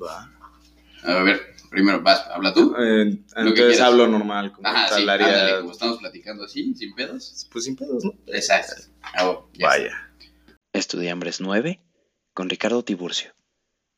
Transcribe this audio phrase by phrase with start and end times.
[0.00, 0.30] Va.
[1.04, 2.74] A ver, primero, vas, habla tú.
[2.78, 7.46] Eh, entonces hablo normal, como Ajá, sí, hablaría- ándale, como estamos platicando así, sin pedos.
[7.52, 8.14] Pues sin pedos, ¿no?
[8.26, 8.82] Exacto.
[9.02, 10.12] Ah, bueno, ya Vaya.
[10.72, 11.80] Estudiambres 9
[12.34, 13.32] con Ricardo Tiburcio,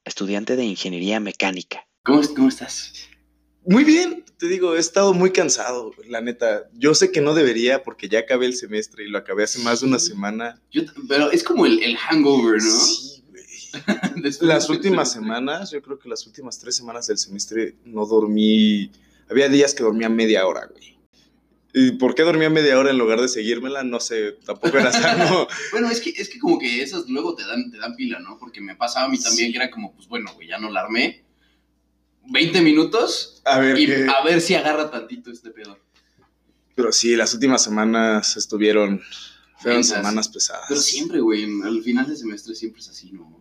[0.05, 1.87] estudiante de Ingeniería Mecánica.
[2.05, 2.93] ¿Cómo, ¿Cómo estás?
[3.67, 6.71] Muy bien, te digo, he estado muy cansado, la neta.
[6.73, 9.81] Yo sé que no debería porque ya acabé el semestre y lo acabé hace más
[9.81, 10.59] de una semana.
[10.71, 12.71] Yo pero es como el, el hangover, ¿no?
[12.71, 13.20] Sí,
[14.41, 18.91] Las últimas semanas, yo creo que las últimas tres semanas del semestre no dormí.
[19.29, 20.99] Había días que dormía media hora, güey.
[21.73, 23.85] ¿Y por qué dormía media hora en lugar de seguírmela?
[23.85, 25.47] No sé, tampoco era sano.
[25.73, 28.39] Bueno, es que, es que como que esas luego te dan, te dan pila, ¿no?
[28.39, 30.81] Porque me pasaba a mí también que era como, pues bueno, güey, ya no la
[30.81, 31.25] armé.
[32.27, 35.79] 20 minutos A ver, y a ver si agarra tantito este pedo.
[36.75, 39.01] pero sí, las últimas semanas estuvieron.
[39.59, 40.65] Fueron semanas pesadas.
[40.69, 43.40] Pero siempre, güey, al final del semestre siempre es así, ¿no?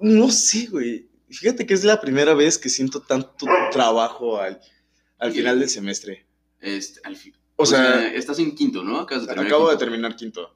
[0.00, 1.08] No sé, güey.
[1.30, 4.60] Fíjate que es la primera vez que siento tanto trabajo al,
[5.18, 6.26] al final del semestre.
[6.60, 7.34] Este, al fin.
[7.56, 9.00] O sea, estás en quinto, ¿no?
[9.00, 10.54] Acabas de terminar acabo de terminar quinto.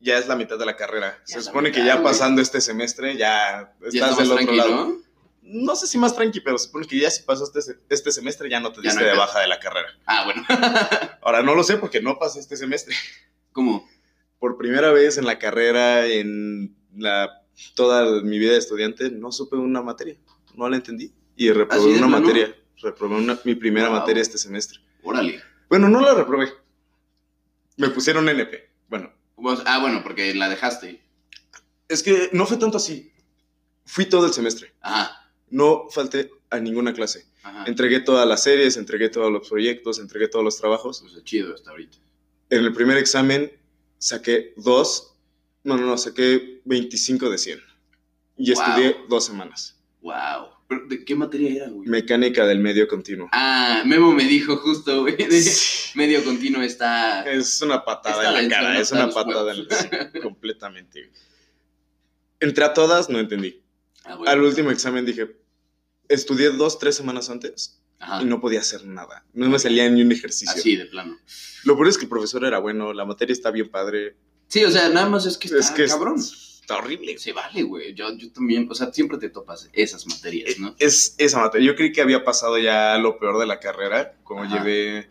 [0.00, 1.18] Ya es la mitad de la carrera.
[1.26, 2.04] Ya Se supone que ya güey.
[2.04, 4.70] pasando este semestre ya estás está del otro lado.
[4.70, 5.04] ¿no?
[5.42, 8.60] No sé si más tranqui, pero se supone que ya si pasaste este, semestre ya
[8.60, 9.88] no te diste no de baja de la carrera.
[10.06, 10.44] Ah, bueno.
[11.22, 12.94] Ahora no lo sé porque no pasé este semestre.
[13.52, 13.86] ¿Cómo?
[14.38, 17.43] Por primera vez en la carrera, en la,
[17.74, 20.16] toda mi vida de estudiante, no supe una materia.
[20.54, 21.12] No la entendí.
[21.36, 22.26] Y reprobé ¿Así de una plano?
[22.26, 22.56] materia.
[22.80, 23.98] Reprobé una- mi primera Wow.
[24.00, 24.78] materia este semestre.
[25.02, 25.40] Órale.
[25.68, 26.48] Bueno, no la reprobé.
[27.76, 28.70] Me pusieron NP.
[28.88, 31.02] Bueno, Vos- Ah, bueno, porque la dejaste.
[31.88, 33.10] es que no fue tanto así.
[33.84, 34.72] Fui todo el semestre.
[34.80, 37.26] Ajá, No falté a ninguna clase.
[37.42, 37.64] ajá.
[37.66, 41.00] Entregué todas las series, entregué todos los proyectos, entregué todos los trabajos.
[41.02, 41.96] Pues chido hasta ahorita.
[42.50, 43.52] En el primer examen
[43.98, 45.13] saqué dos.
[45.64, 47.60] No, no, no, saqué 25 de 100.
[48.36, 48.62] Y Wow.
[48.62, 49.76] estudié dos semanas.
[50.02, 50.48] Wow.
[50.68, 51.88] ¿Pero ¿De qué materia era, güey?
[51.88, 53.28] Mecánica del medio continuo.
[53.32, 55.16] Ah, Memo me dijo justo, güey.
[55.30, 55.90] Sí.
[55.94, 57.22] Medio continuo está.
[57.30, 59.88] Es una patada en la cara, es una patada en la sí,
[60.20, 61.10] completamente.
[62.40, 63.62] Entré a todas, no entendí.
[64.04, 64.18] Ah.
[64.26, 65.36] Al último examen dije,
[66.08, 68.22] estudié dos, tres semanas antes Ajá.
[68.22, 69.24] y no podía hacer nada.
[69.32, 70.54] No me salía ni un ejercicio.
[70.54, 71.16] Así, de plano.
[71.64, 74.16] Lo peor es que el profesor era bueno, la materia está bien padre.
[74.48, 76.16] Sí, o sea, nada más es que está es que es- cabrón.
[76.18, 77.18] está horrible.
[77.18, 77.94] Se vale, güey.
[77.94, 80.74] Yo, yo también, o sea, siempre te topas esas materias, ¿no?
[80.78, 81.66] Es esa materia.
[81.66, 84.56] Yo creí que había pasado ya lo peor de la carrera, como Ajá.
[84.58, 85.10] llevé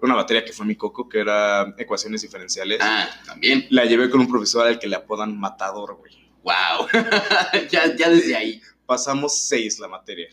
[0.00, 2.78] una materia que fue mi coco, que era ecuaciones diferenciales.
[2.80, 3.66] Ah, también.
[3.70, 6.12] La llevé con un profesor al que le apodan matador, güey.
[6.44, 6.86] Wow.
[7.70, 8.60] ya, ya desde ahí.
[8.86, 10.28] Pasamos seis la materia.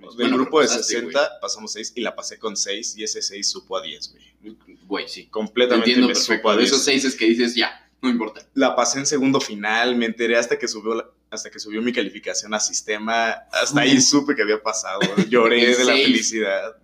[0.00, 0.16] Mames.
[0.16, 3.04] Del Bueno, grupo de pero pasaste, 60 pasamos 6 y la pasé con 6 y
[3.04, 4.56] ese 6 supo a 10, güey.
[4.86, 5.24] Güey, sí.
[5.24, 6.72] Te Completamente entiendo me supo a De 10.
[6.72, 8.44] esos seis es que dices, ya, no importa.
[8.54, 11.92] La pasé en segundo final, me enteré hasta que subió la- hasta que subió mi
[11.92, 14.98] calificación a sistema, hasta ahí supe que había pasado.
[15.28, 16.76] Lloré de la felicidad.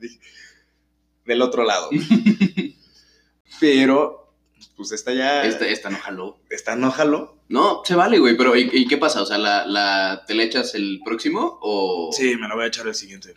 [1.25, 1.91] Del otro lado.
[3.61, 4.35] Pero
[4.77, 6.39] pues esta ya Esta, esta no jaló.
[6.51, 7.36] esta no jaló.
[7.49, 9.23] No, se vale, güey, pero ¿y, y qué pasa?
[9.23, 12.11] O sea, ¿la, la, ¿te la echas el próximo o...?
[12.13, 13.35] Sí, me la voy a echar el siguiente.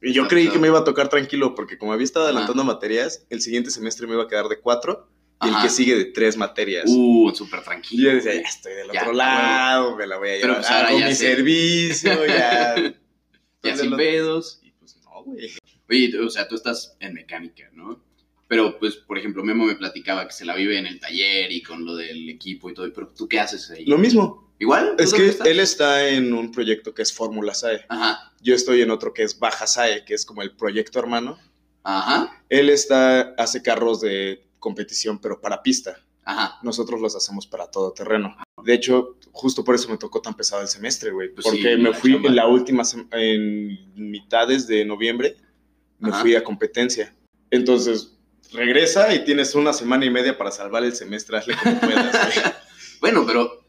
[0.00, 2.30] Y yo creí que me iba a tocar tranquilo porque como había estado Ajá.
[2.32, 5.08] adelantando materias, el siguiente semestre me iba a quedar de 4
[5.44, 6.84] y el que sigue de 3 materias.
[6.88, 8.08] Uh, súper Y tranquilo.
[8.10, 10.56] yo decía, ya estoy del Ya, otro lado, me la voy a Pero, llevar.
[10.58, 11.34] pues, ahora hago ya mi sé.
[11.36, 12.94] servicio, ya.
[13.62, 14.60] Ya sin pedos.
[14.62, 15.50] Y pues no, güey.
[15.90, 18.00] Oye, o sea, tú estás en mecánica, ¿no?
[18.52, 21.62] Pero, pues, por ejemplo, Memo me platicaba que se la vive en el taller y
[21.62, 22.92] con lo del equipo y todo.
[22.92, 23.86] Pero, ¿tú qué haces ahí?
[23.86, 24.52] Lo mismo.
[24.58, 24.92] ¿Igual?
[24.98, 27.86] ¿Tú Es que él está en un proyecto que es Fórmula SAE.
[27.88, 31.38] Ajá, Yo estoy en otro que es Baja SAE, que es como el proyecto hermano.
[31.82, 35.96] ajá, Él está, hace carros de competición, pero para pista.
[36.24, 36.58] ajá.
[36.62, 38.36] Nosotros los hacemos para todo terreno.
[38.62, 41.30] De hecho, justo por eso me tocó tan pesado el semestre, güey.
[41.32, 42.28] Pues porque sí, me fui chamba.
[42.28, 42.82] en la última,
[43.12, 43.78] en
[44.10, 45.36] mitades de noviembre,
[45.98, 46.20] me Ajá.
[46.20, 47.14] fui a competencia.
[47.50, 48.14] Entonces,
[48.52, 52.16] regresa y tienes una semana y media para salvar el semestre, hazle como puedas.
[53.00, 53.64] Bueno, pero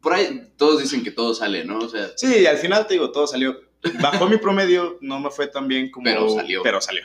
[0.00, 1.78] por ahí todos dicen que todo sale, ¿no?
[1.78, 3.60] O sea, Sí, al final te digo, todo salió.
[4.00, 6.04] Bajó mi promedio, no me fue tan bien como...
[6.04, 6.62] Pero salió.
[6.64, 7.04] Pero salió,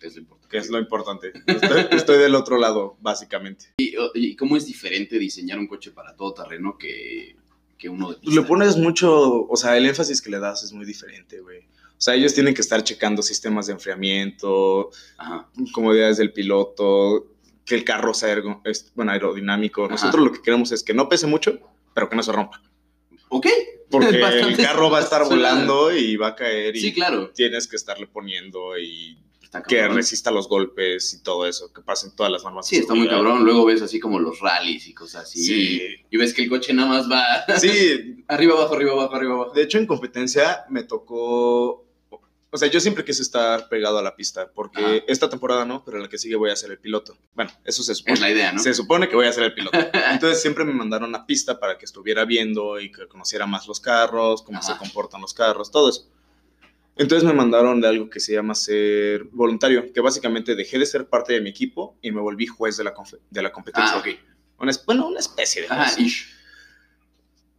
[0.00, 0.48] es lo importante.
[0.48, 1.32] que es lo importante.
[1.46, 3.74] Estoy, estoy del otro lado, básicamente.
[3.76, 7.36] ¿Y, y cómo es diferente diseñar un coche para todo terreno que,
[7.78, 8.40] que uno de pista?
[8.40, 11.66] Le pones mucho, o sea, el énfasis que le das es muy diferente, güey.
[11.96, 15.48] O sea, ellos tienen que estar checando sistemas de enfriamiento, Ajá.
[15.72, 17.26] comodidades del piloto,
[17.64, 19.84] que el carro sea ergo- es, bueno, aerodinámico.
[19.84, 19.92] Ajá.
[19.94, 21.58] Nosotros lo que queremos es que no pese mucho,
[21.94, 22.60] pero que no se rompa.
[23.30, 23.46] Ok.
[23.90, 27.30] Porque el carro va a estar suena- volando y va a caer y Sí, claro.
[27.30, 29.18] tienes que estarle poniendo y
[29.68, 32.66] que resista los golpes y todo eso, que pasen todas las normas.
[32.66, 33.44] Sí, está muy cabrón.
[33.44, 35.44] Luego ves así como los rallies y cosas así.
[35.44, 35.82] Sí.
[36.10, 37.24] Y ves que el coche nada más va
[37.56, 39.52] Sí, arriba, abajo, arriba, abajo, arriba, abajo.
[39.52, 41.83] de hecho en competencia me tocó,
[42.54, 45.04] o sea, yo siempre quise estar pegado a la pista, porque Ajá.
[45.08, 47.18] esta temporada no, pero la que sigue voy a ser el piloto.
[47.34, 48.14] Bueno, eso se supone.
[48.14, 48.60] Es la idea, ¿no?
[48.60, 49.76] Se supone que voy a ser el piloto.
[50.12, 53.80] Entonces siempre me mandaron a pista para que estuviera viendo y que conociera más los
[53.80, 54.72] carros, cómo Ajá.
[54.72, 56.08] se comportan los carros, todo eso.
[56.94, 61.08] Entonces me mandaron de algo que se llama ser voluntario, que básicamente dejé de ser
[61.08, 62.94] parte de mi equipo y me volví juez de la,
[63.30, 63.96] de la competencia.
[63.96, 64.08] Ah, ok.
[64.60, 65.68] Una bueno, una especie de.
[65.70, 66.32] Ajá, ish.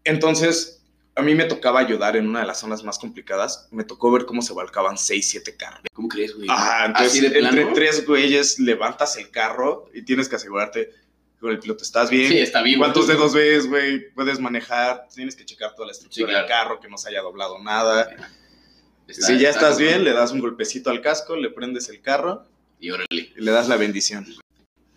[0.06, 0.75] Entonces,
[1.16, 3.68] a mí me tocaba ayudar en una de las zonas más complicadas.
[3.72, 5.82] Me tocó ver cómo se volcaban 6, 7 carros.
[5.94, 6.48] ¿Cómo crees, güey?
[6.52, 7.48] Ah, entonces plano.
[7.62, 10.92] entre tres güeyes levantas el carro y tienes que asegurarte
[11.40, 12.30] con el piloto, ¿estás bien?
[12.32, 12.80] Sí, está vivo.
[12.80, 14.10] ¿Cuántos dedos ves, güey?
[14.14, 16.40] Puedes manejar, tienes que checar toda la estructura Sí, claro.
[16.40, 18.10] del carro, que no se haya doblado nada.
[19.08, 19.88] Está- si ya está estás cabrón.
[19.88, 22.46] bien, le das un golpecito al casco, le prendes el carro
[22.80, 23.08] Y órale.
[23.12, 24.26] y le das la bendición.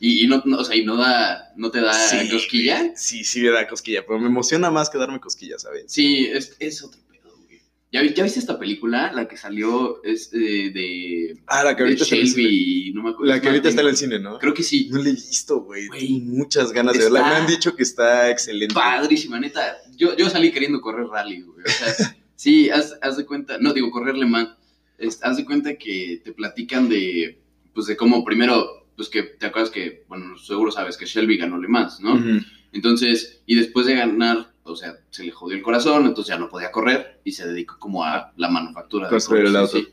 [0.01, 2.93] Y, y no, no, o sea, y no da, no te da Sí, cosquilla.
[2.97, 5.85] Sí, sí me da cosquilla, pero me emociona más que darme cosquillas, ¿sabes?
[5.89, 7.61] Sí, es, es otro pedo, güey.
[7.91, 9.13] ¿Ya, vi- ¿Ya viste esta película?
[9.13, 12.93] La que salió es eh, de, Ah, la que ahorita está en el cine.
[12.95, 13.33] No me acuerdo.
[13.35, 14.39] La que ahorita está en el cine, ¿no?
[14.39, 14.89] Creo que sí.
[14.91, 15.89] No la he visto, güey.
[15.89, 17.29] Güey, Tengo muchas ganas de verla.
[17.29, 18.75] Me han dicho que está excelente.
[18.75, 19.79] Padrísima, neta.
[19.97, 21.65] Yo, yo salí queriendo correr rally, güey.
[21.67, 24.51] O sea, sí, haz, haz de cuenta, no digo correr Le Mans.
[24.97, 27.41] Es- haz de cuenta que te platican de,
[27.75, 31.57] pues de cómo primero, pues que te acuerdas que, bueno, seguro sabes que Shelby ganó
[31.57, 32.15] Le Mans, ¿no?
[32.15, 32.41] Ujú.
[32.73, 36.49] Entonces, y después de ganar, o sea, se le jodió el corazón, entonces ya no
[36.49, 39.79] podía correr y se dedicó como a la manufactura de Construir el auto.
[39.79, 39.89] sí.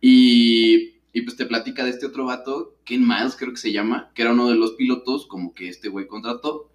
[0.00, 4.10] Y, y pues te platica de este otro vato, Ken Miles creo que se llama,
[4.14, 6.70] que era uno de los pilotos como que este güey contrató.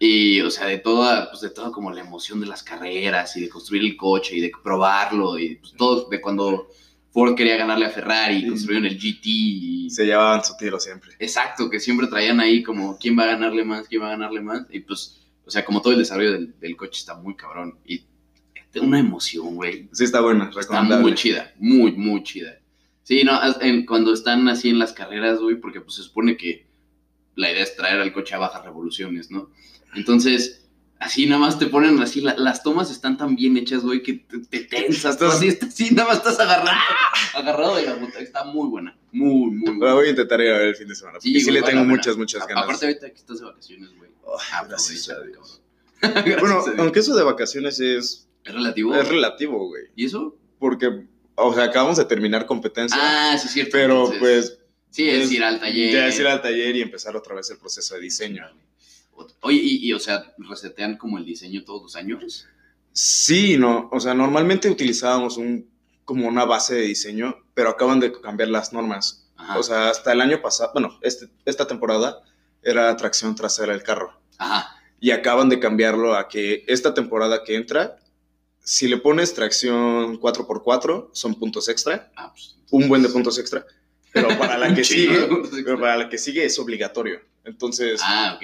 [0.00, 3.42] Y, o sea, de toda, pues de toda como la emoción de las carreras y
[3.42, 6.66] de construir el coche y de probarlo y pues todo, de cuando
[7.12, 8.48] Ford quería ganarle a Ferrari Sí.
[8.48, 9.90] construyeron el GT y...
[9.90, 11.10] Se llevaban su tiro siempre.
[11.18, 14.40] Exacto, que siempre traían ahí como quién va a ganarle más, quién va a ganarle
[14.40, 14.66] más.
[14.70, 17.78] Y pues, o sea, como todo el desarrollo del, del coche está muy cabrón.
[17.84, 18.04] Y
[18.80, 19.88] una emoción, güey.
[19.92, 21.02] Sí, está buena, Está recomendable.
[21.02, 22.60] muy chida, muy, muy chida.
[23.02, 26.68] Sí, no, en- cuando están así en las carreras, güey, porque pues se supone que
[27.34, 29.50] la idea es traer al coche a bajas revoluciones, ¿no?
[29.96, 30.69] Entonces,
[31.00, 34.12] así nada más te ponen así, la- las tomas están tan bien hechas, güey, que
[34.14, 36.78] te, te tensas, Estás- así, nada más estás agarrado,
[37.34, 38.18] agarrado de la puta.
[38.20, 39.94] Está muy buena, muy, muy La buena.
[39.94, 41.14] voy a intentar ir a ver el fin de semana.
[41.18, 42.64] Porque Sí, sí, güey, le tengo la muchas, muchas A- ganas.
[42.64, 44.10] Aparte ahorita que estás de vacaciones, güey.
[44.24, 44.38] Oh,
[46.40, 48.94] Bueno, aunque eso de vacaciones es, ¿Es relativo?
[48.94, 49.84] es relativo, güey.
[49.96, 50.36] ¿Y eso?
[50.58, 51.04] Porque,
[51.34, 52.96] o sea, acabamos de terminar competencia.
[53.00, 53.70] Ah, sí, es cierto.
[53.72, 54.56] pero entonces- pues
[54.90, 55.92] Sí, es, es- ir al taller.
[55.92, 58.44] ya es ir al taller y empezar otra vez el proceso de diseño.
[59.40, 62.46] Oye, y, y, o sea, resetean como el diseño todos los años.
[62.92, 63.88] Sí, no.
[63.92, 65.68] O sea, normalmente utilizábamos un,
[66.04, 69.28] como una base de diseño, pero acaban de cambiar las normas.
[69.36, 69.58] Ajá.
[69.58, 72.20] O sea, hasta el año pasado, bueno, este, esta temporada
[72.62, 74.20] era tracción trasera del carro.
[74.38, 74.76] Ajá.
[75.00, 77.96] Y acaban de cambiarlo a que esta temporada que entra,
[78.62, 82.56] si le pones tracción 4x4, son puntos extra, Ah, pues.
[82.70, 83.64] un buen de puntos extra.
[84.12, 85.28] Pero para la que sigue,
[85.64, 87.20] pero para la que sigue es obligatorio.
[87.44, 88.42] Entonces, Ah, ok.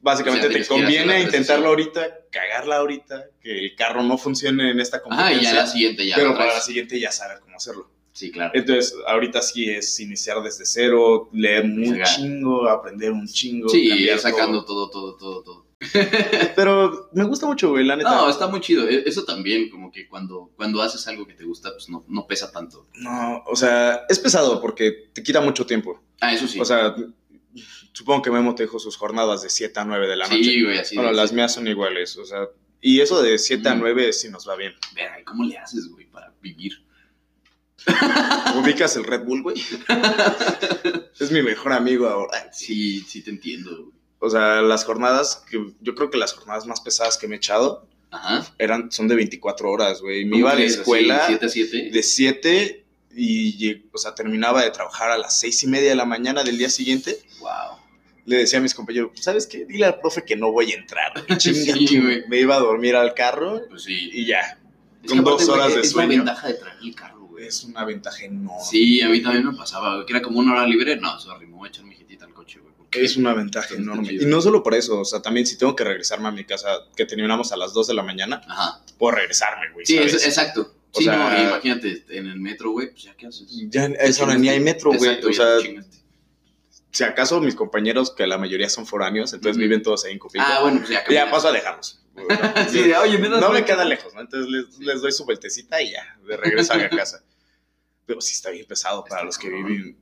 [0.00, 4.80] Básicamente o sea, te conviene intentarlo ahorita, cagarla ahorita, que el carro no funcione en
[4.80, 5.40] esta competencia.
[5.40, 6.16] y ya la siguiente ya.
[6.16, 7.90] pero para la siguiente ya saber cómo hacerlo.
[8.12, 8.50] Sí, claro.
[8.54, 13.68] Entonces, ahorita sí es iniciar desde cero, leer un chingo, aprender un chingo.
[13.68, 14.90] Sí, ir sacando todo.
[14.90, 15.66] todo, todo, todo, todo.
[16.56, 18.10] Pero me gusta mucho, güey, la neta.
[18.10, 18.88] No, está muy chido.
[18.88, 22.26] E- Eso también, como que cuando, cuando haces algo que te gusta, pues no, no
[22.26, 22.86] pesa tanto.
[22.94, 26.02] No, o sea, es pesado porque te quita mucho tiempo.
[26.20, 26.60] Ah, eso sí.
[26.60, 26.94] O sea,
[27.92, 30.42] supongo que Memo te dijo sus jornadas de 7 a 9 de la noche.
[30.44, 30.94] sí, güey, así.
[30.96, 32.48] bueno, de- las mías son iguales, o sea,
[32.80, 33.80] y eso de 7 a Mm.
[33.80, 34.72] 9 sí nos va bien.
[34.94, 36.72] Verga, ¿y ¿cómo le haces, güey, para vivir?
[38.56, 39.56] ¿Ubicas el Red Bull, güey?
[41.18, 42.52] es mi mejor amigo ahora.
[42.52, 43.94] Sí, sí te entiendo, güey.
[44.22, 47.38] O sea, las jornadas, que yo creo que las jornadas más pesadas que me he
[47.38, 48.46] echado Ajá.
[48.58, 50.24] eran, son de 24 horas, güey.
[50.26, 52.84] Me ¿Cómo iba a la escuela de 7
[53.16, 56.58] y, o sea, terminaba de trabajar a las 6 y media de la mañana del
[56.58, 57.18] día siguiente.
[57.40, 57.79] Wow.
[58.30, 59.64] Le decía a mis compañeros, ¿sabes qué?
[59.64, 61.12] Dile al profe que no voy a entrar.
[61.38, 64.10] Chinga, Sí, me iba a dormir al carro Pues sí.
[64.12, 64.58] y ya.
[65.02, 66.10] Es con dos horas de es sueño.
[66.10, 67.46] la ventaja de traer el carro, güey.
[67.48, 68.62] Es una ventaja enorme.
[68.70, 70.96] Sí, a mí también me pasaba, güey, que era como una hora libre.
[70.96, 72.70] No, sorry, me voy a echar mi jetita al coche, güey.
[72.92, 74.08] Es una ventaja enorme.
[74.08, 74.22] chido.
[74.22, 76.68] Y no solo por eso, o sea, también si tengo que regresarme a mi casa,
[76.96, 78.80] que terminamos a las 2 de la mañana, Ajá.
[78.98, 79.86] puedo regresarme, güey.
[79.86, 80.14] Sí, ¿sabes?
[80.14, 80.74] es- exacto.
[80.92, 83.46] O Sí, sea- no, imagínate, en el metro, güey, pues ya, ¿qué haces?
[83.70, 85.18] Ya a esa hora ni hay metro, güey.
[85.24, 85.98] O sea, te chingaste.
[86.92, 90.46] Si acaso mis compañeros, que la mayoría son foráneos, entonces viven todos ahí en Copilco,
[90.48, 91.04] Ah, bueno, pues ya.
[91.08, 91.96] ya paso a dejarlos.
[92.70, 94.20] Sí, de, oye, me das no me queda lejos, ¿no?
[94.20, 97.22] Entonces les, les doy su vueltecita y ya, de regreso a mi casa.
[98.04, 99.96] pero sí está bien pesado para Está los que viven.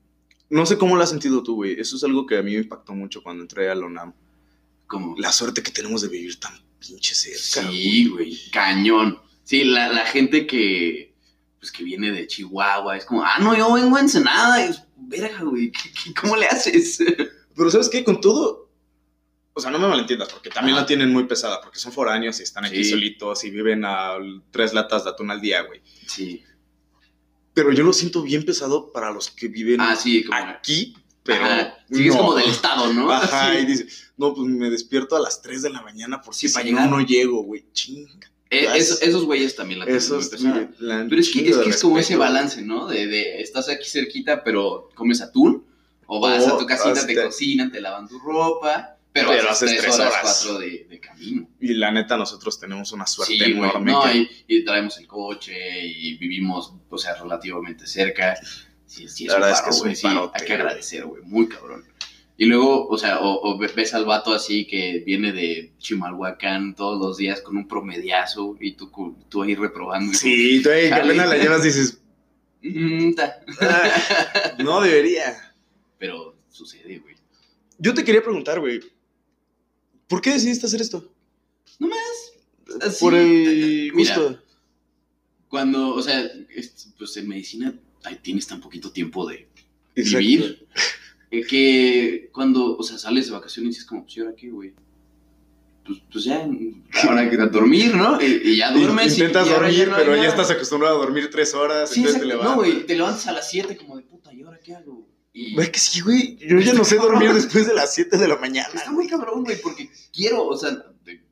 [0.50, 1.78] No sé cómo lo has sentido tú, güey.
[1.78, 4.14] Eso es algo que a mí me impactó mucho cuando entré a la UNAM.
[4.86, 7.68] Como, La suerte que tenemos de vivir tan pinche cerca.
[7.70, 9.20] sí, güey, cañón.
[9.44, 11.14] Sí, la, la gente que,
[11.60, 14.64] pues, que viene de Chihuahua es como, ah, no, yo vengo a Ensenada.
[14.64, 16.98] Y es, verga, güey, ¿qué- qué- ¿cómo le haces?
[17.56, 18.04] Pero ¿sabes qué?
[18.04, 18.68] Con todo...
[19.54, 20.82] O sea, no me malentiendas, porque también Ajá.
[20.82, 22.90] la tienen muy pesada, porque son foráneos y están aquí Sí.
[22.90, 24.12] solitos y viven a
[24.52, 25.80] tres latas de atún al día, güey.
[26.06, 26.44] Sí.
[27.54, 30.38] Pero yo lo siento bien pesado para los que viven Ah, sí, como...
[30.38, 31.44] aquí, pero...
[31.90, 33.10] Sí, es como del estado, ¿no?
[33.10, 33.58] Ajá, Sí.
[33.62, 33.86] y dice,
[34.16, 36.70] no, pues me despierto a las 3 de la mañana porque Sí, si para no,
[36.70, 36.90] llegar.
[36.90, 37.64] no llego, güey.
[37.72, 38.30] Chinga.
[38.50, 40.70] Eh, esos, esos güeyes también la tienen muy Esos, pesada.
[40.78, 42.86] la Pero es que, es, que es como ese balance, ¿no?
[42.86, 45.66] De, de estás aquí cerquita, pero comes atún.
[46.06, 48.94] O vas O a tu casita, te cocinan, te lavan tu ropa.
[49.12, 50.20] Pero, Pero haces tres tres horas, horas.
[50.22, 51.48] cuatro de, de camino.
[51.60, 53.90] Y la neta, nosotros tenemos una suerte Sí, enorme.
[53.92, 58.36] no, que- y, y traemos el coche y vivimos, o sea, relativamente cerca.
[58.86, 61.48] Sí, sí, es La verdad es que es un parote, hay que agradecer, güey, muy
[61.48, 61.84] cabrón.
[62.40, 66.98] Y luego, o sea, o, o ves al vato así que viene de Chimalhuacán todos
[67.00, 68.90] los días con un promediazo y tú,
[69.28, 70.12] tú ahí reprobando.
[70.12, 72.00] y Sí, tú ahí que apenas la llevas dices,
[72.62, 72.74] como,
[73.08, 73.40] "Mm, ta".
[73.60, 75.52] "Ah, no debería.
[75.98, 77.16] Pero sucede, güey.
[77.78, 78.80] Yo te quería preguntar, güey,
[80.06, 81.12] ¿por qué decidiste hacer esto?
[81.80, 82.32] No más.
[82.82, 84.42] Así, Por el mira, gusto.
[85.48, 86.20] Cuando, o sea,
[86.54, 87.74] es- pues en medicina
[88.22, 89.48] tienes tan poquito tiempo de
[89.96, 90.18] Exacto.
[90.18, 90.68] vivir.
[91.30, 94.50] Eh, que cuando, o sea, sales de vacaciones y dices como, pues, ¿y ahora qué,
[94.50, 94.72] güey?
[95.84, 96.46] Pues, pues ya,
[97.08, 98.20] ahora que a dormir, ¿no?
[98.20, 99.16] Y, y ya duermes.
[99.16, 100.28] y- Intentas y dormir, no hay pero ya nada.
[100.28, 102.50] estás acostumbrado a dormir tres horas, Sí, entonces te levantas.
[102.56, 105.08] No, güey, te levantas a las 7 como de puta, ¿y ahora qué hago?
[105.32, 106.36] Y Güey, que sí, güey.
[106.36, 108.68] Yo ya no sé dormir después de las 7 de la mañana.
[108.74, 110.76] está muy cabrón, güey, porque quiero, o sea,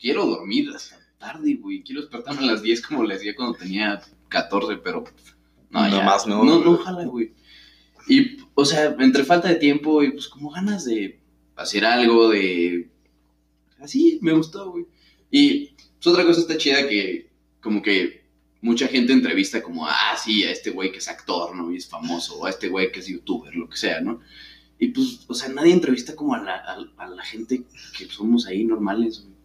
[0.01, 1.83] quiero dormir hasta tarde, güey.
[1.83, 5.05] Quiero despertarme a las 10 como le decía cuando tenía 14, pero
[5.71, 6.03] no, No ya.
[6.05, 6.43] más, no.
[6.45, 7.33] No, no, ojalá, güey.
[8.09, 11.21] Y, o sea, entre falta de tiempo y pues como ganas de
[11.57, 12.89] hacer algo, de...
[13.79, 14.87] Así, me gustó, güey.
[15.31, 15.71] Y
[16.01, 18.25] pues, otra cosa está chida que como que
[18.61, 21.73] mucha gente entrevista como, ah, sí, a este güey que es actor, ¿no?
[21.73, 24.21] Y es famoso, o a este güey que es youtuber, lo que sea, ¿no?
[24.79, 27.65] Y pues, o sea, nadie entrevista como a la, a, a la gente
[27.97, 29.37] que somos ahí normales, güey.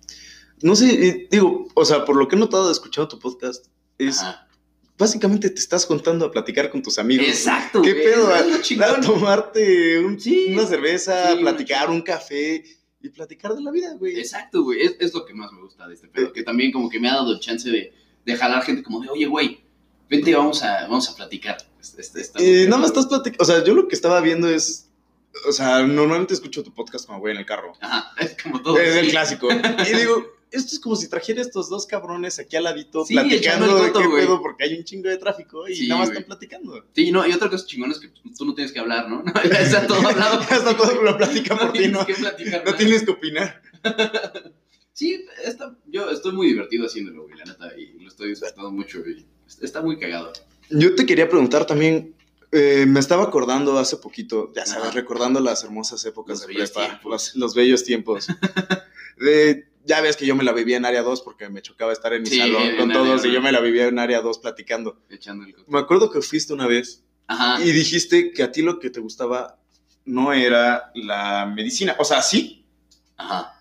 [0.62, 3.66] No sé, eh, digo, o sea, por lo que he notado de escuchado tu podcast,
[3.98, 4.48] es Ajá.
[4.98, 7.26] Básicamente te estás contando a platicar con tus amigos.
[7.28, 8.34] Exacto, ¿Qué güey, pedo?
[8.34, 10.48] A, tomarte un- Sí.
[10.54, 12.64] una cerveza, Sí, platicar un café
[13.02, 14.20] y platicar de la vida, güey.
[14.20, 14.82] Exacto, güey.
[14.82, 16.32] Es, es lo que más me gusta de este pedo.
[16.32, 17.94] Que también como que me ha dado el chance de,
[18.26, 19.64] de jalar gente como de, oye, güey,
[20.10, 21.58] vente, vamos a, vamos a platicar.
[21.80, 24.88] Este- este- Eh, nada más estás platicando, o sea, yo lo que estaba viendo es,
[25.48, 27.74] o sea, normalmente escucho tu podcast cuando voy en el carro.
[27.82, 28.78] Ajá, es como todo.
[28.78, 29.48] Es el clásico.
[29.52, 33.78] Y digo, esto es como si trajera estos dos cabrones aquí al ladito Sí, platicando
[33.80, 34.26] el de qué güey.
[34.26, 36.20] pedo porque hay un chingo de tráfico y Sí, nada más güey.
[36.20, 36.86] están platicando.
[36.94, 39.24] Sí, no, y otra cosa chingona es que tú no tienes que hablar, ¿no?
[39.50, 40.42] ya está todo hablado.
[40.50, 42.06] Ya está todo lo platica por ti, tienes ¿no?
[42.06, 43.62] que platicar No tienes que opinar.
[44.94, 49.00] Sí, está, yo estoy muy divertido haciéndolo, güey, la neta, y lo estoy disfrutando mucho,
[49.00, 49.26] y
[49.62, 50.34] está muy cagado.
[50.70, 52.14] Yo te quería preguntar también,
[52.52, 54.92] eh, me estaba acordando hace poquito, ya sabes, Ajá.
[54.96, 58.28] recordando las hermosas épocas Los de prepa, los, los bellos tiempos.
[59.18, 62.14] De- ya ves que yo me la vivía en área 2 porque me chocaba estar
[62.14, 65.02] en mi Sí, salón con todos y yo me la vivía en área 2 platicando.
[65.10, 65.56] Echando el.
[65.68, 67.64] Me acuerdo que fuiste una vez Ajá.
[67.64, 69.58] y dijiste que a ti lo que te gustaba
[70.06, 71.96] no era la medicina.
[72.00, 72.66] O sea, sí,
[73.18, 73.54] Ajá.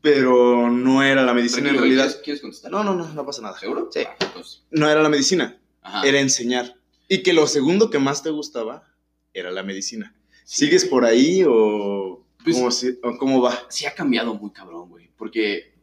[0.00, 2.04] pero no era la medicina en realidad.
[2.06, 2.70] ¿Quieres, quieres contestar?
[2.70, 3.58] No, no, no, no pasa nada.
[3.58, 3.88] ¿Seguro?
[3.92, 4.00] Sí.
[4.06, 6.06] Ah, pues, No era la medicina, ajá.
[6.06, 6.74] era enseñar.
[7.08, 8.84] Y que lo segundo que más te gustaba
[9.32, 10.14] era la medicina.
[10.44, 12.56] Sí, ¿Sigues por ahí o Pues-
[13.02, 13.58] cómo, o cómo va?
[13.68, 15.07] sí ha cambiado muy cabrón, güey.
[15.18, 15.74] Porque,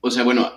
[0.00, 0.52] o sea, bueno,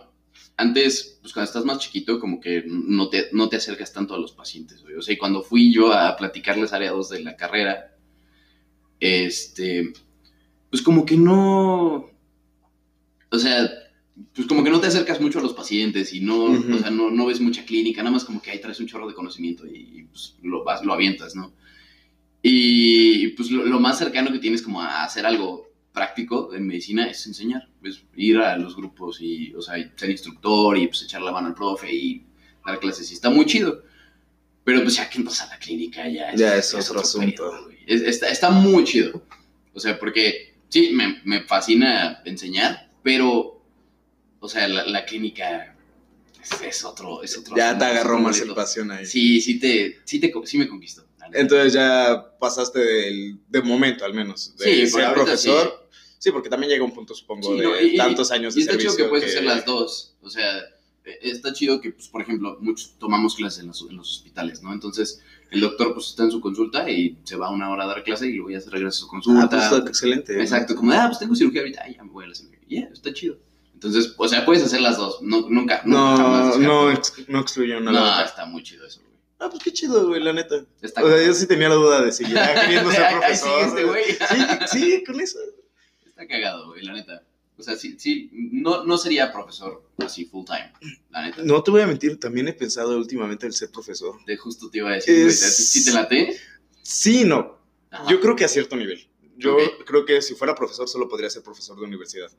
[0.57, 4.19] antes, pues cuando estás más chiquito, como que no te, no te acercas tanto a
[4.19, 4.95] los pacientes, güey.
[4.95, 7.95] O sea, y cuando fui yo a platicarles área 2 de la carrera,
[8.99, 9.93] este,
[10.69, 12.09] pues como que no,
[13.31, 13.69] o sea,
[14.35, 17.09] pues como que no te acercas mucho a los pacientes y no, o sea, no,
[17.09, 19.77] no ves mucha clínica, nada más como que ahí traes un chorro de conocimiento y,
[19.77, 21.53] y, pues lo, vas, lo avientas, ¿no?
[22.41, 25.68] Y pues lo, lo más cercano que tienes como a hacer algo
[25.99, 30.77] práctico en medicina es enseñar, es ir a los grupos y, o sea, ser instructor
[30.77, 32.23] y pues echar la mano al profe y
[32.65, 33.83] dar clases y está muy chido.
[34.63, 37.49] Pero pues ya que entras a la clínica ya Ya es otro asunto.
[37.51, 37.69] pedo.
[37.85, 39.21] Es- está, está muy chido.
[39.73, 43.61] O sea, porque sí, me, me fascina enseñar, pero,
[44.39, 45.75] o sea, la, la clínica
[46.41, 49.05] es, es otro, es otro Ya asunto, te es agarró más el pasión ahí.
[49.05, 51.05] Sí, sí te, sí te, sí me conquistó.
[51.31, 55.78] Entonces ya pasaste del, de momento al menos, de Sí, ser profesor.
[56.19, 56.31] Sí.
[56.31, 58.61] porque también llega un punto, supongo, Sí, de no, y- y- tantos años Y de
[58.65, 59.05] está chido servicio.
[59.05, 60.13] que puedes hacer las dos.
[60.21, 60.57] O sea,
[61.05, 64.61] eh, está chido que, pues, por ejemplo, muchos tomamos clases en los, en los hospitales,
[64.61, 64.71] ¿no?
[64.73, 68.03] Entonces, el doctor, pues, está en su consulta y se va una hora a dar
[68.03, 69.43] clase y luego ya se regresa a su consulta.
[69.45, 70.39] Ah, pues está excelente.
[70.39, 72.59] Exacto, como, ah, pues tengo cirugía ahorita, ah, ya me voy a la cirugía.
[72.69, 73.37] Ya, está chido.
[73.73, 77.39] Entonces, o sea, puedes hacer las dos, no, nunca, nunca No, jamás no, ex- no
[77.39, 78.25] excluye una a No, otra.
[78.25, 79.13] está muy chido eso, güey.
[79.39, 80.65] Ah, pues qué chido, güey, la neta.
[80.81, 83.49] Está O sea, yo sí tenía la duda de si ya queriendo ser profesor.
[83.49, 84.03] sigue este güey.
[84.69, 85.39] Sí, sí, con eso.
[86.19, 87.23] Está cagado, güey, la neta.
[87.57, 90.71] O sea, sí, sí, no, no sería profesor así full time,
[91.11, 91.41] la neta.
[91.43, 94.15] No te voy a mentir, también he pensado últimamente el ser profesor.
[94.25, 96.37] De justo te iba a decir, güey, Es- ¿sí te late?
[96.81, 97.57] Sí, no.
[97.89, 98.09] Ajá.
[98.09, 99.07] Yo creo que a cierto nivel.
[99.37, 102.29] Yo creo que si fuera profesor solo podría ser profesor de universidad.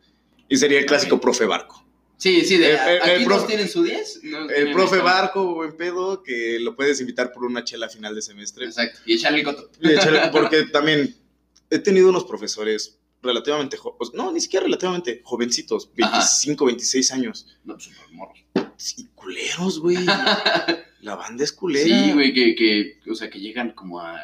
[0.48, 1.86] Y sería el clásico profe barco.
[2.18, 4.20] Sí, sí, de, El- el- aquí el profe- tienen su 10.
[4.24, 8.14] no El profe barco, buen pedo, que lo puedes invitar por una chela a final
[8.14, 8.66] de semestre.
[8.66, 9.70] Exacto, y echarle el coto.
[9.80, 11.14] Y echarle- porque también
[11.70, 17.46] he tenido unos profesores relativamente jóvenes, no, ni siquiera relativamente jovencitos, 25, 26 años.
[17.64, 18.38] No, pues, súper morros.
[18.76, 19.96] Sí, culeros, güey.
[21.02, 21.84] La banda es culera.
[21.84, 24.16] Sí, güey, que, que, o sea, que llegan como a...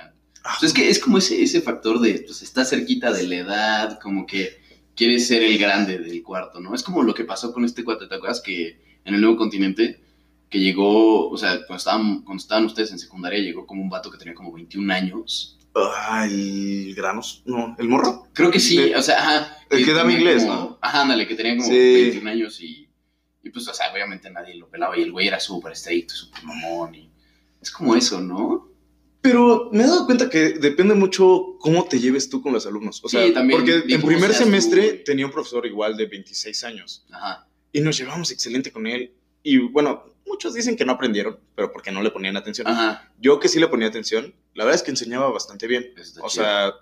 [0.45, 3.37] Ah, Pues es que es como ese, ese factor de, pues está cerquita de la
[3.37, 4.61] edad, como que
[4.95, 6.75] quieres ser el grande del cuarto, ¿no?
[6.75, 8.41] Es como lo que pasó con este cuate, ¿te acuerdas?
[8.41, 10.01] Que en el nuevo continente,
[10.49, 14.11] que llegó, o sea, cuando estaban, cuando estaban ustedes en secundaria, llegó como un vato
[14.11, 15.56] que tenía como 21 años.
[15.77, 18.29] Ah, el granos, no, el morro.
[18.33, 19.57] Creo que sí, De- o sea, ajá.
[19.71, 20.79] el que daba inglés, como- ¿no?
[20.81, 21.75] Ajá, ándale, que tenía como Sí.
[21.77, 22.89] 21 años y,
[23.43, 26.43] y pues, o sea, obviamente nadie lo pelaba y el güey era súper estricto, súper
[26.45, 27.11] mamón y...
[27.61, 28.71] Es como eso, ¿no?
[29.21, 33.01] Pero me he dado cuenta que depende mucho cómo te lleves tú con los alumnos.
[33.03, 36.63] O Sí, sea, también, porque en primer tú, semestre tenía un profesor igual de 26
[36.63, 37.49] años Ajá.
[37.73, 39.13] y nos llevamos excelente con él.
[39.43, 42.67] Y bueno, muchos dicen que no aprendieron, pero porque no le ponían atención.
[42.67, 43.11] Ajá.
[43.19, 45.93] Yo que sí le ponía atención, la verdad es que enseñaba bastante bien.
[45.97, 46.45] Está O chido.
[46.45, 46.75] sea,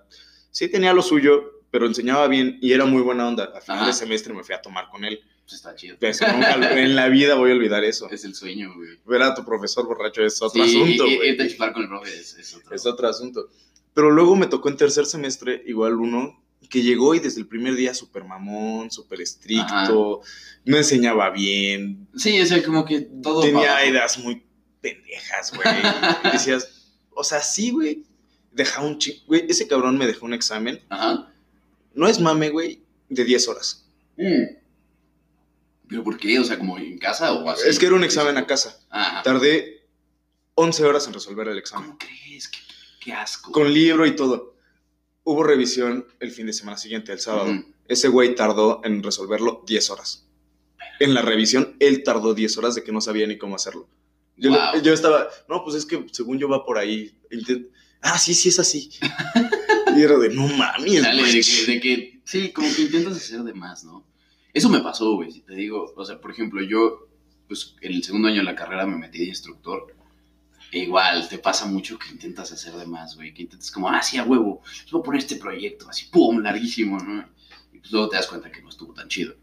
[0.50, 3.44] sí tenía lo suyo, pero enseñaba bien y era muy buena onda.
[3.54, 3.86] Al final Ajá.
[3.88, 5.20] de semestre me fui a tomar con él.
[5.44, 5.96] Pues está chido.
[6.00, 8.08] Eso nunca lo- en la vida voy a olvidar eso.
[8.10, 8.98] Es el sueño, güey.
[9.04, 11.50] Ver a tu profesor borracho es otro Sí, asunto, y- y- güey.
[11.50, 12.74] chupar con el profe es, es otro.
[12.74, 13.48] Es otro asunto.
[13.92, 17.74] Pero luego me tocó en tercer semestre, igual uno, que llegó y desde el primer
[17.76, 20.20] día súper mamón, súper estricto,
[20.64, 23.40] no enseñaba bien, Sí, es el como que todo.
[23.42, 24.42] tenía ideas muy
[24.80, 25.66] pendejas, güey.
[26.32, 28.04] Decías, o sea, sí, güey,
[28.52, 31.32] deja un chico, güey, ese cabrón me dejó un examen, Ajá.
[31.94, 33.86] no es mame, güey, de 10 horas.
[35.88, 36.38] ¿Pero por qué?
[36.38, 37.68] O sea, como en casa o así.
[37.68, 38.78] Es que era un examen a casa.
[38.90, 39.22] Ajá.
[39.22, 39.86] Tardé
[40.54, 41.86] 11 horas en resolver el examen.
[41.90, 42.48] ¿Cómo crees?
[42.48, 42.58] Qué,
[43.00, 43.52] qué asco.
[43.52, 44.53] Con libro y todo.
[45.24, 47.50] Hubo revisión el fin de semana siguiente, el sábado.
[47.50, 47.64] Ujú.
[47.88, 50.26] Ese güey tardó en resolverlo 10 horas.
[51.00, 53.88] En la revisión, él tardó 10 horas de que no sabía ni cómo hacerlo.
[54.36, 54.82] Yo, le- Wow.
[54.82, 57.14] yo estaba, no, pues es que según yo va por ahí.
[57.30, 57.68] Intent-
[58.02, 58.90] ah, sí, sí, es así.
[59.96, 63.42] y era de, no mames, Dale, de que, de que, sí, como que intentas hacer
[63.42, 64.04] de más, ¿no?
[64.52, 67.08] Eso me pasó, güey, si te digo, o sea, por ejemplo, yo,
[67.48, 69.94] pues, en el segundo año de la carrera me metí de instructor,
[70.78, 74.16] igual, te pasa mucho que intentas hacer de más, güey, que intentas como, ah, sí,
[74.18, 77.28] a huevo, les voy a poner este proyecto, así, pum, larguísimo, ¿no?
[77.72, 79.34] Y pues luego te das cuenta que no estuvo tan chido.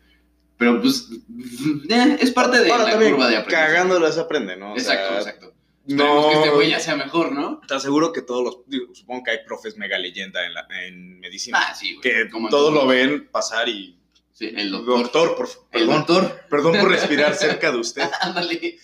[0.57, 1.07] Pero, pues,
[1.89, 3.67] eh, es parte de Ahora la también, curva de aprendizaje.
[3.73, 4.73] Cagándolas aprende, ¿no?
[4.73, 5.53] O Exacto, sea, exacto.
[5.87, 7.59] Esperemos No, que este güey ya sea mejor, ¿no?
[7.67, 11.19] te aseguro que todos los, digo, supongo que hay profes mega leyenda en, la- en
[11.19, 12.01] medicina, Ah, sí, güey.
[12.01, 12.83] que como todos todo.
[12.83, 13.97] lo ven pasar y,
[14.31, 15.01] Sí, el doctor.
[15.03, 16.41] doctor, por favor, El perdón, doctor.
[16.49, 18.03] perdón por respirar cerca de usted.
[18.21, 18.77] Ándale.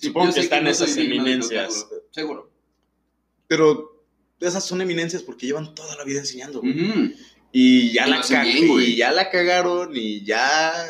[0.00, 1.86] Supongo que están no esas eminencias.
[2.10, 2.50] Seguro.
[3.46, 4.04] Pero
[4.40, 6.60] esas son eminencias porque llevan toda la vida enseñando.
[6.60, 7.14] güey.
[7.52, 8.90] Y ya Y la bien, güey.
[8.92, 10.86] y ya la cagaron y ya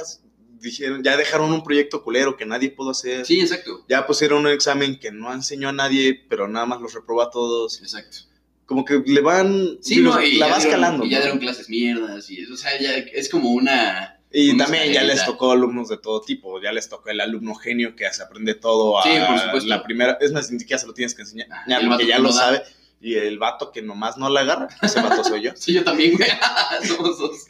[0.61, 3.25] dijeron, ya dejaron un proyecto culero que nadie pudo hacer.
[3.25, 3.85] Sí, exacto.
[3.89, 7.31] Ya pusieron un examen que no enseñó a nadie, pero nada más los reprobó a
[7.31, 7.81] todos.
[7.81, 8.19] Exacto.
[8.67, 11.05] Como que le van, Sí, digo, no, y la ya vas dieron- calando.
[11.05, 12.29] Y ya dieron clases mierdas.
[12.29, 14.18] Y, o sea, ya es como una.
[14.33, 17.97] Y también ya les tocó alumnos de todo tipo, ya les tocó el alumno genio
[17.97, 19.69] que se aprende todo a Sí, por supuesto.
[19.69, 22.29] la primera, es más, ni siquiera se lo tienes que enseñar, Ah, porque ya lo
[22.29, 22.35] da.
[22.35, 22.63] sabe,
[23.01, 26.17] y el vato que nomás no la agarra, ese vato soy yo, Sí, yo también,
[26.17, 26.29] güey.
[26.87, 27.47] Somos dos.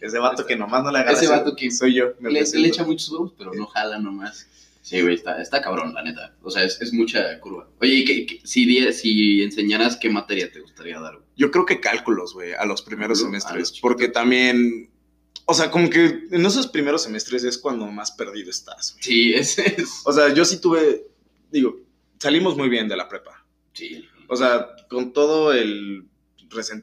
[0.00, 2.68] ese vato que nomás no la agarra, Ese vato que soy yo, me Le, le
[2.68, 4.48] echa muchos huevos, pero no jala nomás.
[4.82, 6.34] Sí, güey, está, está cabrón, la neta.
[6.42, 7.68] O sea, es, es mucha curva.
[7.80, 11.14] Oye, ¿y qué- qué- si, si enseñaras, ¿qué materia te gustaría dar?
[11.14, 11.24] güey?
[11.36, 14.90] Yo creo que cálculos, güey, a los primeros semestres, porque también,
[15.46, 19.02] o sea, como que en esos primeros semestres es cuando más perdido estás, güey.
[19.04, 20.02] Sí, ese es.
[20.04, 21.06] O sea, yo sí tuve,
[21.50, 21.80] digo,
[22.18, 23.44] salimos muy bien de la prepa.
[23.72, 24.04] Sí.
[24.28, 26.04] O sea, con todo el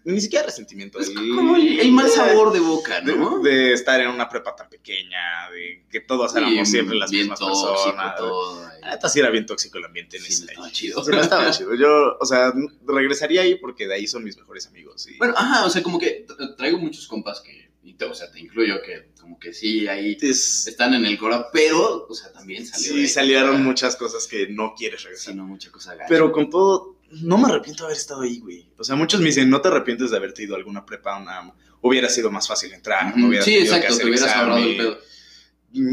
[0.04, 3.38] ni siquiera resentimiento, Es el, como el, el mal sabor de boca, ¿no?
[3.40, 7.26] de estar en una prepa tan pequeña, de que todos éramos Bien- siempre las bien
[7.26, 8.16] mismas tóxico personas.
[8.16, 8.68] todo.
[8.82, 11.04] La neta sí era bien tóxico el ambiente en Sí, ese no estaba chido.
[11.06, 11.76] Sí, no estaba chido.
[11.76, 12.52] Yo, o sea,
[12.88, 15.08] regresaría ahí porque de ahí son mis mejores amigos.
[15.08, 18.14] y- Bueno, ajá, o sea, como que tra- traigo muchos compas que, y te, o
[18.14, 22.14] sea, te incluyo que como que sí, ahí Es- están en el coro, pero, o
[22.14, 22.94] sea, también salió.
[22.94, 25.36] sí, salieron muchas cosas que no quieres Sí, regresar.
[25.36, 26.08] no, mucha cosa gacha.
[26.10, 28.68] Pero con todo, no me arrepiento de haber estado ahí, güey.
[28.78, 31.54] O sea, muchos me dicen, no te arrepientes de haberte ido a alguna prepa, una...
[31.82, 34.58] Hubiera sido más fácil entrar, no hubieras sí, tenido que exacto, hacer te hubieras ahorrado
[34.58, 35.00] el examen, pedo.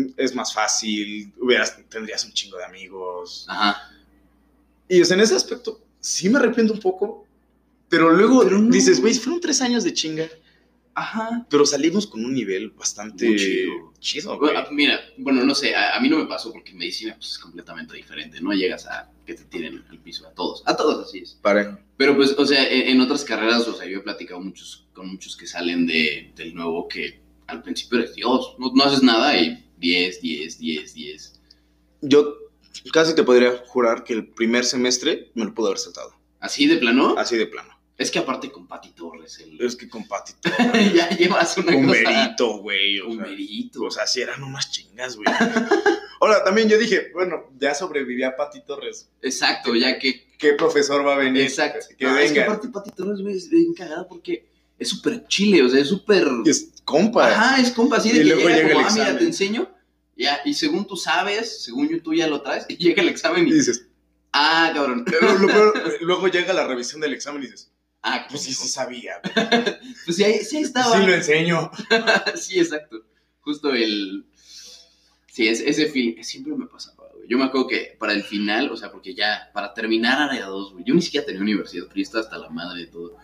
[0.08, 3.46] mm, Es más fácil, hubieras, tendrías un chingo de amigos.
[3.48, 3.92] Ajá.
[4.88, 7.24] Y o sea, en ese aspecto, sí me arrepiento un poco,
[7.88, 8.68] pero luego Pero no.
[8.70, 10.26] dices, güey, fueron tres años de chinga,
[10.98, 11.46] Ajá.
[11.50, 13.92] pero salimos con un nivel bastante Muy chido.
[14.00, 14.52] chido, güey.
[14.54, 17.38] Bueno, mira, bueno, no sé, a, a mí no me pasó porque medicina pues, es
[17.38, 18.52] completamente diferente, ¿no?
[18.54, 21.34] Llegas a que te tiren al piso a todos, a todos así es.
[21.42, 21.78] Parejo.
[21.98, 25.08] Pero pues, o sea, en, en otras carreras, o sea, yo he platicado muchos, con
[25.08, 29.38] muchos que salen de, del nuevo que al principio eres Dios, no, no haces nada
[29.38, 31.40] y 10, 10, 10, 10.
[32.00, 32.34] Yo
[32.92, 36.76] casi te podría jurar que el primer semestre me lo pude haber saltado, Así de
[36.78, 37.14] plano.
[37.18, 37.75] así de plano.
[37.98, 39.60] Es que aparte con Pati Torres, el...
[39.60, 40.50] Es que con Patito,
[40.94, 42.00] ya llevas una con cosa...
[42.02, 43.00] Merito, güey.
[43.00, 43.82] Un sea, merito.
[43.84, 45.26] O sea, sí eran unas chingas, güey.
[46.20, 49.08] Ahora, también yo dije, bueno, ya sobreviví a Pati Torres.
[49.22, 50.26] Exacto, ya que...
[50.36, 51.42] ¿Qué profesor va a venir?
[51.42, 51.86] Exacto.
[51.96, 52.52] Que No, Es que venga.
[52.52, 54.46] aparte Pati Torres, güey, es bien cagada porque
[54.78, 56.28] es súper chile, o sea, es súper...
[56.44, 57.28] Es compa.
[57.28, 59.24] Ajá, es compa, así de Y que luego llega llega como, el ah, mira, te
[59.24, 59.70] enseño,
[60.16, 63.46] ya, y según tú sabes, según yo, tú ya lo traes, y llega el examen
[63.46, 63.86] Y y, dices,
[64.32, 67.70] ah, cabrón, peor, luego llega la revisión del examen y dices,
[68.06, 69.20] ah, pues sí, sí sabía.
[70.04, 71.70] pues sí, ahí, sí estaba, Sí lo enseño.
[72.36, 73.04] sí, exacto,
[73.40, 74.26] justo el,
[75.26, 78.70] sí, es, ese feeling, siempre me pasaba, güey, yo me acuerdo que para el final,
[78.70, 82.00] o sea, porque ya, para terminar área 2, güey, yo ni siquiera tenía universidad, pero
[82.00, 83.16] estaba hasta la madre de todo,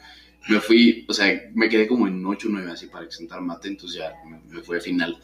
[0.48, 3.68] me fui, o sea, me quedé como en 8 o 9 así para exentar mate,
[3.68, 5.18] entonces ya me, me fui a final.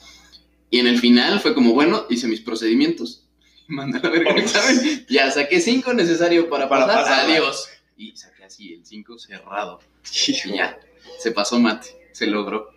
[0.70, 3.26] Y en el final fue como, bueno, hice mis procedimientos.
[3.68, 5.06] Mandé a la verga el examen.
[5.08, 7.28] Ya saqué 5 necesario para, Para pasar.
[7.28, 7.68] Adiós.
[7.96, 9.78] Y saqué así el 5 cerrado.
[10.26, 10.78] Y ya,
[11.18, 12.10] se pasó mate.
[12.12, 12.70] Se logró.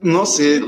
[0.00, 0.62] No sé,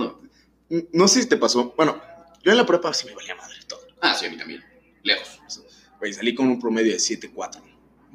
[0.93, 1.73] no sé si te pasó.
[1.77, 2.01] Bueno,
[2.43, 3.87] yo en la prepa sí me valía madre todo.
[4.01, 4.65] Ah, sí, a mí también.
[5.03, 5.63] Lejos.
[5.99, 7.63] Güey, salí con un promedio de 7.4.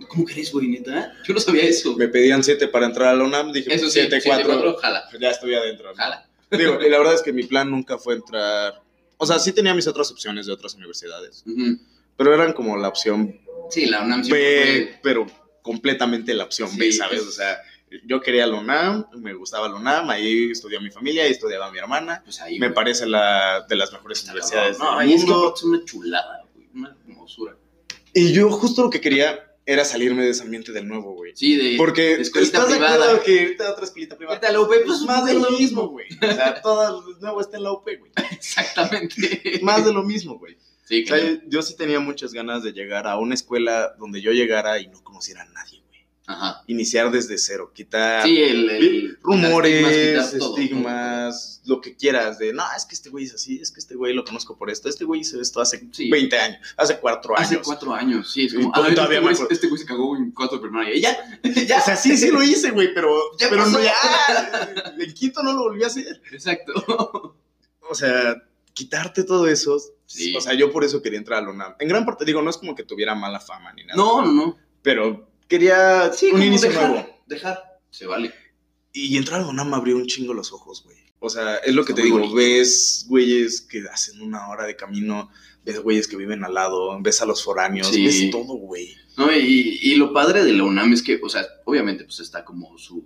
[0.07, 1.13] ¿Cómo crees, güey, neta?
[1.23, 1.95] Yo no sabía eso.
[1.95, 4.45] Me pedían 7 para entrar a la UNAM, dije, Eso pues, sí, 7.4.
[4.45, 5.91] 7-4, jala, Ya estoy adentro.
[5.91, 5.95] ¿no?
[5.95, 6.27] jala.
[6.49, 8.81] Digo, y la verdad es que mi plan nunca fue entrar.
[9.17, 11.43] O sea, sí tenía mis otras opciones de otras universidades,
[12.17, 13.39] pero eran como la opción
[13.71, 15.25] Sí, la UNAM B, pero
[15.61, 16.97] completamente la opción B, Sí.
[16.99, 17.21] ¿sabes?
[17.21, 17.57] O sea,
[18.05, 21.77] yo quería la UNAM, me gustaba la UNAM, ahí estudió mi familia, ahí estudiaba mi
[21.77, 22.21] hermana.
[22.23, 22.75] pues ahí, Me güey.
[22.75, 24.79] parece la de las mejores Está universidades.
[24.79, 25.31] No, del y es que
[25.65, 26.67] una chulada, güey.
[26.73, 27.57] Una hermosura.
[28.13, 31.33] Y yo justo lo que quería era salirme de ese ambiente del nuevo, güey.
[31.35, 32.95] Sí, de Porque escuelita ¿estás de privada.
[33.05, 34.37] acuerdo que irte a otra escuelita privada.
[34.37, 36.07] Vete a la UP, pues, más de lo lo mismo, güey.
[36.21, 38.11] O sea, todo el nuevo está en la UP, güey.
[38.31, 39.59] Exactamente.
[39.61, 40.57] Más de lo mismo, güey.
[40.91, 41.41] Sí, O sea, claro.
[41.47, 45.01] yo sí tenía muchas ganas de llegar a una escuela donde yo llegara y no
[45.03, 46.01] conociera a nadie, güey.
[46.27, 46.63] Ajá.
[46.67, 52.53] Iniciar desde cero, quitar Sí, el, el- rumores, estigmas, todo, estigmas, lo que quieras, de
[52.53, 54.89] no, es que este güey es así, es que este güey lo conozco por esto,
[54.89, 56.09] este güey hizo esto hace Sí.
[56.09, 57.37] 20 años, hace 4 todo.
[57.37, 57.51] años.
[57.51, 60.15] Hace cuatro años, sí, es como, ah, este todavía me güey, este güey se cagó
[60.17, 60.93] en cuatro de primaria.
[60.95, 61.17] Y ya,
[61.67, 61.79] ya.
[61.79, 63.93] O sea, sí, sí lo hice, güey, pero, Ya pero no ya.
[64.99, 66.21] En quinto no lo volví a hacer.
[66.31, 67.35] Exacto.
[67.89, 68.35] O sea,
[68.73, 69.77] quitarte todo eso.
[70.13, 70.35] Sí.
[70.35, 71.75] O sea, yo por eso quería entrar a la UNAM.
[71.79, 73.95] En gran parte, digo, no es como que tuviera mala fama ni nada.
[73.95, 74.57] No, no, no.
[74.81, 77.23] Pero quería Sí, un inicio dejar, nuevo.
[77.27, 77.59] Dejar.
[77.89, 78.33] Se vale.
[78.93, 80.97] Y entrar a la UNAM me abrió un chingo los ojos, güey.
[81.19, 82.35] O sea, es lo que te digo, bonito.
[82.35, 85.29] ves güeyes que hacen una hora de camino,
[85.63, 88.03] ves güeyes que viven al lado, ves a los foráneos, Sí.
[88.05, 88.95] ves todo, güey.
[89.17, 92.43] No, y, y lo padre de la UNAM es que, o sea, obviamente, pues está
[92.43, 93.05] como su,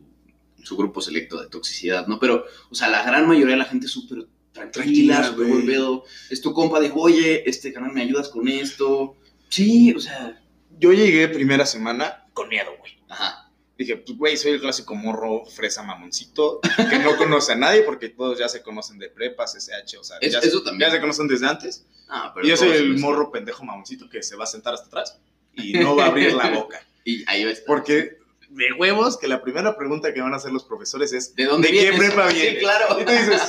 [0.63, 2.17] su grupo selecto de toxicidad, ¿no?
[2.19, 4.25] Pero, o sea, la gran mayoría de la gente es súper
[4.71, 5.65] tranquila, Tranquila, güey.
[5.65, 6.03] pedo.
[6.29, 9.15] Es tu compa de, oye, este canal me ayudas con esto.
[9.49, 10.41] Sí, o sea,
[10.79, 12.93] Yo llegué primera semana con miedo, güey.
[13.09, 13.41] ajá.
[13.77, 18.07] Dije, pues, güey, soy el clásico morro fresa mamoncito, que no conoce a nadie porque
[18.07, 20.91] todos ya se conocen de prepas, SH, o sea, Es- ya, eso ya también.
[20.91, 21.85] se conocen desde antes.
[22.07, 24.73] Ah, pero Y yo soy el son- morro pendejo mamoncito que se va a sentar
[24.73, 25.19] hasta atrás
[25.55, 26.79] y no va a abrir la boca.
[27.07, 27.67] Y ahí va a estar.
[27.67, 28.17] Porque
[28.49, 31.67] de huevos que la primera pregunta que van a hacer los profesores es, ¿De dónde
[31.67, 31.99] ¿de qué vienes?
[31.99, 32.59] prepa Sí, vienes?
[32.63, 32.99] claro.
[33.01, 33.41] Y tú dices,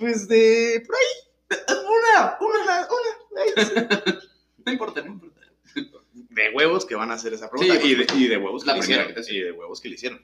[0.00, 3.42] pues de por ahí, una, una, una.
[3.42, 4.08] ahí.
[4.66, 5.40] No importa, no importa.
[6.12, 8.66] De huevos que van a hacer esa pregunta Sí, y, de, y de huevos que
[8.68, 9.24] La le primera hicieron.
[9.24, 9.34] que.
[9.34, 10.22] Y de huevos que le hicieron.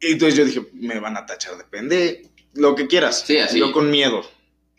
[0.00, 3.24] Y entonces yo dije, me van a tachar de pendejo, lo que quieras.
[3.26, 3.58] Sí, así.
[3.58, 4.22] Yo con miedo.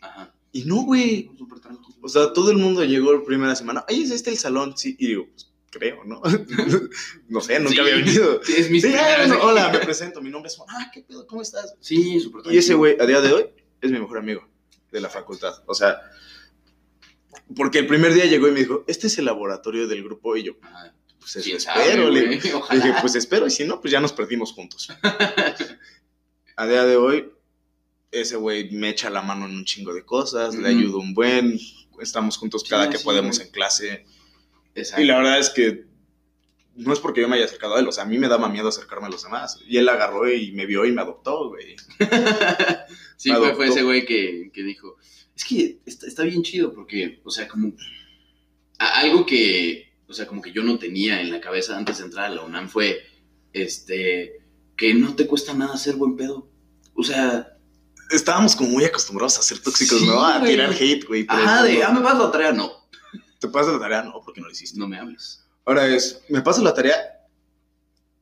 [0.00, 0.34] Ajá.
[0.52, 1.30] Y no, güey.
[1.38, 1.96] Súper tranquilo.
[2.02, 3.84] O sea, todo el mundo llegó la primera semana.
[3.88, 4.76] Ay, ¿es este el salón?
[4.76, 4.96] Sí.
[4.98, 6.20] Y digo, pues creo, ¿no?
[7.28, 7.80] no sé, nunca Sí.
[7.80, 8.42] había venido.
[8.42, 10.20] Sí, es mi Sí, ah, no, hola, me presento.
[10.20, 10.68] Mi nombre es Juan.
[10.72, 11.26] Ah, ¿qué pedo?
[11.26, 11.74] ¿Cómo estás?
[11.80, 12.54] Sí, súper tranquilo.
[12.54, 13.46] Y ese güey, a día de hoy,
[13.82, 14.48] es mi mejor amigo
[14.90, 15.62] de la facultad.
[15.66, 16.00] O sea,
[17.56, 20.36] porque el primer día llegó y me dijo, este es el laboratorio del grupo.
[20.36, 20.52] Y yo,
[21.18, 22.10] pues eso ¿Quién sabe, espero.
[22.10, 22.40] Le güey?
[22.40, 22.84] le Ojalá.
[22.84, 23.46] dije, pues espero.
[23.46, 24.88] Y si no, pues ya nos perdimos juntos.
[26.56, 27.32] A día de hoy,
[28.10, 31.58] ese güey me echa la mano en un chingo de cosas, le ayudo un buen,
[32.00, 33.46] estamos juntos Sí, cada que sí, podemos güey.
[33.48, 34.06] en clase.
[34.74, 35.02] Exacto.
[35.02, 35.86] Y la verdad es que
[36.74, 38.48] no es porque yo me haya acercado a él, o sea, a mí me daba
[38.48, 39.58] miedo acercarme a los demás.
[39.66, 41.76] Y él agarró y me vio y me adoptó, güey.
[43.22, 44.96] sí, fue, fue ese güey que, que dijo,
[45.36, 47.72] es que está, está bien chido porque, o sea, como
[48.78, 52.26] algo que, o sea, como que yo no tenía en la cabeza antes de entrar
[52.26, 53.00] a la UNAM fue,
[53.52, 54.42] este,
[54.76, 56.50] que no te cuesta nada ser buen pedo.
[56.94, 57.48] O sea,
[58.10, 60.22] Estábamos como muy acostumbrados a ser tóxicos, Sí, ¿no?
[60.22, 61.24] A tirar hate, güey.
[61.28, 62.70] ajá, de, ah, me vas la tarea, no,
[63.38, 64.02] ¿Te pasas la tarea?
[64.02, 64.78] No, porque no lo hiciste.
[64.78, 65.44] no me hables.
[65.64, 66.96] Ahora es, ¿me pasas la tarea?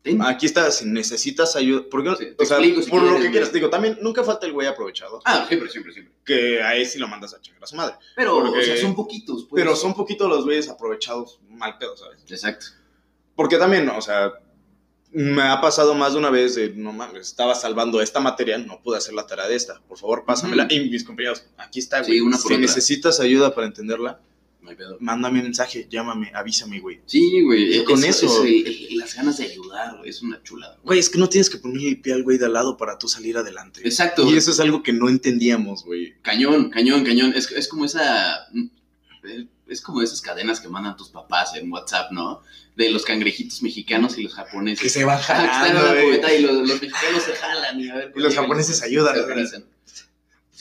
[0.02, 0.22] Ten.
[0.22, 1.82] Aquí está, si necesitas ayuda.
[1.90, 3.52] Porque, Sí, o sea, explico si por lo que quieras.
[3.52, 5.20] digo, también nunca falta el güey aprovechado.
[5.26, 6.14] Ah, siempre, siempre, siempre.
[6.24, 7.96] Que a él sí lo mandas a chingar a su madre.
[8.16, 9.62] Pero, Porque- o sea, son poquitos, pues.
[9.62, 12.22] Pero son poquitos los güeyes aprovechados mal pedo, ¿sabes?
[12.28, 12.66] Exacto.
[13.34, 14.32] Porque también, o sea,
[15.12, 18.80] me ha pasado más de una vez de, no mames, estaba salvando esta materia, no
[18.80, 19.80] pude hacer la tarea de esta.
[19.88, 20.66] Por favor, pásamela.
[20.70, 22.20] Y mis compañeros, aquí está, Sí, güey.
[22.20, 22.60] una por si otra.
[22.66, 24.20] necesitas ayuda para entenderla,
[24.62, 24.98] No hay pedo.
[25.00, 27.00] mándame un mensaje, llámame, avísame, güey.
[27.06, 27.78] Sí, güey.
[27.78, 28.44] Y con eso.
[28.92, 30.78] las ganas de ayudar, es una chulada.
[30.84, 32.98] Güey, es que no tienes que ponerle el pie al güey de al lado para
[32.98, 33.80] tú salir adelante.
[33.84, 34.30] Exacto.
[34.30, 36.14] Y eso es algo que no entendíamos, güey.
[36.22, 37.32] Cañón, cañón, cañón.
[37.34, 38.46] Es, es como esa.
[39.68, 42.42] Es como esas cadenas que mandan tus papás en WhatsApp, ¿no?
[42.74, 44.82] De los cangrejitos mexicanos y los japoneses.
[44.82, 46.04] Que se van Ah, que están en jalando, la güey.
[46.06, 48.12] cubeta y los, los mexicanos se jalan y a ver.
[48.16, 49.46] Y los japoneses se- ayudan, se güey.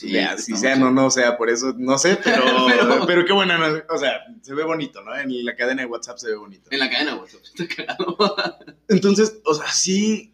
[0.00, 0.86] Sí, si sea chido.
[0.90, 4.20] no, no sea, por eso, no sé, pero, Pero- pero, qué buena, no- o sea,
[4.42, 5.14] se ve bonito, ¿no?
[5.16, 6.68] En la cadena de WhatsApp se ve bonito.
[6.70, 7.42] En la cadena, WhatsApp.
[7.44, 8.16] Está cagado.
[8.88, 10.32] Entonces, o sea, sí,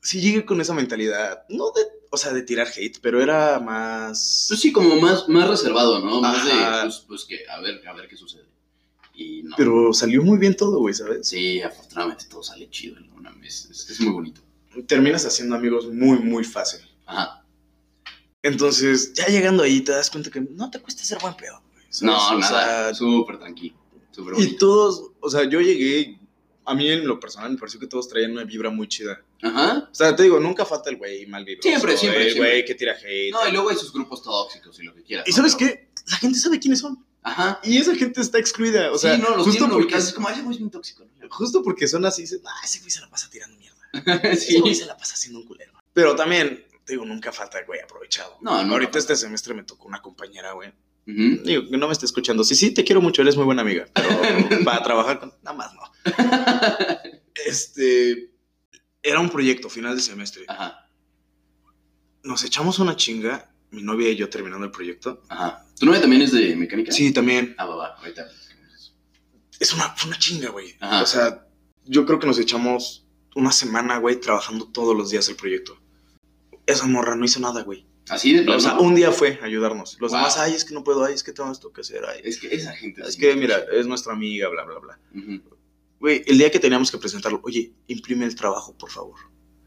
[0.00, 4.46] sí llegué con esa mentalidad, no de, o sea, de tirar hate, pero era más...
[4.48, 6.20] Pues sí, como más, más reservado, ¿no?
[6.20, 6.76] Más Ajá.
[6.78, 8.46] de, pues, pues que, a ver, a ver qué sucede.
[9.14, 9.56] Y no.
[9.56, 11.26] Pero salió muy bien todo, güey, ¿sabes?
[11.28, 13.66] Sí, afortunadamente todo sale chido en una vez.
[13.70, 14.40] Es, es muy bonito.
[14.86, 16.80] Terminas haciendo amigos muy, muy fácil.
[17.06, 17.42] Ajá.
[18.46, 21.34] Entonces, ya llegando ahí, te das cuenta que no te cuesta ser buen.
[21.34, 22.02] ¿sabes?
[22.02, 22.94] No, O nada.
[22.94, 23.76] Súper tranquilo.
[24.12, 24.56] Súper y bonito.
[24.58, 26.18] todos, o sea, yo llegué,
[26.64, 29.22] a mí en lo personal me pareció que todos traían una vibra muy chida.
[29.42, 29.88] Ajá.
[29.90, 31.68] O sea, te digo, nunca falta el güey mal vibroso.
[31.68, 33.30] Siempre, siempre, El güey que tira hate.
[33.32, 35.26] No, y luego hay sus grupos tóxicos y lo que quieras.
[35.28, 35.36] ¿Y ¿no?
[35.36, 35.88] sabes Pero- qué?
[36.08, 37.04] La gente sabe quiénes son.
[37.22, 37.60] Ajá.
[37.64, 38.92] Y esa gente está excluida.
[38.92, 39.96] O sea, sí, no, los justo, porque.
[39.96, 41.04] Es como, "Ay, ese güey es bien tóxico.
[41.04, 41.28] ¿no?
[41.28, 43.76] justo porque son así, dicen, ah, ese güey se la pasa tirando mierda.
[44.30, 44.60] Ese sí.
[44.60, 45.72] güey se la pasa haciendo un culero.
[45.92, 48.38] Pero también, te digo, nunca falta el güey aprovechado.
[48.40, 50.68] No, nunca Ahorita este semestre me tocó una compañera, güey.
[51.08, 51.42] Ujú.
[51.44, 52.44] Digo, que no me esté escuchando.
[52.44, 53.88] Sí, sí, te quiero mucho, eres muy buena amiga.
[53.92, 54.08] Pero
[54.64, 55.34] para trabajar con...
[55.42, 55.82] Nada más, no.
[57.44, 58.30] Este...
[59.02, 60.44] Era un proyecto, final de semestre.
[60.48, 60.88] Ajá.
[62.22, 65.22] Nos echamos una chinga, mi novia y yo terminando el proyecto.
[65.28, 65.64] Ajá.
[65.78, 66.92] ¿Tu novia también es de mecánica?
[66.92, 67.54] Sí, también.
[67.58, 67.86] Ah, va, va.
[67.98, 68.26] Ahorita.
[69.58, 70.76] Es una, fue una chinga, güey.
[70.80, 71.02] Ajá.
[71.02, 71.46] O sea,
[71.84, 75.78] yo creo que nos echamos una semana, güey, trabajando todos los días el proyecto.
[76.66, 77.86] Esa morra no hizo nada, güey.
[78.08, 78.58] Así de plano.
[78.58, 79.96] O sea, un día fue a ayudarnos.
[80.00, 80.20] Los Wow.
[80.20, 82.20] demás, ay, es que no puedo, ay, es que tengo esto que hacer, ay.
[82.24, 83.02] Es que esa gente.
[83.02, 84.98] Es que, mira, es nuestra amiga, bla, bla, bla.
[85.98, 89.18] Güey, el día que teníamos que presentarlo, oye, imprime el trabajo, por favor.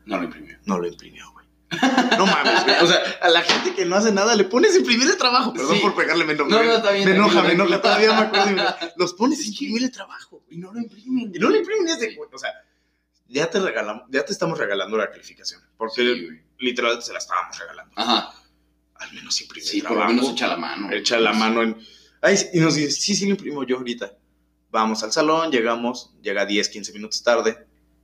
[0.06, 0.58] No lo imprimió.
[0.66, 1.46] No lo imprimió, güey.
[2.18, 2.76] No mames, güey.
[2.82, 5.54] O sea, a la gente que no hace nada le pones imprimir el trabajo.
[5.54, 5.82] Perdón Sí.
[5.82, 6.50] por pegarle, me enoja.
[6.50, 7.08] No, no, está bien.
[7.10, 7.82] Me enoja, me enoja.
[7.82, 8.52] Todavía me acuerdo.
[8.52, 8.64] me-
[8.98, 10.44] Los pones a imprimir el trabajo.
[10.50, 11.32] Y no lo imprimen.
[11.34, 12.52] Y no lo imprimen es de, o sea,
[13.28, 15.62] ya te regalamos, ya te estamos regalando la calificación.
[15.78, 16.28] Porque Sí.
[16.60, 17.94] Literal se la estábamos regalando.
[17.96, 18.34] Ajá.
[18.96, 20.14] Al menos imprime Sí, el por lo trabajo.
[20.16, 20.92] menos echa la mano.
[20.92, 21.78] Echa la mano en.
[22.22, 24.14] Ay, y nos dice, sí, sí lo imprimo yo ahorita.
[24.72, 27.58] Vamos al salón, llegamos, llega 10, 15 minutos tarde.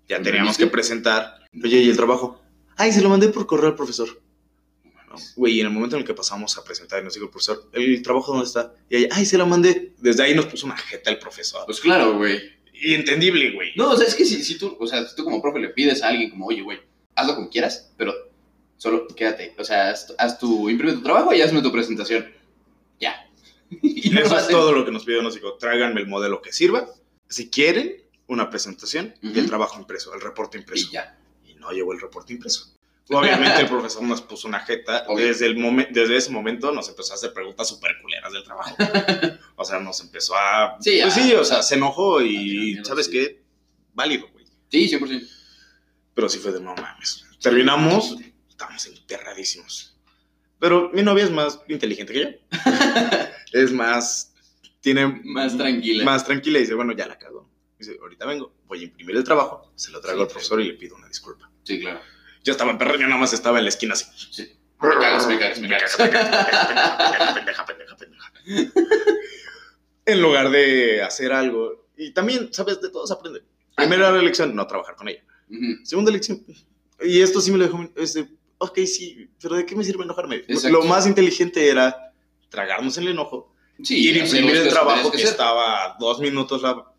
[0.07, 1.45] Ya ¿Lo teníamos que presentar.
[1.63, 2.41] Oye, ¿y el trabajo?
[2.77, 4.21] Ay, se lo mandé por correo al profesor.
[4.83, 7.25] No, Güey, y en el momento en el que pasamos a presentar y nos dijo
[7.25, 8.73] el profesor, ¿el trabajo dónde está?
[8.89, 9.93] Y ella, ay, se lo mandé.
[9.97, 11.65] Desde ahí nos puso una jeta el profesor.
[11.65, 12.39] Pues claro, güey.
[12.73, 13.71] Y entendible, güey.
[13.75, 15.69] No, o sea, es que si, si tú, o sea, si tú como profe le
[15.69, 16.79] pides a alguien como, oye, güey,
[17.15, 18.13] hazlo como quieras, pero
[18.77, 19.55] solo quédate.
[19.57, 22.31] O sea, haz, haz tu, imprime tu trabajo y hazme tu presentación.
[22.99, 23.27] Ya.
[23.69, 25.21] y Eso es todo lo que nos pidió.
[25.21, 26.88] Nos dijo, tráiganme el modelo que sirva.
[27.29, 30.88] Si quieren, una presentación y el trabajo impreso, el reporte impreso.
[30.89, 31.17] Y ya.
[31.45, 32.75] y no llegó el reporte impreso.
[33.09, 35.05] Obviamente el profesor nos puso una jeta.
[35.07, 35.27] Obvio.
[35.27, 38.75] Desde, el desde ese momento nos empezó a hacer preguntas súper culeras del trabajo.
[39.55, 40.77] o sea, nos empezó a...
[40.79, 43.11] Sí, pues a- sí, o sea, se enojó y mierda, ¿sabes sí.
[43.11, 43.41] qué?
[43.93, 44.45] Válido, güey.
[44.69, 45.29] Sí, 100%.
[46.15, 47.25] Pero sí fue de no mames.
[47.41, 48.15] Terminamos,
[48.55, 49.97] estábamos enterradísimos.
[50.59, 52.29] Pero mi novia es más inteligente que yo.
[53.51, 54.33] es más...
[54.79, 55.21] Tiene...
[55.23, 56.05] Más tranquila.
[56.05, 57.49] Más tranquila y dice, bueno, ya la cago.
[57.77, 60.67] Dice, ahorita vengo, voy a imprimir el trabajo, se lo traigo Sí, al profesor y
[60.69, 61.51] le pido una disculpa.
[61.63, 61.99] Sí, claro.
[62.43, 64.05] Yo estaba en perro, yo nada más estaba en la esquina así.
[64.31, 64.57] Sí.
[64.81, 65.95] Me cagas, me cagas, me cagas.
[67.35, 68.71] Pendeja, pendeja, pendeja, pendeja.
[70.05, 71.89] En lugar de hacer algo.
[71.97, 72.79] Y también, ¿sabes?
[72.79, 73.43] De todos aprende.
[73.75, 75.23] Primera lección, no trabajar con ella.
[75.49, 75.83] Ujú.
[75.83, 76.45] Segunda lección,
[77.01, 77.89] y esto sí me lo dejó.
[77.95, 80.37] Este, ok, sí, pero ¿de qué me sirve enojarme?
[80.37, 80.69] Exacto.
[80.69, 82.13] Lo más inteligente era
[82.49, 86.61] tragarnos el enojo, Sí, ir a hacer imprimir el trabajo que, estaba a dos minutos
[86.61, 86.93] la-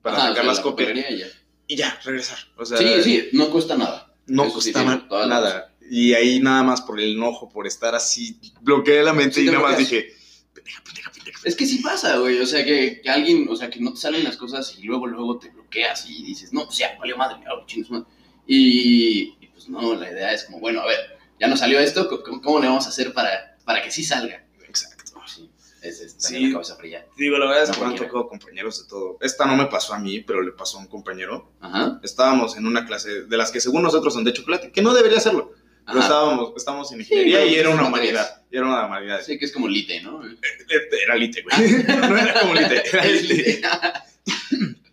[0.00, 1.26] para Ajá, o sacar sea, las la copias y ya.
[1.66, 2.38] y ya, regresar.
[2.56, 4.14] O sea, Sí, sí, no cuesta nada.
[4.26, 5.74] no Eso sí toda la nada.
[5.90, 9.50] Y ahí nada más por el enojo, por estar así, bloqueé la mente Sí, y
[9.50, 10.08] nada más dije,
[10.54, 11.40] pendeja, pendeja, pendeja.
[11.44, 12.38] Es que sí pasa, güey.
[12.38, 15.06] O sea, que, que alguien, o sea, que no te salen las cosas y luego,
[15.06, 18.06] luego te bloqueas y dices, no, pues ya, valió madre, chingas madre.
[18.46, 20.98] Y, y, pues no, la idea es como, bueno, a ver,
[21.40, 24.44] ya no salió esto, ¿cómo, cómo le vamos a hacer para, para que sí salga?
[24.66, 25.12] Exacto.
[25.26, 25.50] Sí,
[25.82, 26.32] es, es Sí.
[26.34, 27.06] también la cabeza fría.
[27.16, 28.12] Digo, la verdad es No que me han cualquiera.
[28.12, 29.18] tocado compañeros de todo.
[29.20, 31.52] Esta no me pasó a mí, pero le pasó a un compañero.
[31.60, 32.00] Ajá.
[32.02, 35.20] Estábamos en una clase de las que según nosotros son de chocolate, que no debería
[35.20, 35.52] serlo.
[35.86, 36.08] Pero Ajá.
[36.08, 38.42] estábamos, estábamos en ingeniería y era una humanidad.
[38.50, 39.20] Y era una humanidad.
[39.22, 40.22] Sí, que es como lite, ¿no?
[41.04, 41.84] Era lite, güey.
[41.86, 43.60] no era como lite, era Es lite.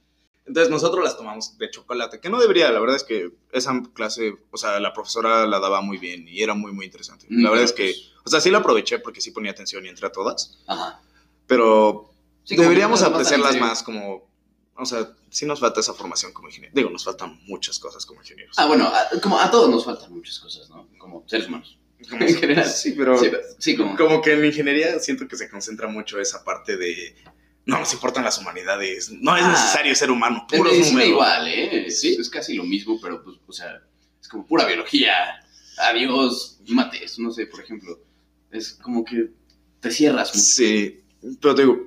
[0.52, 4.36] Entonces nosotros las tomamos de chocolate, que no debería, la verdad es que esa clase,
[4.52, 7.26] o sea, la profesora la daba muy bien y era muy, muy interesante.
[7.30, 9.86] Mm, La verdad es que, pues, o sea, sí la aproveché porque sí ponía atención
[9.86, 11.00] y entré a todas, Ajá.
[11.48, 12.12] pero
[12.44, 14.30] Sí, deberíamos apreciarlas más como,
[14.76, 16.76] o sea, sí nos falta esa formación como ingenieros.
[16.76, 18.58] Digo, nos faltan muchas cosas como ingenieros.
[18.60, 20.90] Ah, bueno, a, como a todos nos faltan muchas cosas, ¿no?
[20.98, 21.78] Como seres humanos.
[22.10, 22.68] Como- en general.
[22.68, 23.96] Sí, pero Sí, pero- sí, como...
[23.96, 27.16] como que en ingeniería siento que se concentra mucho esa parte de
[27.66, 29.52] no nos importan las humanidades, no es Ah.
[29.52, 31.10] necesario ser humano, puros números.
[31.10, 31.88] igual, ¿eh?
[31.88, 32.18] Es, Sí.
[32.20, 33.82] es casi lo mismo, pero pues, o sea,
[34.22, 35.14] es como pura biología.
[35.78, 38.00] Adiós, mates, no sé, por ejemplo.
[38.52, 39.30] Es como que
[39.80, 40.46] te cierras mucho.
[40.46, 41.00] Sí,
[41.42, 41.78] pero te digo,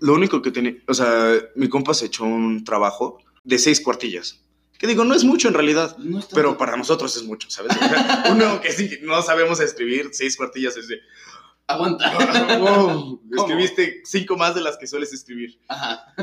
[0.00, 4.38] lo único que tenía, o sea, mi compa se echó un trabajo de seis cuartillas.
[4.78, 7.76] Que digo, no es mucho en realidad, No pero para nosotros es mucho, ¿sabes?
[7.76, 10.98] O sea, uno que sí, no sabemos escribir seis cuartillas es de,
[11.66, 12.58] Aguanta.
[12.58, 13.20] wow,
[14.04, 15.58] cinco más de las que sueles escribir.
[15.68, 16.14] Ajá,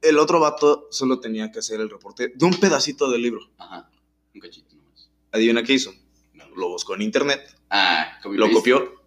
[0.00, 3.40] El otro vato solo tenía que hacer el reporte de un pedacito del libro.
[3.58, 3.88] ajá.
[4.34, 5.10] Un cachito nomás.
[5.32, 5.92] Adivina qué hizo.
[6.34, 6.44] No.
[6.56, 8.52] Lo buscó en internet, Ah, lo paste.
[8.54, 9.02] copió,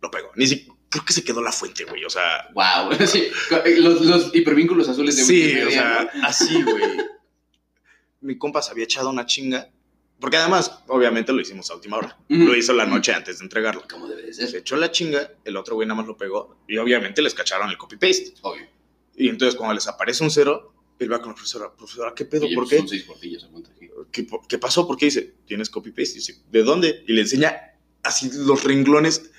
[0.00, 0.30] lo pegó.
[0.36, 2.04] Ni si, creo que se quedó la fuente, güey.
[2.04, 3.28] O sea, Wow, sí.
[3.78, 6.26] Los, los hipervínculos azules de sí, Wikipedia, o sea, ¿no?
[6.26, 6.82] así, güey.
[8.20, 9.70] Mi compa se había echado una chinga.
[10.20, 12.18] Porque además, obviamente lo hicimos a última hora.
[12.28, 13.82] Lo hizo la noche antes de entregarlo.
[13.90, 16.58] Como debe de Se ser, echó la chinga, el otro güey nada más lo pegó.
[16.68, 18.34] Y obviamente les cacharon el copy-paste.
[18.42, 18.66] obvio.
[19.16, 21.72] Y entonces, cuando les aparece un cero, él va con la profesora.
[21.74, 22.46] Profesora, ¿qué pedo?
[22.54, 22.78] ¿Por qué?
[22.78, 23.36] Son seis sí.
[24.48, 24.86] ¿Qué, pasó?
[24.86, 25.34] ¿Por qué dice?
[25.46, 26.14] ¿Tienes copy-paste?
[26.16, 27.04] Dice, ¿de dónde?
[27.08, 27.56] Y le enseña
[28.02, 29.30] así los renglones.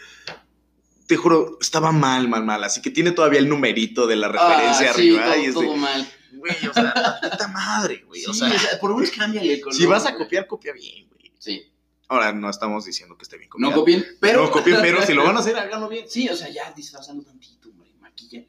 [1.08, 2.64] Te juro, estaba mal, mal, mal.
[2.64, 5.26] Así que tiene todavía el numerito de la referencia Ah, sí, arriba.
[5.26, 6.08] todo, y es de, todo mal.
[6.42, 8.22] Güey, o sea, puta madre, güey.
[8.22, 8.50] Sí, o sea,
[8.80, 9.76] por lo menos cámbiale el color.
[9.76, 10.24] si vas a güey.
[10.24, 11.32] copiar, copia bien, güey.
[11.40, 11.68] Sí,
[12.08, 13.76] Ahora, no estamos diciendo que esté bien no copiado.
[13.76, 14.44] copien, pero...
[14.44, 16.10] No copien, pero si lo van a hacer, háganlo bien.
[16.10, 18.44] Sí, o sea, ya disfrazando tantito, hombre, maquilla.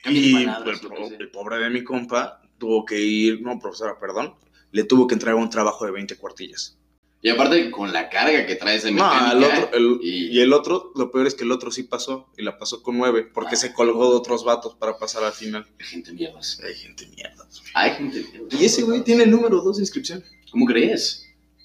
[0.00, 4.36] Cambia Y el, el pobre de mi compa tuvo que ir, no, profesora, perdón,
[4.70, 6.77] le tuvo que entregar un trabajo de 20 cuartillas.
[7.20, 9.32] Y aparte, con la carga que traes de No, mecánica...
[9.32, 10.40] el otro, el- y- y...
[10.40, 13.28] el otro, lo peor es que el otro sí pasó, y la pasó con 9,
[13.34, 13.58] porque Ah.
[13.58, 15.66] se colgó de otros vatos para pasar al final.
[15.80, 16.60] Hay gente mierdas.
[16.64, 17.44] Hay gente mierda.
[17.44, 17.72] güey.
[17.74, 18.60] Hay gente mierdas.
[18.60, 21.24] Y ese güey tiene el número 2 de inscripción, ¿Cómo crees?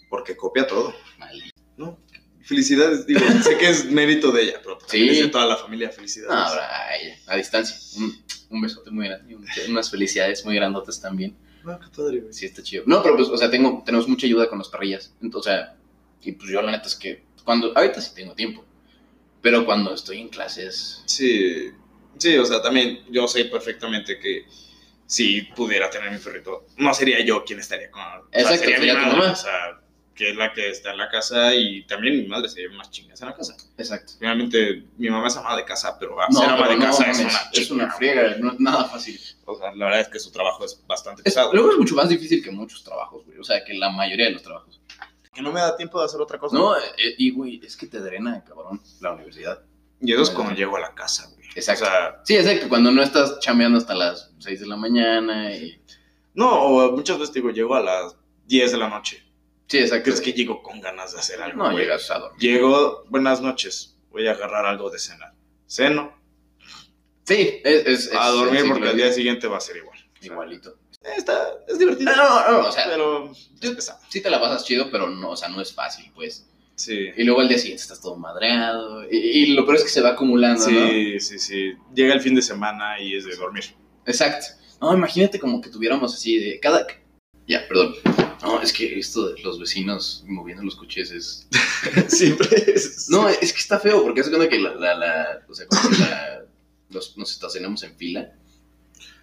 [0.10, 0.94] porque copia todo.
[1.20, 1.52] Vale.
[1.78, 2.00] No,
[2.42, 5.08] felicidades, digo, sé que es mérito de ella, pero Sí.
[5.08, 6.34] es de toda la familia, felicidades.
[6.34, 7.76] No, ahora a ella, a distancia.
[7.98, 11.36] Un, un besote muy grande, y un- unas felicidades muy grandotas también.
[11.66, 12.34] Ah, qué padre, güey.
[12.34, 12.84] Sí, está chido.
[12.86, 15.14] No, pero pues, o sea, tengo, tenemos mucha ayuda con las parrillas.
[15.22, 15.76] Entonces, o sea,
[16.22, 18.64] y pues yo la neta es que cuando, ahorita sí tengo tiempo,
[19.42, 21.70] pero cuando estoy en clases, Sí,
[22.18, 24.46] sí, o sea, también yo sé perfectamente que
[25.06, 28.02] si pudiera tener mi perrito, no sería yo quien estaría con.
[28.02, 29.32] o sea, Exacto, sería, sería mi tu madre, mamá.
[29.34, 29.83] O sea,
[30.16, 32.92] que es la que está en la casa y también mi madre se lleva unas
[32.92, 33.56] chingas en la casa.
[33.78, 34.14] exacto.
[34.20, 37.10] Finalmente, mi mamá es ama de casa, pero No, ser ama pero de no, casa
[37.12, 39.20] es una es una friega, no es nada fácil.
[39.46, 41.52] O sea, la verdad es que su trabajo es bastante Es- pesado.
[41.54, 43.40] luego es mucho más difícil que muchos trabajos, güey.
[43.40, 44.80] O sea, que la mayoría de los trabajos.
[45.34, 46.56] Que no me da tiempo de hacer otra cosa.
[46.56, 46.82] No, eh,
[47.18, 49.62] y güey, es que te drena, cabrón, la universidad.
[50.00, 51.48] Y eso es cuando llego a la casa, güey.
[51.56, 51.86] Exacto.
[51.86, 55.80] O sea, Sí, exacto, cuando no estás chambeando hasta las 6 de la mañana y...
[56.36, 59.24] no, o muchas veces digo, llego a las 10 de la noche.
[59.68, 60.04] Sí, exacto.
[60.06, 61.58] ¿Crees que llego con ganas de hacer algo?
[61.64, 61.84] No güey?
[61.86, 62.40] llegas a dormir.
[62.42, 65.34] Llego, buenas noches, voy a agarrar algo de cenar.
[65.68, 66.22] Ceno,
[67.26, 67.86] Sí, es...
[67.86, 69.98] es- a es dormir porque al día siguiente va a ser igual.
[69.98, 70.78] O sea, Igualito.
[71.18, 72.16] Está, es divertido.
[72.16, 75.32] No, no, no, o sea, pero yo- es sí te la pasas chido, pero no,
[75.32, 76.48] o sea, no es fácil, pues.
[76.76, 77.10] Sí.
[77.16, 79.04] Y luego al día siguiente estás todo madreado.
[79.10, 80.88] Y, y lo peor es que se va acumulando, ¿no?
[80.90, 81.74] Sí, sí, sí.
[81.94, 83.66] Llega el fin de semana y es de dormir.
[84.06, 84.46] Exacto.
[84.82, 86.86] No, imagínate como que tuviéramos así de cada...
[87.48, 87.96] Ya, perdón.
[88.42, 91.48] No, es que esto de los vecinos moviendo los coches es...
[92.08, 93.10] Siempre es.
[93.10, 95.90] No, es que está feo, porque es cuando que la, la, la- o sea, como
[95.90, 96.46] que la-
[96.90, 98.34] los, nos estacionamos en fila.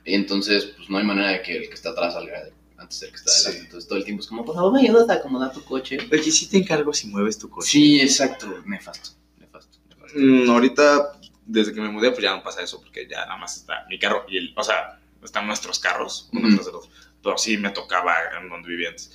[0.05, 2.45] Y entonces, pues no hay manera de que el que está atrás salga
[2.79, 3.59] antes del que está adelante.
[3.59, 3.65] Sí.
[3.67, 5.99] Entonces todo el tiempo es como, por favor, me ayudas a acomodar tu coche.
[6.11, 7.69] Oye, sí te encargo si mueves tu coche.
[7.69, 8.63] Sí, exacto.
[8.67, 10.19] Nefasto, nefasto, nefasto.
[10.19, 11.13] Mm, ahorita,
[11.47, 13.99] desde que me mudé, pues ya no pasa eso, porque ya nada más está mi
[13.99, 16.57] carro y el, o sea, están nuestros carros, uno Ujú.
[16.57, 16.91] tras el otro.
[17.23, 19.13] Pero sí me tocaba en donde vivía antes.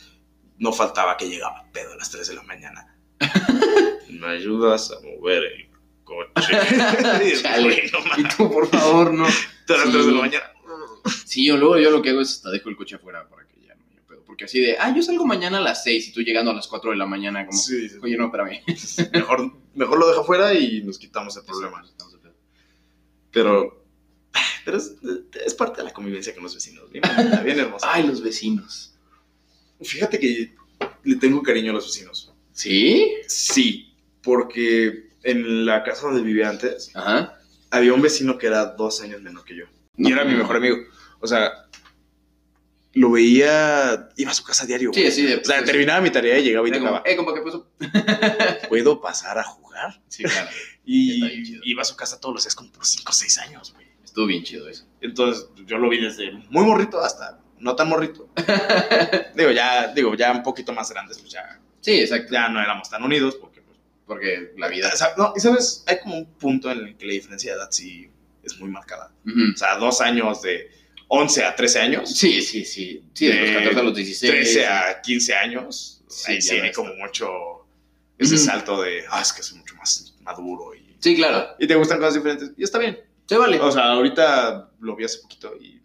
[0.57, 2.95] No faltaba que llegaba pedo a las 3 de la mañana.
[4.09, 5.69] ¿Me ayudas a mover el
[6.03, 6.31] coche?
[7.41, 7.91] Chale.
[8.17, 9.25] Y tú, por favor, no.
[9.67, 9.93] todas las Sí.
[9.93, 10.45] 3 de la mañana.
[11.25, 13.59] Sí, yo luego yo lo que hago es hasta dejo el coche afuera para que
[13.61, 14.23] ya no haya pedo.
[14.25, 16.67] Porque así de, ah, yo salgo mañana a las 6 y tú llegando a las
[16.67, 17.97] 4 de la mañana, como, Sí, sí.
[18.01, 18.61] oye, no, espérame.
[19.13, 21.83] Mejor, mejor lo deja afuera y nos quitamos el problema.
[23.31, 23.84] Pero,
[24.65, 24.95] pero es,
[25.45, 26.89] es parte de la convivencia con los vecinos.
[26.91, 27.03] Bien,
[27.43, 27.87] bien hermosa.
[27.89, 28.93] Ay, los vecinos.
[29.81, 30.55] Fíjate que
[31.03, 32.33] le tengo cariño a los vecinos.
[32.51, 33.13] ¿Sí?
[33.27, 33.93] Sí,
[34.23, 37.37] porque en la casa donde vivía antes Ajá.
[37.69, 39.65] había un vecino que era dos años menor que yo.
[39.97, 40.77] Y era mi mejor amigo.
[41.19, 41.51] O sea,
[42.93, 44.91] lo veía, iba a su casa diario.
[44.93, 45.21] Sí, güey.
[45.23, 45.35] de.
[45.37, 47.09] O sea, terminaba mi tarea y llegaba y Era como, tocaba.
[47.09, 47.69] eh, compa, ¿qué pasó?
[48.69, 50.01] ¿Puedo pasar a jugar?
[50.07, 50.49] Sí, claro.
[50.85, 53.85] Y iba a su casa todos los días como por 5 o 6 años, güey.
[54.15, 54.85] Estuvo bien chido eso.
[55.01, 58.29] Entonces, yo lo vi desde muy morrito hasta no tan morrito.
[59.35, 62.31] digo, ya, digo, ya un poquito más grandes, pues ya, Sí, exacto.
[62.31, 64.89] ya no éramos tan unidos porque pues, Porque la vida.
[64.93, 67.57] O sea, no, y sabes, hay como un punto en el que la diferencia de
[67.59, 68.09] edad sí
[68.41, 69.11] es muy marcada.
[69.53, 70.71] O sea, dos años de
[71.09, 73.03] 11 a 13 años, Sí, sí, sí.
[73.13, 74.31] Sí, de los De 14 a los 16.
[74.31, 77.27] 13 a 15 años, Sí, ahí sí hay como mucho
[78.17, 81.49] ese salto de, ah, es que soy mucho más maduro y, Sí, claro.
[81.59, 82.51] y te gustan cosas diferentes.
[82.57, 82.97] Y está bien.
[83.25, 83.59] Se vale.
[83.59, 85.81] O sea, ahorita lo vi hace poquito y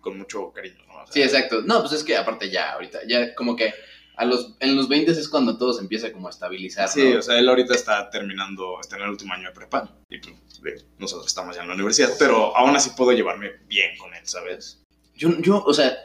[0.00, 1.02] con mucho cariño, ¿no?
[1.02, 1.62] O sea, Sí, exacto.
[1.62, 3.72] No, pues es que aparte ya, ahorita, ya como que
[4.16, 6.88] a los, en los 20 es cuando todo se empieza como a estabilizar.
[6.88, 7.18] Sí, ¿no?
[7.18, 9.94] o sea, él ahorita está terminando, está en el último año de prepa.
[10.08, 14.14] Y pues, nosotros estamos ya en la universidad, pero aún así puedo llevarme bien con
[14.14, 14.82] él, ¿sabes?
[15.14, 15.96] Yo, yo, o sea,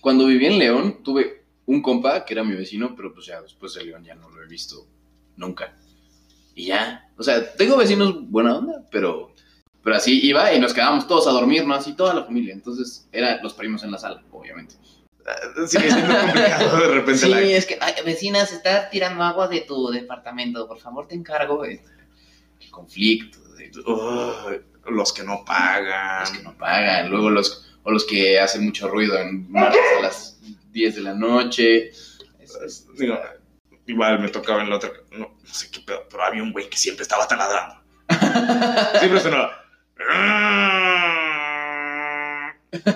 [0.00, 3.74] cuando viví en León, tuve un compa que era mi vecino, pero pues ya después
[3.74, 4.86] de León ya no lo he visto
[5.36, 5.74] nunca.
[6.54, 9.34] Y ya, o sea, tengo vecinos buena onda, pero,
[9.88, 11.72] pero así iba y nos quedábamos todos a dormir, ¿no?
[11.74, 12.52] Así toda la familia.
[12.52, 14.74] Entonces, eran los primos en la sala, obviamente.
[15.66, 19.48] Sigue siendo complicado de repente Sí, la es que, ay, vecina, se está tirando agua
[19.48, 21.64] de tu departamento, por favor te encargo.
[21.64, 21.80] El
[22.70, 23.70] conflicto, de
[24.90, 26.20] los que no pagan.
[26.20, 30.02] los que no pagan, luego los, o los que hacen mucho ruido en martes a
[30.02, 30.38] las
[30.70, 31.88] 10 de la noche.
[31.88, 32.18] Es-
[32.66, 33.18] es- Digo,
[33.86, 34.90] igual me tocaba en la otra.
[35.12, 37.76] No, no sé qué pedo, pero había un güey que siempre estaba taladrando.
[38.98, 39.64] Siempre sonaba.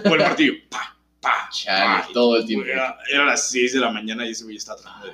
[0.05, 0.53] O el martillo.
[0.71, 1.49] Pa, pa.
[1.53, 2.09] Chale, pa.
[2.13, 2.67] todo el tiempo.
[2.67, 5.13] Era, era las 6 de la mañana y ese güey estaba tratando de.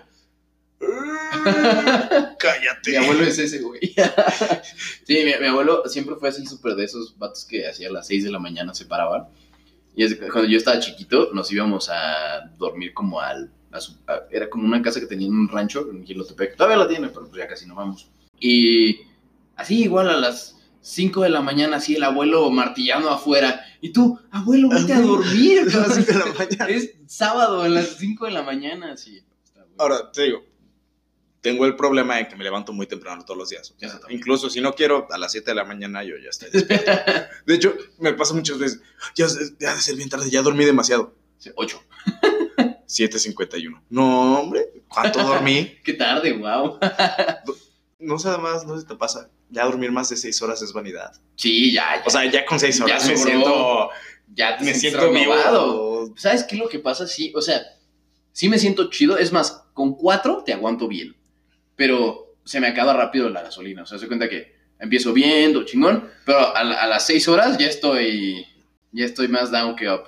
[2.38, 2.90] Cállate.
[2.90, 3.80] Mi abuelo es ese, güey.
[5.06, 8.06] sí, mi, mi abuelo siempre fue así súper de esos vatos que hacía a las
[8.06, 9.26] 6 de la mañana se paraban.
[9.96, 13.50] Y es cuando yo estaba chiquito, nos íbamos a dormir como al...
[13.72, 16.54] a su- a- era como una casa que tenía en un rancho en Gilotepec.
[16.56, 18.08] Todavía la tiene, pero pues ya casi no vamos.
[18.38, 19.00] Y
[19.56, 20.54] así igual a las
[20.88, 23.64] 5 de la mañana, así el abuelo martillando afuera.
[23.80, 25.60] Y tú, abuelo, vete a dormir.
[25.74, 26.68] A las 5 de la mañana.
[26.68, 29.22] es sábado a las 5 de la mañana, sí.
[29.76, 30.44] Ahora, te digo,
[31.40, 33.70] tengo el problema de que me levanto muy temprano todos los días.
[33.70, 36.50] O sea, incluso si no quiero, a las 7 de la mañana yo ya estoy
[36.50, 36.90] despierto.
[37.46, 38.80] De hecho, me pasa muchas veces,
[39.14, 39.26] ya,
[39.58, 41.14] ya ha de ser bien tarde, ya dormí demasiado.
[41.38, 41.80] Sí, 8.
[42.88, 43.82] 7.51.
[43.90, 45.76] No, hombre, ¿cuánto dormí?
[45.84, 46.78] Qué tarde, wow.
[47.98, 50.72] No sé, además, no sé si te pasa, ya dormir más de 6 horas es
[50.72, 51.12] vanidad.
[51.36, 52.02] Sí, ya, ya.
[52.06, 53.30] O sea, ya con 6 Ya horas me sobró.
[53.30, 53.90] siento,
[54.34, 56.14] ya te me siento vivo.
[56.16, 57.06] ¿Sabes qué es lo que pasa?
[57.06, 57.60] Sí, o sea,
[58.32, 59.18] sí me siento chido.
[59.18, 61.16] Es más, con cuatro te aguanto bien.
[61.74, 63.82] Pero se me acaba rápido la gasolina.
[63.82, 66.08] O sea, se cuenta que empiezo viendo, chingón.
[66.24, 68.46] Pero a las seis horas ya estoy.
[68.92, 70.02] Ya estoy más down que up.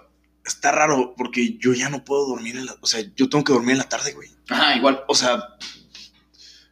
[0.45, 2.75] Está raro, porque yo ya no puedo dormir en la...
[2.81, 4.31] O sea, yo tengo que dormir en la tarde, güey.
[4.49, 5.05] Ajá, igual.
[5.07, 5.39] O sea,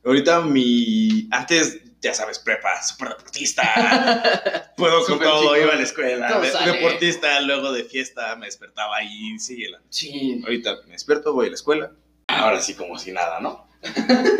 [0.08, 1.28] ahorita mi.
[1.30, 4.72] Antes, ya sabes, prepa, súper deportista.
[4.76, 6.40] Puedo con todo, iba a la escuela.
[6.40, 9.80] De- deportista, luego de fiesta, me despertaba y síguela.
[9.90, 10.40] Sí.
[10.44, 11.92] Ahorita me despierto, voy a la escuela.
[12.28, 13.66] Ahora sí, como si nada, ¿no?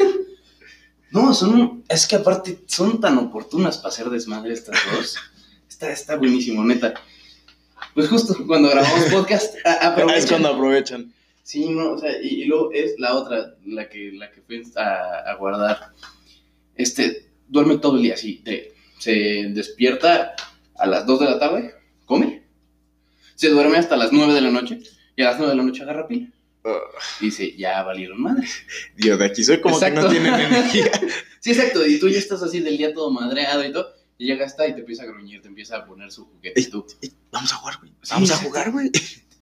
[1.10, 1.84] No, son.
[1.88, 5.16] Es que aparte son tan oportunas para hacer desmadre estas dos.
[5.68, 6.92] Está, está buenísimo, neta.
[7.94, 10.18] Pues justo cuando grabamos podcast, a- aprovechen.
[10.18, 11.14] Es cuando aprovechan.
[11.48, 14.62] Sí, no, o sea, y, y luego es la otra, la que, la que fui
[14.76, 15.92] a, a guardar.
[16.76, 19.12] Este, duerme todo el día, así, de- se
[19.54, 20.34] despierta
[20.76, 21.74] a las 2 de la tarde,
[22.04, 22.42] come,
[23.34, 24.80] se duerme hasta las 9 de la noche,
[25.16, 26.28] y a las 9 de la noche agarra pila.
[26.64, 26.72] Ugh.
[27.22, 28.46] Y dice, ya valieron madre.
[28.96, 30.90] Dios, de aquí soy como que no tienen energía.
[31.40, 34.44] Sí, exacto, y tú ya estás así del día todo madreado y todo, y llega
[34.44, 36.84] hasta y te empieza a gruñir, te empieza a poner su juguete y tú.
[37.30, 37.92] Vamos a jugar, güey.
[38.02, 38.90] Sí, Vamos a jugar, güey.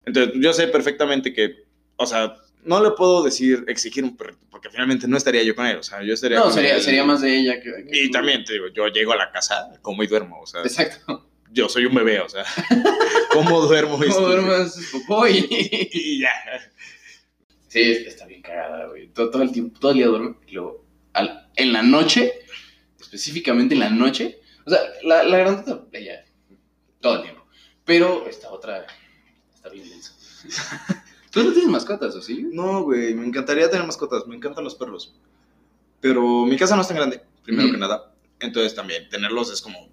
[0.05, 1.63] Entonces, yo sé perfectamente que
[1.97, 2.34] o sea,
[2.64, 5.82] no le puedo decir, exigir un perrito, porque finalmente no estaría yo con él, o
[5.82, 6.82] sea, yo estaría No, con sería, él.
[6.82, 7.84] sería más de ella que.
[7.90, 8.12] que Y tú.
[8.12, 11.28] también, te digo, yo llego a la casa, como y duermo, o sea, Exacto.
[11.51, 12.45] yo soy un bebé, o sea,
[13.32, 13.99] como duermo.
[13.99, 14.76] Como duermas
[15.30, 15.88] y.
[15.92, 16.30] Y ya.
[17.68, 19.09] Sí, está bien cagada, güey.
[19.09, 20.36] Todo, todo el tiempo, todo el día duerme.
[20.47, 22.32] Y luego, al- en la noche,
[23.01, 26.24] específicamente en la noche, o sea, la, la grandota, ella,
[27.01, 27.45] todo el tiempo.
[27.84, 28.86] Pero esta otra
[29.55, 30.12] está bien densa.
[31.35, 32.49] ¿Tú no tienes mascotas, o sí?
[32.53, 35.14] No, güey, me encantaría tener mascotas, me encantan los perros.
[36.01, 38.14] Pero mi casa no es tan grande, primero que nada.
[38.41, 39.89] Entonces también, tenerlos es como...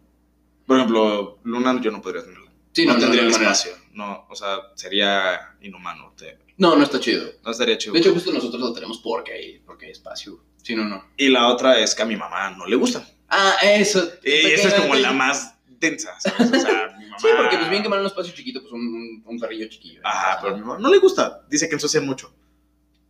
[0.65, 2.51] Por ejemplo, Luna yo no podría tenerla.
[2.73, 3.71] Sí, no, no, tendría no, el espacio.
[3.93, 6.13] No, o sea, sería inhumano.
[6.17, 7.29] te- No, no está chido.
[7.43, 7.93] no estaría chido.
[7.93, 10.39] De hecho, justo nosotros lo tenemos porque hay, porque hay espacio.
[10.63, 11.03] Sí, no, no.
[11.17, 13.05] y la otra es que a mi mamá no le gusta.
[13.27, 14.07] Ah, eso.
[14.23, 16.51] Y esa es como la más densa, ¿sabes?
[16.53, 17.19] O sea, mi mamá...
[17.19, 19.99] Sí, porque pues bien que mal en un espacio chiquito, pues un, un, perrillo chiquillo.
[19.99, 20.03] ¿eh?
[20.05, 21.41] Ajá, pero a mi mamá no le gusta.
[21.49, 22.33] Dice que ensucia mucho.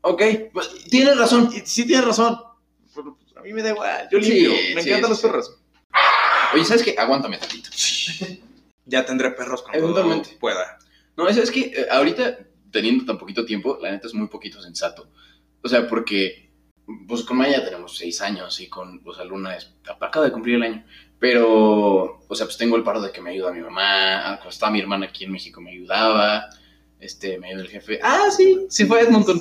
[0.01, 1.51] Ok, pues, tienes razón.
[1.65, 2.39] Sí tiene razón.
[2.95, 4.07] Pero pues, a mí me da igual.
[4.11, 4.51] Yo Sí, limpio.
[4.75, 5.27] me sí, encantan sí, los sí.
[5.27, 5.57] perros.
[6.53, 6.95] Oye, ¿sabes qué?
[6.97, 7.69] Aguántame tantito.
[8.85, 10.37] Ya tendré perros cuando Eventualmente.
[10.39, 10.79] pueda.
[11.15, 12.39] No, eso es que eh, ahorita,
[12.71, 15.07] teniendo tan poquito tiempo, la neta es muy poquito sensato.
[15.61, 16.49] O sea, porque,
[17.07, 20.55] pues con Maya tenemos seis años y con, o sea, Luna es, acaba de cumplir
[20.55, 20.85] el año.
[21.21, 24.71] Pero, o sea, pues tengo el paro de que me ayuda mi mamá, cuando estaba
[24.71, 26.49] mi hermana aquí en México me ayudaba,
[26.99, 27.99] este, me ayuda el jefe.
[28.01, 29.39] Ah, sí, sí fue a Edmonton.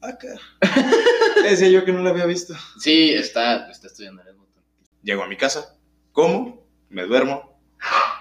[0.00, 0.28] Acá.
[1.42, 2.54] Decía yo que no la había visto.
[2.78, 4.62] Sí, está, está estudiando en Edmonton.
[5.02, 5.76] Llego a mi casa,
[6.12, 7.60] como, me duermo,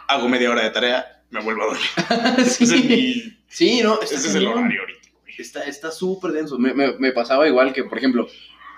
[0.08, 2.46] hago media hora de tarea, me vuelvo a dormir.
[2.50, 2.64] sí.
[2.64, 5.10] Ese es, mi- Sí, no, está ese es el horario ahorita.
[5.22, 5.36] güey.
[5.38, 6.58] Está está súper denso.
[6.58, 8.28] Me, me- me pasaba igual que, por ejemplo,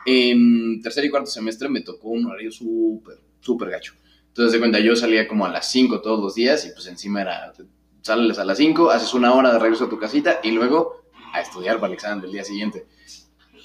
[0.05, 3.93] en tercer y cuarto semestre me tocó un horario súper, súper gacho.
[4.29, 7.21] Entonces, de cuenta, yo salía como a las 5 todos los días y pues encima
[7.21, 7.53] era,
[8.01, 11.03] sales a las 5, haces una hora de regreso a tu casita y luego
[11.33, 12.87] a estudiar para el examen del día siguiente.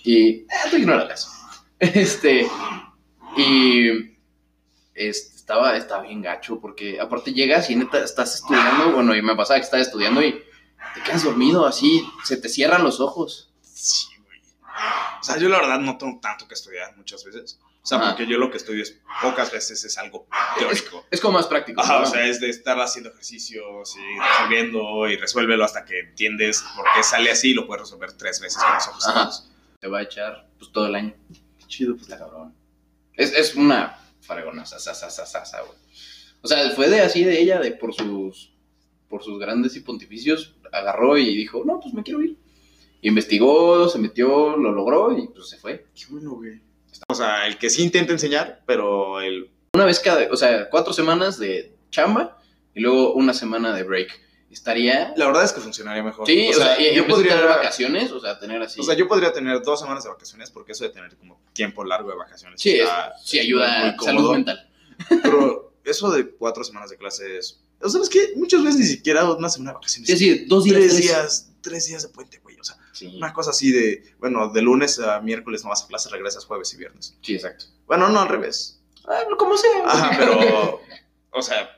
[0.03, 1.31] Y, eh, tú ignóralas.
[1.81, 2.49] Este,
[3.37, 3.89] y
[4.95, 9.37] este, estaba, estaba bien gacho porque aparte llegas y neta estás estudiando, bueno, y me
[9.37, 10.33] pasaba que estaba estudiando y
[10.95, 13.53] te quedas dormido así, se te cierran los ojos.
[13.61, 14.41] Sí, güey.
[15.21, 17.61] O sea, yo la verdad no tengo tanto que estudiar muchas veces.
[17.85, 18.16] O sea, Ajá.
[18.16, 20.26] porque yo lo que estudio es pocas veces es algo
[20.59, 21.05] teórico.
[21.11, 21.82] Es como más práctico.
[21.82, 22.05] Ajá, ¿no?
[22.05, 26.87] o sea, es de estar haciendo ejercicios y resolviendo y resuélvelo hasta que entiendes por
[26.95, 29.51] qué sale así y lo puedes resolver tres veces con los ojos cerrados.
[29.78, 31.14] te va a echar pues todo el año.
[31.66, 32.05] Chido, pues.
[32.05, 32.55] Está cabrón.
[33.12, 35.78] Es, es una fregona, sa, sa, sa, sa, sa, sa, güey.
[36.41, 38.55] O sea, fue de así de ella, de por sus
[39.11, 42.39] por sus grandes y pontificios, agarró y dijo, no, pues me quiero ir.
[43.03, 45.87] Investigó, se metió, lo logró y pues se fue.
[45.95, 46.61] Qué bueno, güey.
[47.09, 49.51] O sea, el que sí intenta enseñar, pero el...
[49.74, 52.40] Una vez cada, o sea, cuatro semanas de chamba
[52.74, 54.20] y luego una semana de break.
[54.51, 55.12] Estaría...
[55.16, 56.26] La verdad es que funcionaría mejor.
[56.26, 57.32] Sí, o sea, y yo podría...
[57.32, 58.80] tener vacaciones, o sea, tener así...
[58.80, 61.84] O sea, yo podría tener dos semanas de vacaciones porque eso de tener como tiempo
[61.84, 62.88] largo de vacaciones sí, es-
[63.24, 64.70] sí es ayuda a salud mental.
[65.22, 67.61] Pero eso de cuatro semanas de clases...
[67.80, 70.09] O sea, es que muchas veces ni siquiera una semana de vacaciones.
[70.09, 70.76] Sí, sí, dos días.
[70.78, 71.03] tres tres.
[71.03, 72.40] días, tres días de puente.
[72.71, 75.89] O sea, Sí, una cosa así de, bueno, de lunes a miércoles no vas a
[75.89, 77.17] clase, regresas jueves y viernes.
[77.23, 77.65] sí, exacto.
[77.87, 78.81] Bueno, no al revés.
[79.07, 79.71] Ah, como sea.
[79.85, 80.81] Ajá, pero,
[81.33, 81.71] o sea,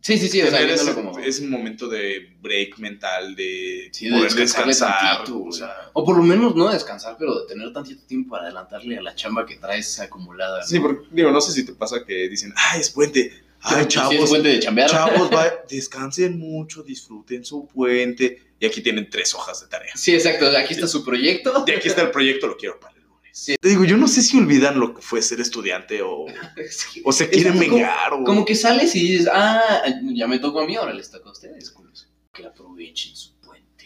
[0.00, 1.18] Sí, sí, sí, o sea, como...
[1.18, 5.16] ese momento de break mental, de Sí, poder descansar.
[5.16, 5.52] tantito, o güey.
[5.52, 9.02] sea, O por lo menos no descansar, pero de tener tantito tiempo para adelantarle a
[9.02, 10.62] la chamba que traes acumulada.
[10.64, 13.32] sí, porque, digo, no sé si te pasa que dicen, ay, es puente.
[13.66, 14.88] Ay, chavos, es puente de chambear.
[14.90, 18.42] chavos, va- descansen mucho, disfruten su puente.
[18.58, 19.92] Y aquí tienen tres hojas de tarea.
[19.96, 20.46] Sí, exacto.
[20.56, 21.64] Aquí está su proyecto.
[21.64, 23.30] De aquí está el proyecto, lo quiero para el lunes.
[23.32, 23.56] Sí.
[23.60, 26.24] Te digo, yo no sé si olvidan lo que fue ser estudiante o,
[27.04, 28.12] o se quieren Exacto, como- vengar.
[28.14, 28.24] o...
[28.24, 29.82] Como que sales y dices, ah,
[30.14, 32.08] ya me tocó a mí, ahora les toca a ustedes, culos.
[32.32, 33.84] Que aprovechen su puente.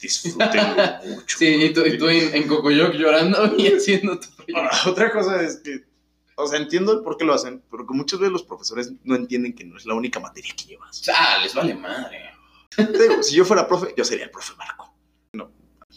[0.00, 1.38] disfrútenlo mucho.
[1.38, 4.56] Sí, y tú, y tú en, en Cocoyoc llorando y haciendo tu proyecto.
[4.60, 5.84] Ahora, otra cosa es que,
[6.42, 9.14] o sea, entiendo el por qué lo hacen, pero que muchas veces los profesores no
[9.14, 11.02] entienden que no es la única materia que llevas.
[11.14, 12.30] Ah, les vale madre.
[12.76, 14.94] Te digo, si yo fuera profe, yo sería el profe Marco.
[15.32, 15.50] No,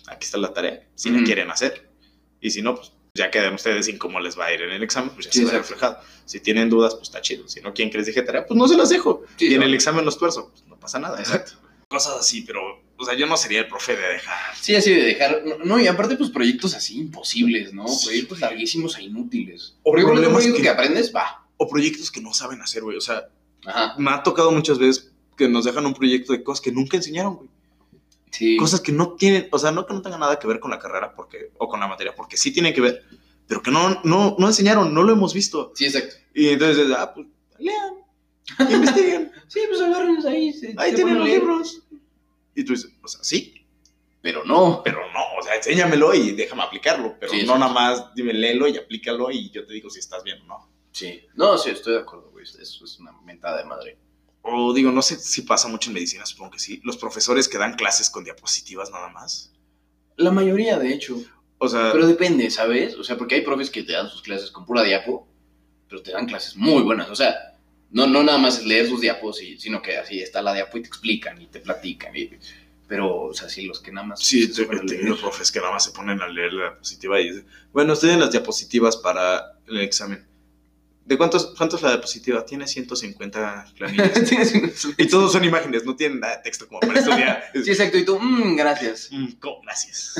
[0.07, 1.89] aquí está la tarea, si la quieren hacer.
[2.41, 4.83] Y si no, pues ya quedan ustedes sin cómo les va a ir en el
[4.83, 5.99] examen, pues ya Sí, se ve reflejado.
[6.25, 7.47] Si tienen dudas, pues está chido.
[7.47, 9.23] Si no quieren que les deje tarea, pues no se las dejo.
[9.37, 11.19] Sí, y en el examen los tuerzo, pues no pasa nada.
[11.19, 11.53] Exacto.
[11.87, 14.55] Cosas así, pero, o sea, yo no sería el profe de dejar.
[14.59, 15.43] Sí, así de dejar.
[15.45, 17.87] No, no, y aparte, pues proyectos así imposibles, ¿no?
[17.87, 18.07] Sí.
[18.07, 19.75] Proyectos larguísimos e inútiles.
[19.83, 20.63] O Porque problemas proyecto que...
[20.63, 21.45] que- aprendes, va.
[21.57, 22.97] O proyectos que no saben hacer, güey.
[22.97, 23.27] O sea,
[23.65, 23.95] Ajá.
[23.97, 27.35] me ha tocado muchas veces que nos dejan un proyecto de cosas que nunca enseñaron,
[27.35, 27.49] güey.
[28.31, 28.57] Sí.
[28.57, 30.79] Cosas que no tienen, o sea, no que no tengan nada que ver con la
[30.79, 33.03] carrera porque, o con la materia, porque sí tienen que ver,
[33.47, 35.71] pero que no, no, no enseñaron, no lo hemos visto.
[35.75, 36.15] Sí, exacto.
[36.33, 37.27] Y entonces, ah, pues,
[37.59, 37.93] lean,
[38.71, 40.51] investiguen, Sí, pues agárrenlos ahí.
[40.51, 41.39] se- ahí se tienen los leer.
[41.41, 41.83] libros.
[42.55, 43.65] Y tú dices, o sea, sí,
[44.21, 44.81] Pero no.
[44.83, 48.67] pero no, o sea, enséñamelo y déjame aplicarlo, pero Sí, no nada más dime, léelo
[48.67, 50.69] y aplícalo y yo te digo si estás bien o no.
[50.91, 51.21] Sí.
[51.35, 52.43] No, sí, estoy de acuerdo, güey.
[52.45, 53.97] Eso es una mentada de madre.
[54.43, 56.79] O digo, no sé si pasa mucho en medicina, supongo que sí.
[56.83, 59.51] Los profesores que dan clases con diapositivas nada más.
[60.17, 61.17] La mayoría, de hecho.
[61.57, 62.95] O sea, Pero depende, ¿sabes?
[62.95, 65.27] O sea, porque hay profes que te dan sus clases con pura diapo,
[65.87, 67.09] pero te dan clases muy buenas.
[67.09, 67.52] O sea,
[67.93, 70.77] no, no nada más es leer sus diapos, y, sino que así está la diapo
[70.77, 72.15] y te explican y te platican.
[72.15, 72.29] y-
[72.85, 74.19] pero, o sea, sí, los que nada más...
[74.19, 74.65] sí, te-
[75.03, 78.11] los profes que nada más se ponen a leer la diapositiva y dicen, bueno, estoy
[78.11, 80.25] en las diapositivas para el examen.
[81.05, 82.45] ¿De cuántos, cuánto es la diapositiva?
[82.45, 84.11] Tiene 150 planillas.
[84.97, 87.43] y todos son imágenes, no tienen nada de texto como para estudiar.
[87.63, 87.97] Sí, exacto.
[87.97, 89.09] Y tú, mmm, gracias.
[89.11, 89.61] Mm, ¿cómo?
[89.63, 90.15] Gracias.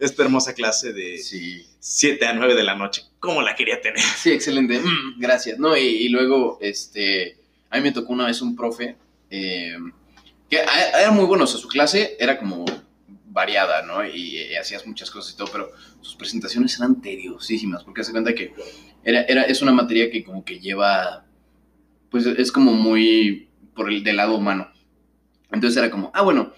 [0.00, 3.02] Esta hermosa clase de Sí, 7 a 9 de la noche.
[3.20, 4.00] ¿Cómo la quería tener?
[4.00, 4.80] sí, excelente.
[4.80, 5.58] Mm, gracias.
[5.58, 7.38] No, y, y luego, este,
[7.70, 8.96] a mí me tocó una vez un profe
[9.30, 9.76] eh,
[10.48, 11.44] que era muy bueno.
[11.44, 12.64] O sea, su clase era como
[13.26, 14.04] variada, ¿no?
[14.04, 18.34] Y, eh, hacías muchas cosas y todo, pero sus presentaciones eran tediosísimas, porque se cuenta
[18.34, 18.52] que
[19.08, 21.24] era, era, es una materia que como que lleva,
[22.10, 24.70] pues es como muy por el del lado humano.
[25.50, 26.52] Entonces era como, ah, bueno,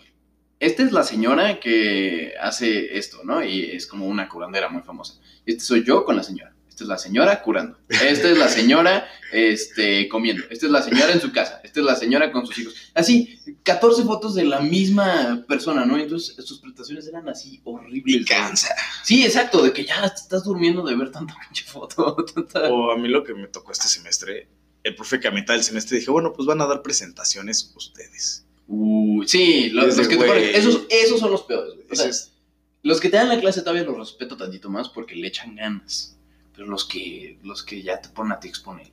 [0.59, 3.45] esta es la señora que hace esto, ¿no?
[3.45, 5.21] Y es como una curandera muy famosa.
[5.47, 6.53] Este soy yo con la señora.
[6.81, 7.77] Esta es la señora curando.
[7.89, 10.45] Esta es la señora este, comiendo.
[10.49, 11.61] Esta es la señora en su casa.
[11.63, 12.75] Esta es la señora con sus hijos.
[12.95, 15.99] Así, 14 fotos de la misma persona, ¿no?
[15.99, 18.23] Entonces sus presentaciones eran así horribles.
[18.23, 18.75] Y cansa.
[19.05, 22.17] Sí, exacto, de que ya te estás durmiendo de ver tanta pinche foto.
[22.35, 24.49] tanta- O a mí lo que me tocó este semestre,
[24.83, 28.47] el profe que a mitad del semestre dije, bueno, pues van a dar presentaciones ustedes.
[28.67, 31.75] Uy, sí, lo- los, que te ponen- esos, esos son los peores.
[31.75, 31.87] güey.
[31.91, 32.11] O sea,
[32.83, 36.17] los que te dan la clase todavía los respeto tantito más porque le echan ganas.
[36.55, 38.91] Pero los que, los que ya te ponen a ti exponer.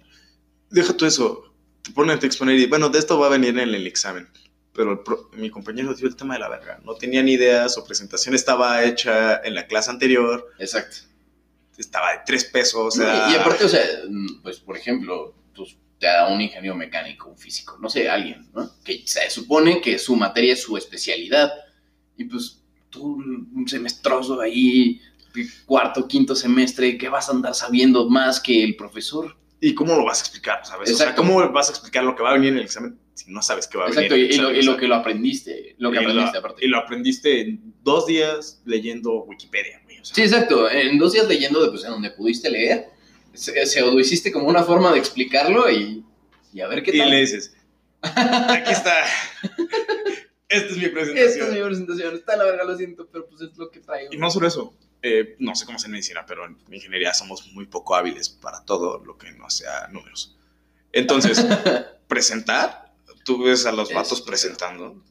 [0.69, 1.43] deja tú eso.
[1.81, 4.27] Te ponen a exponer y, bueno, de esto va a venir en el examen.
[4.73, 6.79] Pero el pro- mi compañero dio el tema de la verga.
[6.83, 10.97] No tenía ni idea, su presentación estaba hecha en la clase anterior, Exacto.
[11.77, 13.29] estaba de tres pesos, o sea...
[13.29, 17.29] y, y aparte, o sea, mm, pues por ejemplo, pues, te da un ingeniero mecánico,
[17.29, 18.69] un físico, no sé, alguien, ¿no?
[18.83, 21.51] Que se supone que su materia es su especialidad.
[22.17, 25.01] Y pues tú, un semestroso ahí,
[25.65, 29.37] cuarto, quinto semestre, ¿qué vas a andar sabiendo más que el profesor?
[29.59, 30.91] ¿Y cómo lo vas a explicar, sabes?
[30.91, 31.23] O sea, Exacto.
[31.23, 33.67] ¿cómo vas a explicar lo que va a venir en el examen si no sabes
[33.67, 35.97] qué va a venir Exacto, y, y lo, y lo que lo aprendiste, lo que
[35.97, 36.65] y aprendiste aparte.
[36.65, 39.99] Y lo aprendiste en dos días leyendo Wikipedia, güey.
[39.99, 40.69] O sea, Sí, exacto.
[40.69, 42.89] En dos días leyendo de pues, en donde pudiste leer,
[43.33, 46.05] se, se lo hiciste como una forma de explicarlo y,
[46.53, 47.09] y a ver qué y tal.
[47.09, 47.55] le dices,
[48.01, 48.93] aquí está.
[50.49, 51.17] Esta es mi presentación.
[51.17, 54.13] Esta es mi presentación, está la verga, lo siento, pero pues es lo que traigo.
[54.13, 54.73] Y no solo eso,
[55.07, 58.63] eh, no sé cómo es en medicina, pero en ingeniería somos muy poco hábiles para
[58.65, 60.35] todo lo que no sea números.
[60.91, 61.45] Entonces,
[62.07, 62.93] presentar,
[63.23, 65.03] tú ves a los vatos presentando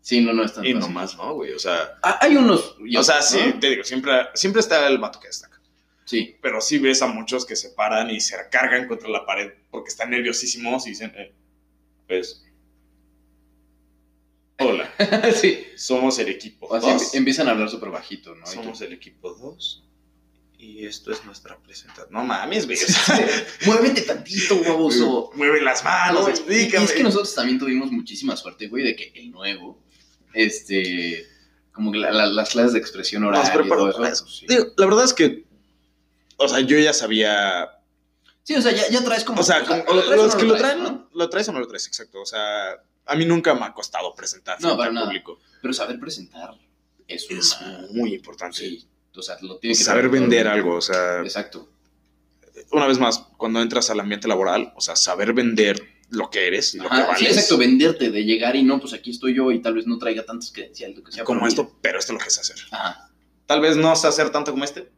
[0.00, 0.80] Sí, no, no es tan y fácil.
[0.80, 1.52] nomás, ¿no, güey?
[1.52, 2.76] O sea, Ah, Hay unos...
[2.98, 5.58] o sea, sí, te digo, siempre, siempre está el vato que destaca.
[6.04, 6.36] Sí.
[6.42, 9.88] Pero sí ves a muchos que se paran y se cargan contra la pared porque
[9.88, 11.34] están nerviosísimos y dicen, eh,
[12.06, 12.44] pues,
[14.58, 14.90] hola,
[15.34, 15.66] sí.
[15.76, 17.02] somos el equipo O así 2.
[17.02, 18.46] empie- empiezan a hablar súper bajito, ¿no?
[18.46, 19.82] Somos el equipo 2
[20.58, 22.08] y esto es nuestra presentación.
[22.10, 22.78] No mames, güey.
[23.66, 25.30] Muévete tantito, baboso.
[25.36, 26.84] mueve las manos, No, explícame.
[26.84, 29.82] Y es que nosotros también tuvimos muchísima suerte, güey, de que el nuevo,
[30.32, 31.26] este,
[31.72, 33.68] como la- la- las clases de expresión oral eso.
[33.68, 34.26] para eso.
[34.28, 34.46] Sí.
[34.48, 35.44] Digo, la verdad es que,
[36.36, 37.70] o sea, yo ya sabía,
[38.42, 39.40] Sí, o sea, ya, ya traes como...
[39.40, 41.08] o sea, como- o lo traes los no que lo lo traes, traen, ¿no?
[41.12, 42.20] lo traes o no lo traes, exacto.
[42.22, 45.06] O sea, a mí nunca me ha costado presentar No, frente para al nada.
[45.06, 45.38] público.
[45.62, 46.54] Pero saber presentar
[47.08, 47.86] es, Es una...
[47.92, 48.58] muy importante.
[48.58, 50.52] Sí, o sea, lo tiene que Saber vender todo.
[50.54, 51.68] algo, o sea, Exacto.
[52.72, 55.80] una vez más, cuando entras al ambiente laboral, o sea, saber vender
[56.10, 57.18] lo que eres y lo que Ajá, vales.
[57.20, 59.98] sí, exacto, venderte, de llegar y no, pues aquí estoy yo y tal vez no
[59.98, 61.24] traiga tantas credenciales, lo que sea.
[61.24, 62.56] Como esto, pero esto es lo que sé hacer.
[62.70, 63.10] Ajá,
[63.46, 64.90] Tal vez no sé hacer tanto como este,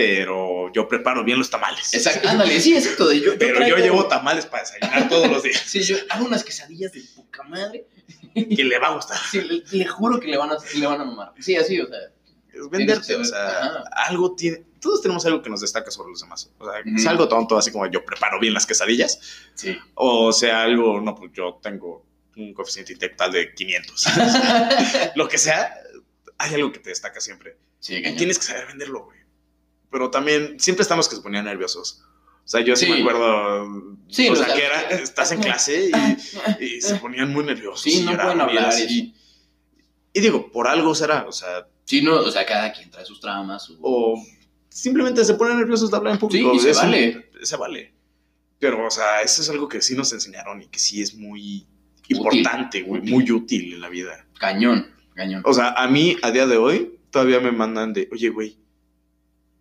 [0.00, 1.92] pero yo preparo bien los tamales.
[1.92, 3.06] exacto, ándale, sí, exacto.
[3.08, 5.62] De yo, yo Pero traigo- yo llevo tamales para desayunar todos los días.
[5.66, 7.86] Sí, yo hago unas quesadillas de poca madre.
[8.34, 9.18] Que le va a gustar.
[9.30, 11.32] Sí, le, le juro que le van, a, le van a mamar.
[11.38, 11.98] Sí, así, o sea.
[12.52, 13.84] Es venderte, o sea, Ajá.
[14.08, 14.64] algo tiene.
[14.80, 16.50] Todos tenemos algo que nos destaca sobre los demás.
[16.58, 19.20] O sea, sea algo tonto, así como yo preparo bien las quesadillas,
[19.54, 19.76] Sí.
[19.94, 22.04] o sea algo, no, pues yo tengo
[22.36, 24.04] un coeficiente intelectual de 500.
[25.14, 25.74] Lo que sea,
[26.38, 27.56] hay algo que te destaca siempre.
[27.78, 29.19] Sí, Y tienes que saber venderlo, güey.
[29.90, 32.02] Pero también, siempre estamos que se ponían nerviosos.
[32.44, 32.92] O sea, yo sí, Sí.
[32.92, 33.96] me acuerdo.
[34.08, 35.90] Sí, o sea, que era, estás en clase
[36.60, 37.82] y, y se ponían muy nerviosos.
[37.82, 38.72] Sí, y no pueden hablar.
[38.88, 39.14] Y,
[40.12, 43.20] Y digo, por algo será, o sea, sí, no, o sea, cada quien trae sus
[43.20, 43.64] traumas.
[43.64, 44.20] su- o
[44.68, 46.50] simplemente se ponen nerviosos de hablar en público.
[46.52, 47.30] Sí, y se Eso- vale.
[47.42, 47.94] Se vale.
[48.58, 51.66] Pero, o sea, eso es algo que sí nos enseñaron y que sí es muy
[52.02, 52.16] Útil.
[52.16, 53.14] importante, güey, Útil.
[53.14, 54.26] muy útil en la vida.
[54.38, 55.42] Cañón, cañón.
[55.46, 58.58] O sea, a mí, a día de hoy, todavía me mandan de, oye, güey,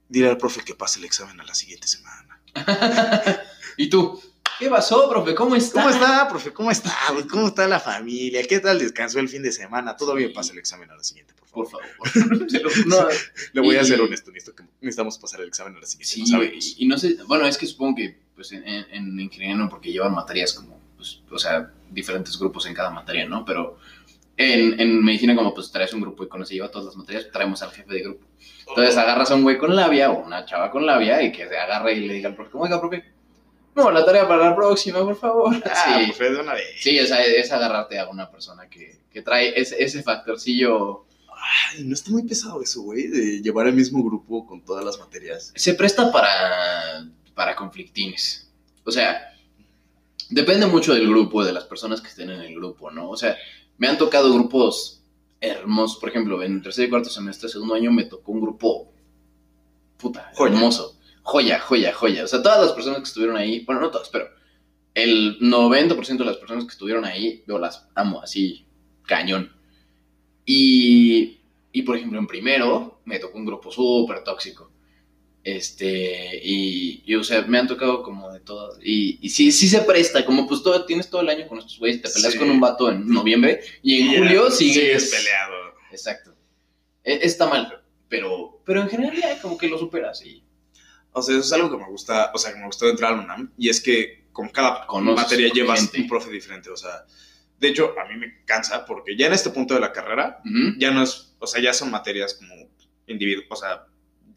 [0.09, 2.41] dile al profe que pase el examen a la siguiente semana.
[3.77, 4.21] ¿Y tú?
[4.59, 5.33] ¿Qué pasó, profe?
[5.35, 5.81] ¿Cómo está?
[5.81, 6.51] ¿Cómo está, profe?
[6.51, 6.93] ¿Cómo está?
[7.13, 7.25] güey?
[7.27, 8.43] ¿Cómo está la familia?
[8.43, 9.95] ¿Qué tal descansó el fin de semana?
[9.95, 10.33] Todavía Sí.
[10.33, 11.85] pasa el examen a la siguiente, por favor.
[11.97, 12.49] Por favor.
[12.49, 13.07] Se lo- no,
[13.53, 16.13] Le voy a ser honesto, necesito que necesitamos pasar el examen a la siguiente.
[16.13, 16.75] Sí, no sabemos.
[16.77, 19.69] y, y no sé, bueno, es que supongo que pues en, en- en ingeniería no,
[19.69, 23.45] porque llevan materias como, pues, o sea, diferentes grupos en cada materia, ¿no?
[23.45, 23.79] Pero
[24.39, 27.27] en, en medicina como pues traes un grupo y con ese lleva todas las materias,
[27.29, 28.25] traemos al jefe de grupo.
[28.69, 31.57] Entonces agarras a un güey con labia o una chava con labia y que se
[31.57, 33.03] agarre y le diga al profe, ¿cómo oiga, profe?
[33.75, 35.55] No, la tarea para la próxima, por favor.
[35.65, 36.67] Ah, sí, profe, de una vez.
[36.79, 41.05] sí, es agarrarte a una persona que, que trae ese, ese factorcillo.
[41.73, 44.97] Ay, no está muy pesado eso, güey, de llevar el mismo grupo con todas las
[44.99, 45.51] materias.
[45.53, 48.49] se presta para, para conflictines.
[48.85, 49.33] O sea,
[50.29, 53.09] depende mucho del grupo, de las personas que estén en el grupo, ¿no?
[53.09, 53.35] O sea,
[53.79, 55.01] me han tocado grupos
[55.41, 55.97] hermosos.
[55.97, 58.93] Por ejemplo, en tercer y cuarto semestre, segundo año, me tocó un grupo
[59.97, 60.53] puta, Joya.
[60.53, 60.97] hermoso.
[61.23, 62.23] Joya, joya, joya.
[62.25, 64.29] O sea, todas las personas que estuvieron ahí, bueno, no todas, pero
[64.93, 68.65] el 90% de las personas que estuvieron ahí, yo las amo así,
[69.03, 69.51] cañón.
[70.45, 71.39] Y,
[71.71, 74.71] y por ejemplo, en primero me tocó un grupo súper tóxico.
[75.43, 78.77] Este, y, y, o sea, me han tocado como de todo.
[78.83, 81.79] Y, y sí, sí se presta, como pues todo, tienes todo el año con estos
[81.79, 82.39] güeyes, te peleas Sí.
[82.39, 85.09] con un vato en noviembre y en Y julio sigues.
[85.15, 85.55] peleado.
[85.91, 86.35] Exacto.
[87.03, 90.43] E- Está mal, pero, pero en general ya como que lo superas y
[91.11, 93.15] O sea, eso es algo que me gusta, o sea, que me gustó entrar a
[93.17, 96.01] la UNAM, y es que con cada Conoces materia llevas gente.
[96.01, 97.03] un profe diferente, o sea,
[97.59, 100.39] de hecho, a mí me cansa, porque ya en este punto de la carrera,
[100.77, 102.53] ya no es, o sea, ya son materias como
[103.07, 103.85] individuo, o sea,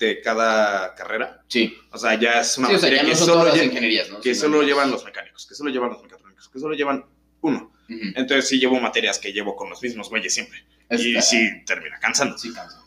[0.06, 1.76] de cada carrera, Sí.
[1.90, 3.54] o sea, ya es una Sí, o sea, materia ya no que son solo, todas
[3.54, 4.20] las lle- ingenierías, ¿no?
[4.20, 7.04] que solo llevan los mecánicos, que solo llevan los mecatrónicos, que solo llevan
[7.40, 7.72] uno.
[7.88, 12.38] Entonces sí llevo materias que llevo con los mismos güeyes siempre, y sí termina cansando.
[12.38, 12.78] Sí, cansa.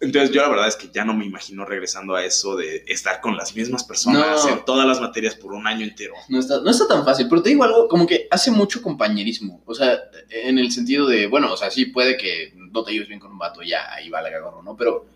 [0.00, 3.20] Entonces yo la verdad es que ya no me imagino regresando a eso de estar
[3.22, 4.50] con las mismas personas No.
[4.52, 6.14] en todas las materias por un año entero.
[6.28, 9.62] No está, no está tan fácil, pero te digo algo, como que hace mucho compañerismo.
[9.64, 9.98] O sea,
[10.28, 13.32] en el sentido de, bueno, o sea, sí puede que no te lleves bien con
[13.32, 14.76] un vato, ya ahí va la gorro, ¿no?
[14.76, 15.06] Pero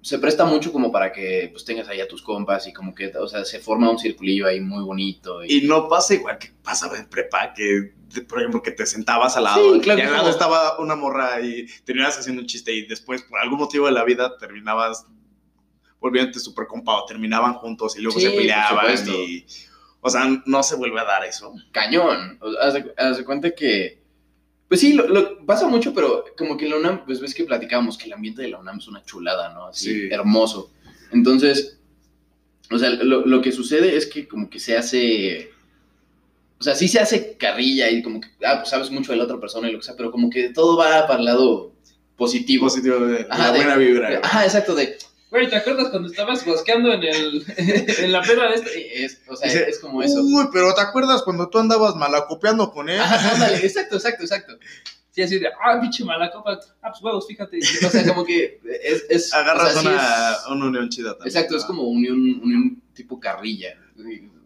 [0.00, 3.08] se presta mucho como para que pues tengas ahí a tus compas y como que,
[3.16, 5.44] o sea, se forma un circulillo ahí muy bonito.
[5.44, 7.92] Y, Y no pasa igual que pasaba en prepa, que
[8.28, 10.94] por ejemplo que te sentabas al lado Sí, claro y al lado como- estaba una
[10.96, 15.04] morra y terminabas haciendo un chiste y después por algún motivo de la vida terminabas
[16.00, 19.44] volviéndote súper compa o terminaban juntos y luego Sí, se peleaban y...
[20.00, 21.52] O sea, no se vuelve a dar eso.
[21.72, 22.38] cañón.
[22.62, 23.97] Haz, de, haz de cuenta que,
[24.68, 27.96] pues sí, lo, lo- pasa mucho, pero como que la UNAM, pues ves que platicábamos
[27.98, 29.66] que el ambiente de la UNAM es una chulada, ¿no?
[29.66, 30.08] Así, Sí.
[30.10, 30.70] hermoso.
[31.12, 31.78] Entonces,
[32.70, 35.50] o sea, lo, lo que sucede es que como que se hace,
[36.60, 39.24] o sea, sí se hace carrilla y como que, ah, pues sabes mucho de la
[39.24, 41.72] otra persona y lo que sea, pero como que todo va para el lado
[42.16, 42.66] positivo.
[42.66, 44.20] Positivo de Ajá, la de- buena vibra.
[44.22, 44.98] Ajá, exacto, de,
[45.30, 47.44] Güey, ¿te acuerdas cuando estabas bosqueando en, el,
[47.98, 49.04] en la peda de este?
[49.04, 50.22] es, o sea, Dice, es como eso.
[50.22, 52.98] Uy, pero ¿te acuerdas cuando tú andabas malacopiando con él?
[53.00, 54.58] Ajá, ándale, exacto, exacto, exacto.
[55.10, 56.58] Sí, así de, ah, pinche mala copa.
[56.80, 57.58] Ah, pues huevos, fíjate.
[57.86, 59.04] O sea, como que es...
[59.10, 61.28] es Agarras o sea, sí una, es- una unión chida también.
[61.28, 61.66] exacto, es ¿no?
[61.68, 63.74] como unión, unión tipo carrilla.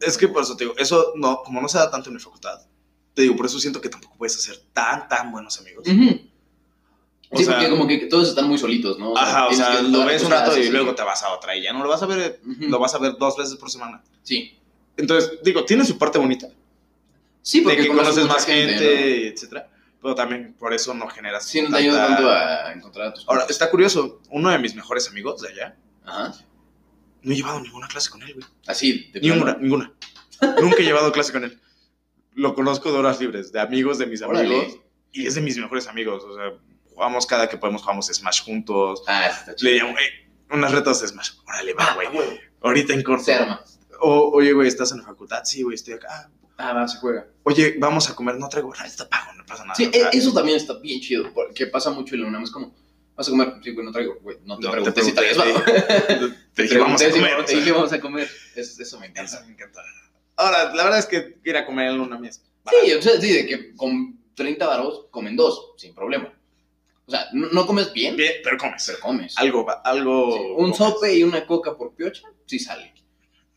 [0.01, 2.21] Es que por eso te digo, eso no, como no se da tanto en mi
[2.21, 2.59] facultad,
[3.15, 5.87] te digo, por eso siento que tampoco puedes hacer tan, tan buenos amigos.
[5.87, 6.21] Ujú.
[7.35, 9.13] O Sí, sea- porque como que todos están muy solitos, ¿no?
[9.13, 11.63] O Ajá, o sea, lo ves un rato y luego te vas a otra y
[11.63, 12.69] ya no lo vas a ver, Ujú.
[12.69, 14.03] lo vas a ver dos veces por semana.
[14.23, 14.59] Sí.
[14.99, 16.49] Entonces, digo, tiene su parte bonita,
[17.41, 19.29] Sí, de porque que conoces más gente, ¿no?
[19.35, 19.71] etcétera,
[20.03, 23.27] pero también por eso no generas Sí, no te ayuda tanto a encontrar a tus
[23.27, 26.35] Ahora, está curioso, uno de mis mejores amigos de allá, Ajá.
[27.23, 28.47] no he llevado ninguna clase con él, güey.
[28.67, 29.93] Así, de Ninguna, ninguna.
[30.61, 31.59] Nunca he llevado clase con él.
[32.35, 34.47] Lo conozco de horas libres, de amigos de mis Órale.
[34.55, 34.79] amigos.
[35.13, 36.25] Y es de mis mejores amigos.
[36.25, 36.53] O sea,
[37.03, 39.03] jugamos cada que podemos, jugamos Smash juntos.
[39.09, 39.73] Ah, está chido.
[39.73, 40.07] Le llamo, "Ey,
[40.51, 41.31] unas retas de Smash.
[41.47, 42.41] Órale, va, Ah, güey.
[42.61, 43.25] Ahorita en corto.
[43.25, 43.65] Se arma.
[44.01, 45.43] O, oye, güey, ¿estás en la facultad?
[45.45, 46.31] Sí, güey, estoy acá.
[46.59, 47.27] Ah, va, se juega.
[47.43, 48.37] Oye, vamos a comer.
[48.37, 49.75] No traigo nada, está pago, no pasa nada.
[49.75, 52.73] Sí, e- eso también está bien chido, porque pasa mucho en la UNAM, es como,
[53.17, 55.37] vas a comer, sí, güey, no traigo, güey, no te No, pregunté te si traías.
[56.55, 57.35] Te dije, vamos a comer.
[57.35, 58.29] o Te dije, vamos a comer.
[58.55, 59.45] Es- eso me Eso encanta.
[59.47, 59.81] me encanta.
[60.37, 62.43] Ahora, la verdad es que ir a comer en una mesa.
[62.85, 66.33] Sí, o sea, sí, de que con 30 varos comen dos, sin problema.
[67.07, 68.85] O sea, no, no comes bien, Bien, pero comes.
[68.87, 69.37] pero comes.
[69.39, 70.37] Algo, algo.
[70.37, 70.77] Sí, un comes.
[70.77, 72.95] sope y una coca por piocha, sí sale.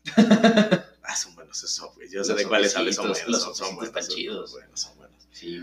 [1.08, 2.10] Ah, son buenos esos sopes.
[2.10, 3.28] Yo sé de cuáles hablas, son buenos.
[3.28, 3.88] los son, son buenos.
[3.90, 4.50] están son chidos.
[4.52, 5.28] buenos, son buenos.
[5.30, 5.60] Sí.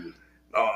[0.50, 0.66] No,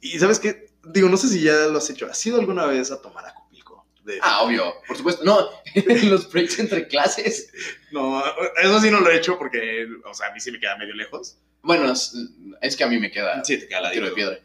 [0.00, 2.06] y sabes qué, digo, no sé si ya lo has hecho.
[2.06, 3.86] ¿Has ido alguna vez a tomar acopilco?
[4.02, 5.24] De- Ah, obvio, por supuesto.
[5.24, 7.52] No, en los breaks entre clases.
[7.92, 8.20] No,
[8.60, 10.94] eso sí no lo he hecho porque, o sea, a mí sí me queda medio
[10.94, 11.36] lejos.
[11.62, 12.12] Bueno, es,
[12.60, 14.40] es que a mí me queda Sí, te queda la tiro de piedra.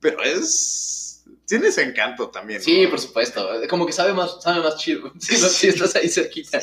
[0.00, 1.11] Pero es.
[1.46, 2.58] Tiene ese encanto también.
[2.60, 2.64] ¿no?
[2.64, 3.48] Sí, por supuesto.
[3.68, 6.60] Como que sabe más, sabe más chido si, lo- si estás ahí cerquita.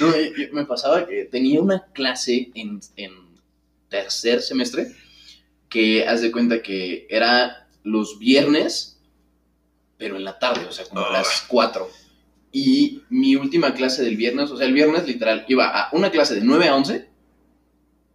[0.00, 3.12] No, y- y me pasaba que tenía una clase en, en
[3.88, 4.94] tercer semestre
[5.68, 8.98] que haz de cuenta que era los viernes,
[9.98, 11.12] pero en la tarde, o sea, como a Ah.
[11.12, 11.88] las 4.
[12.52, 16.34] Y mi última clase del viernes, o sea, el viernes literal iba a una clase
[16.36, 17.05] de 9 a 11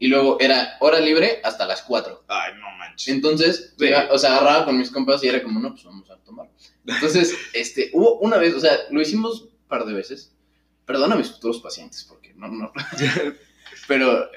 [0.01, 2.25] y luego era hora libre hasta las 4.
[2.27, 3.07] Ay, no manches.
[3.07, 3.85] Entonces, Sí.
[3.85, 6.49] iba- o sea, agarraba con mis compas y era como, no, pues vamos a tomar.
[6.85, 10.35] Entonces, este, hubo una vez, o sea, lo hicimos un par de veces.
[10.87, 12.71] Perdona a mis futuros pacientes, porque no, no.
[13.87, 14.27] pero,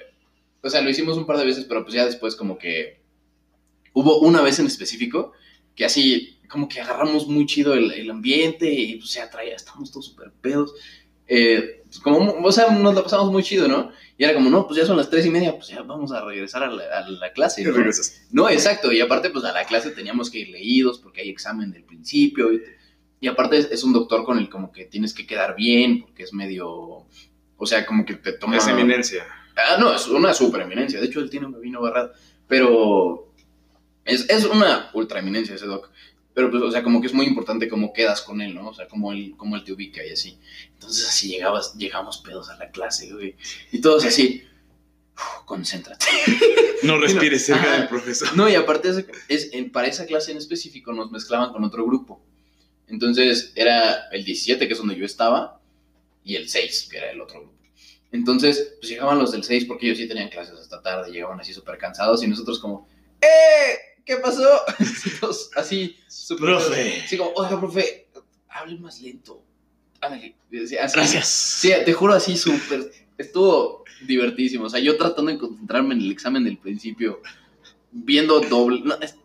[0.62, 3.01] o sea, lo hicimos un par de veces, pero pues ya después como que
[3.95, 5.33] hubo una vez en específico
[5.75, 9.91] que así, como que agarramos muy chido el, el ambiente y pues ya traía, estábamos
[9.91, 10.75] todos súper pedos.
[11.27, 13.92] Eh, pues, como, o sea, nos la pasamos muy chido, ¿no?
[14.18, 16.24] Y era como, no, pues ya son las tres y media, pues ya vamos a
[16.24, 17.62] regresar a la, a la clase.
[17.62, 17.72] ¿no?
[17.72, 18.22] regresas.
[18.32, 21.70] No, exacto, y aparte pues a la clase teníamos que ir leídos porque hay examen
[21.70, 22.62] del principio y,
[23.20, 26.24] y aparte es, es un doctor con el como que tienes que quedar bien porque
[26.24, 27.07] es medio,
[27.57, 28.57] o sea, como que te toma...
[28.57, 29.24] Es eminencia.
[29.57, 32.12] Ah, no, es una super eminencia, de hecho él tiene un vino barrado,
[32.49, 33.32] pero
[34.05, 35.90] es, es una ultra eminencia ese doc,
[36.35, 38.68] pero pues, o sea, como que es muy importante cómo quedas con él, ¿no?
[38.68, 40.39] O sea, cómo él, cómo él te ubica y así.
[40.74, 43.37] Entonces así llegabas, llegamos pedos a la clase, güey,
[43.72, 44.43] y todos así,
[45.16, 46.07] "Uf, concéntrate.
[46.82, 47.78] No respires cerca Ajá.
[47.78, 48.37] del profesor.
[48.37, 52.20] No, y aparte es, es- para esa clase en específico nos mezclaban con otro grupo.
[52.89, 55.62] Entonces era el 17, que es donde yo estaba,
[56.22, 57.55] y el 6, que era el otro grupo.
[58.12, 61.55] Entonces, pues llegaban los del 6 porque ellos sí tenían clases hasta tarde, llegaban así
[61.55, 62.87] súper cansados y nosotros como,
[63.22, 63.93] ¡eh!
[64.05, 64.47] ¿Qué pasó?
[65.21, 66.47] Todos así, súper...
[66.47, 67.03] Profe.
[67.05, 68.09] Así como, oiga, profe,
[68.49, 69.43] hable más lento.
[70.01, 70.37] Ándale.
[70.63, 71.29] Así, Gracias.
[71.29, 72.93] Sí, te juro así súper.
[73.17, 74.65] Estuvo divertísimo.
[74.65, 77.23] O sea, yo tratando de concentrarme en el examen del principio,
[77.91, 78.81] viendo doble.
[78.85, 79.17] No, es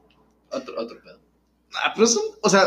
[0.51, 1.19] otro, otro pedo.
[1.73, 2.65] Ah, pero son, o sea,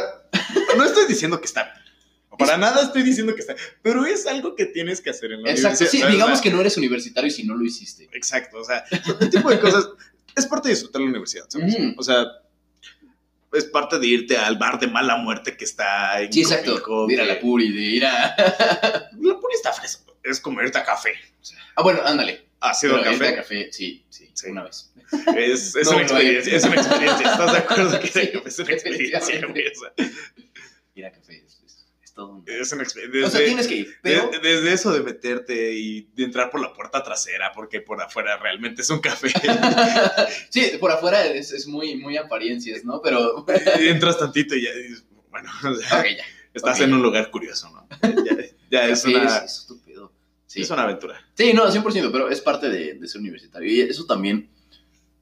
[0.77, 1.75] no estoy diciendo que está.
[2.39, 5.51] Para nada estoy diciendo que está pero es algo que tienes que hacer en la
[5.51, 5.85] Exacto.
[5.85, 6.09] Sí, universidad.
[6.09, 8.09] digamos O sea, que no eres universitario si no lo hiciste.
[8.13, 9.87] Exacto, o sea, este tipo de cosas
[10.37, 11.75] es parte de disfrutar la universidad, ¿sabes?
[11.75, 11.95] Ujú.
[11.99, 12.27] O sea,
[13.53, 17.07] es parte de irte al bar de mala muerte que está en Sí, exacto.
[17.07, 18.35] De ir a la puri, de ir a.
[19.21, 20.17] La puri está fresco.
[20.23, 21.13] Es como irte a café.
[21.77, 22.47] ah, bueno, ándale.
[22.61, 23.35] ¿Ha sido Pero irte café?
[23.35, 24.51] a café, sí, sí, Sí.
[24.51, 24.93] una vez.
[25.37, 27.31] Es, es No, una no, experiencia, es una experiencia.
[27.33, 29.65] ¿Estás de acuerdo que Sí, es una experiencia, güey?
[29.69, 30.07] O sea,
[30.95, 31.61] Ir a café es,
[32.13, 32.45] es- todo un.
[32.47, 33.27] es una experiencia.
[33.27, 34.29] o sea, tienes que ir, pero.
[34.31, 38.37] de- desde eso de meterte y de entrar por la puerta trasera, porque por afuera
[38.37, 39.29] realmente es un café.
[40.51, 43.01] sí, por afuera es, es muy, muy apariencias, ¿no?
[43.03, 43.45] Pero.
[43.81, 46.25] Y entras tantito y ya dices, bueno, o sea, Ok, ya.
[46.55, 46.85] estás ok.
[46.85, 47.89] en un lugar curioso, ¿no?
[48.25, 48.37] Ya,
[48.71, 50.13] ya es, una, es estúpido.
[50.47, 50.61] Sí.
[50.63, 51.19] es una aventura.
[51.35, 53.71] Sí, no, 100%, pero es parte de, de ser universitario.
[53.73, 54.51] Y eso también,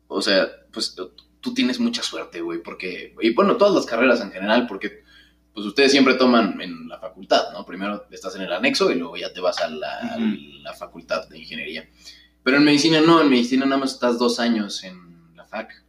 [0.08, 0.96] o sea, pues
[1.40, 5.04] tú tienes mucha suerte, güey, porque, y bueno, todas las carreras en general, porque
[5.52, 7.64] pues ustedes siempre toman en la facultad, ¿no?
[7.66, 11.28] Primero estás en el anexo y luego ya te vas a la, a la facultad
[11.28, 11.88] de ingeniería.
[12.42, 15.84] Pero en medicina no, en medicina nada más estás dos años en la fac,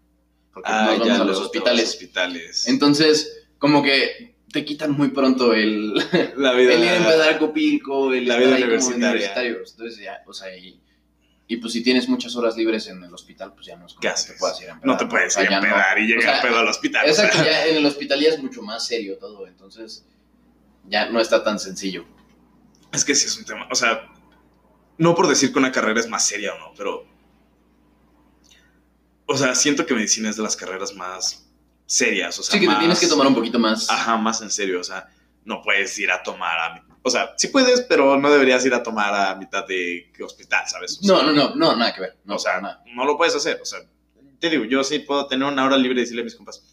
[0.54, 1.90] porque nos vamos a los hospitales.
[1.90, 2.68] hospitales.
[2.68, 5.94] Entonces, como que te quitan muy pronto el,
[6.36, 6.74] la vida.
[6.74, 9.10] el ir a empezar Copilco, el La vida universitaria.
[9.10, 9.58] universitario.
[9.60, 10.82] Entonces ya, o sea, y,
[11.54, 14.02] y pues si tienes muchas horas libres en el hospital, pues ya no es como
[14.02, 14.34] ¿Qué que haces?
[14.34, 15.58] te puedas ir a empedar, no te puedes O ir a no.
[15.58, 17.10] empedar y O llegar sea, pedo al hospital.
[17.10, 17.26] o sea.
[17.26, 20.06] Exacto, ya en el hospital ya es mucho más serio todo, entonces
[20.88, 22.06] ya no está tan sencillo.
[22.94, 23.68] Es que sí es un tema.
[23.70, 24.08] O sea,
[24.98, 27.06] no por decir que una carrera es más seria o no, pero.
[29.26, 31.48] O sea, siento que medicina es de las carreras más
[31.86, 32.38] serias.
[32.40, 33.90] O sea, sí que te tienes que tomar un poquito más.
[33.90, 34.80] Ajá, más en serio.
[34.80, 35.08] O sea,
[35.46, 36.86] no puedes ir a tomar a.
[37.04, 41.00] O sea, sí puedes, pero no deberías ir a tomar a mitad de hospital, ¿sabes?
[41.00, 42.18] O sea, No, no, no, no, nada que ver.
[42.26, 42.84] No, o sea, nada.
[42.96, 43.60] no lo puedes hacer.
[43.62, 43.80] O sea,
[44.40, 46.64] te digo, yo sí puedo tener una hora libre y decirle a mis compas,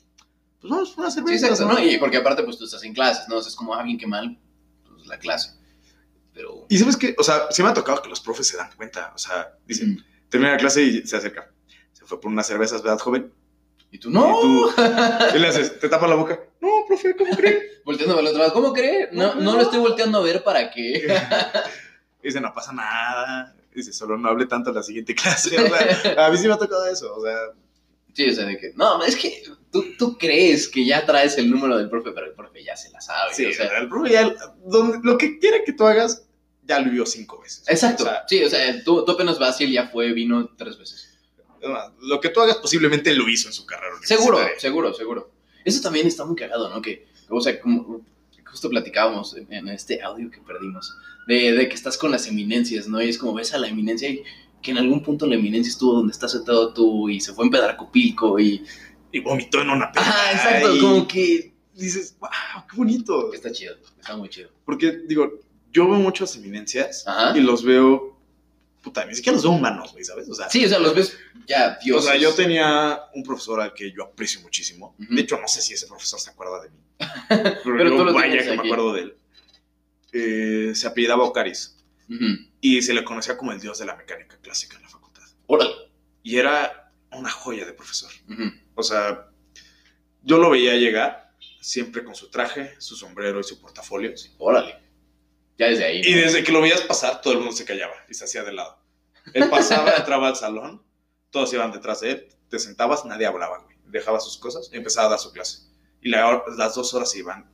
[0.61, 1.47] pues vamos por una Sí, cerveza.
[1.49, 1.83] exacto, ¿no?
[1.83, 3.37] Y porque aparte, pues tú estás en clases, ¿no?
[3.37, 4.39] O sea, es como, ah, bien que mal,
[4.87, 5.53] pues la clase.
[6.35, 6.67] Pero.
[6.69, 9.13] Y sabes que, o sea, sí me ha tocado que los profes se dan cuenta.
[9.15, 10.29] O sea, dicen, Mm.
[10.29, 11.51] termina la clase y se acerca.
[11.93, 13.33] Se fue por unas cervezas, ¿verdad, joven?
[13.91, 14.39] Y tú, no.
[14.39, 14.71] Y tú,
[15.33, 15.79] ¿qué le haces?
[15.81, 16.39] ¿Te tapa la boca?
[16.61, 17.63] No, profe, ¿cómo cree?
[17.85, 19.09] Volteando para el otro lado, ¿cómo cree?
[19.13, 21.07] No, no lo estoy volteando a ver para que.
[22.23, 23.55] Dice, no pasa nada.
[23.73, 25.57] Dice, solo no hable tanto en la siguiente clase.
[25.59, 27.15] O sea, a mí sí me ha tocado eso.
[27.15, 27.37] O sea,
[28.15, 31.49] Sí, o sea, de que, no, es que tú, tú crees que ya traes el
[31.49, 33.33] número del profe, pero el profe ya se la sabe.
[33.33, 34.35] sí, o sea, el profe ya,
[34.65, 36.27] donde- lo que quiere que tú hagas,
[36.65, 37.63] ya lo vio cinco veces.
[37.69, 38.03] exacto.
[38.03, 40.77] O sea, sí, o sea, tú, tú apenas vas y él ya fue, vino tres
[40.77, 41.17] veces.
[42.01, 45.31] lo que tú hagas posiblemente lo hizo en su carrera Seguro, seguro, seguro.
[45.69, 46.81] Eso también está muy cagado, ¿no?
[46.83, 48.01] Que, o sea, como
[48.45, 50.97] justo platicábamos en, en este audio que perdimos,
[51.27, 53.01] de, de que estás con las eminencias, ¿no?
[53.03, 54.23] Y es como ves a la eminencia y
[54.63, 57.47] que en algún punto la eminencia estuvo donde estás sentado tú y se fue a
[57.47, 58.65] empedar a Copilco y...
[59.13, 60.03] Y vomitó en una peda.
[60.09, 61.55] Ajá, exacto, y- como que...
[61.75, 62.29] dices, wow,
[62.69, 63.33] qué bonito.
[63.33, 64.51] Está chido, está muy chido.
[64.65, 65.31] Porque, digo,
[65.73, 67.39] yo veo muchas eminencias Ajá.
[67.39, 68.18] y los veo,
[68.89, 70.29] puta, ni siquiera los veo humanos, güey, ¿sabes?
[70.29, 71.17] O sea, Sí, o sea, los ves
[71.47, 71.99] ya, Dios.
[71.99, 74.95] o sea, yo tenía un profesor al que yo aprecio muchísimo.
[74.99, 75.15] Ujú.
[75.15, 76.79] De hecho, no sé si ese profesor se acuerda de mí.
[77.29, 78.67] Pero, Pero yo, vaya que me aquí.
[78.69, 79.17] acuerdo de él.
[80.13, 81.77] Eh, se apellidaba Ocaris
[82.63, 85.23] y se le conocía como el dios de la mecánica clásica en la facultad.
[85.47, 85.75] Órale.
[86.23, 88.11] Y era una joya de profesor.
[88.31, 88.45] Ujú.
[88.75, 89.27] O sea,
[90.23, 94.13] yo lo veía llegar siempre con su traje, su sombrero y su portafolio.
[94.39, 94.77] Órale.
[95.59, 96.03] Ya desde ahí.
[96.05, 96.21] Y ¿no?
[96.23, 98.79] desde que lo veías pasar, todo el mundo se callaba y se hacía de lado.
[99.35, 100.83] Él pasaba, entraba al salón,
[101.31, 103.77] todos iban detrás de él, te sentabas, nadie hablaba, güey.
[103.87, 105.63] Dejaba sus cosas y empezaba a dar su clase.
[106.01, 107.51] Y la- las dos horas se iban.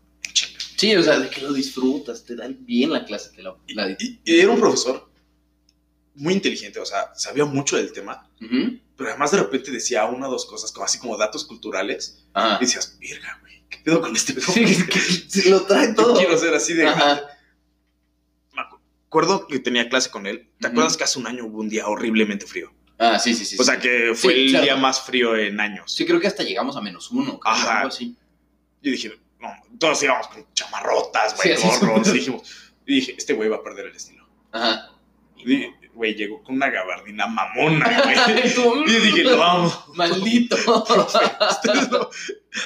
[0.76, 3.30] Sí, o sea, de que lo disfrutas, te da bien la clase.
[3.34, 5.08] Te la, la- Y, y era un profesor
[6.14, 8.78] muy inteligente, o sea, sabía mucho del tema, Ujú.
[8.96, 12.58] pero además de repente decía una o dos cosas, como así como datos culturales, Ajá.
[12.60, 14.88] y decías, virga, güey, ¿qué pedo con este Sí, profesor?
[15.32, 16.14] que- que lo trae Yo todo.
[16.16, 16.86] quiero ser así de...
[16.86, 17.22] Ajá.
[19.14, 20.48] Acuerdo que tenía clase con él.
[20.58, 22.72] ¿Te acuerdas que hace un año hubo un día horriblemente frío?
[22.98, 23.56] Ah, sí, sí, sí.
[23.56, 23.82] o sea, sí.
[23.82, 24.64] que fue Sí, el claro.
[24.64, 25.92] día más frío en años.
[25.92, 27.38] Sí, creo que hasta llegamos a menos uno.
[27.38, 27.76] creo, Ajá.
[27.76, 28.16] algo así.
[28.82, 32.08] Y dije, no, todos íbamos con chamarrotas, Sí, güey, así gorros.
[32.08, 34.28] Y dijimos, y dije, este güey va a perder el estilo.
[34.50, 34.90] Ajá.
[35.36, 38.84] Y güey, llegó con una gabardina mamona, güey.
[38.88, 39.84] Y dije, lo amo.
[39.94, 40.56] Maldito.
[41.92, 42.10] No.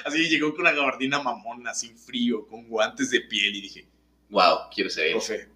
[0.06, 3.54] Así llegó con una gabardina mamona, sin frío, con guantes de piel.
[3.54, 3.86] Y dije,
[4.30, 5.12] wow, quiero ser él.
[5.12, 5.48] profe,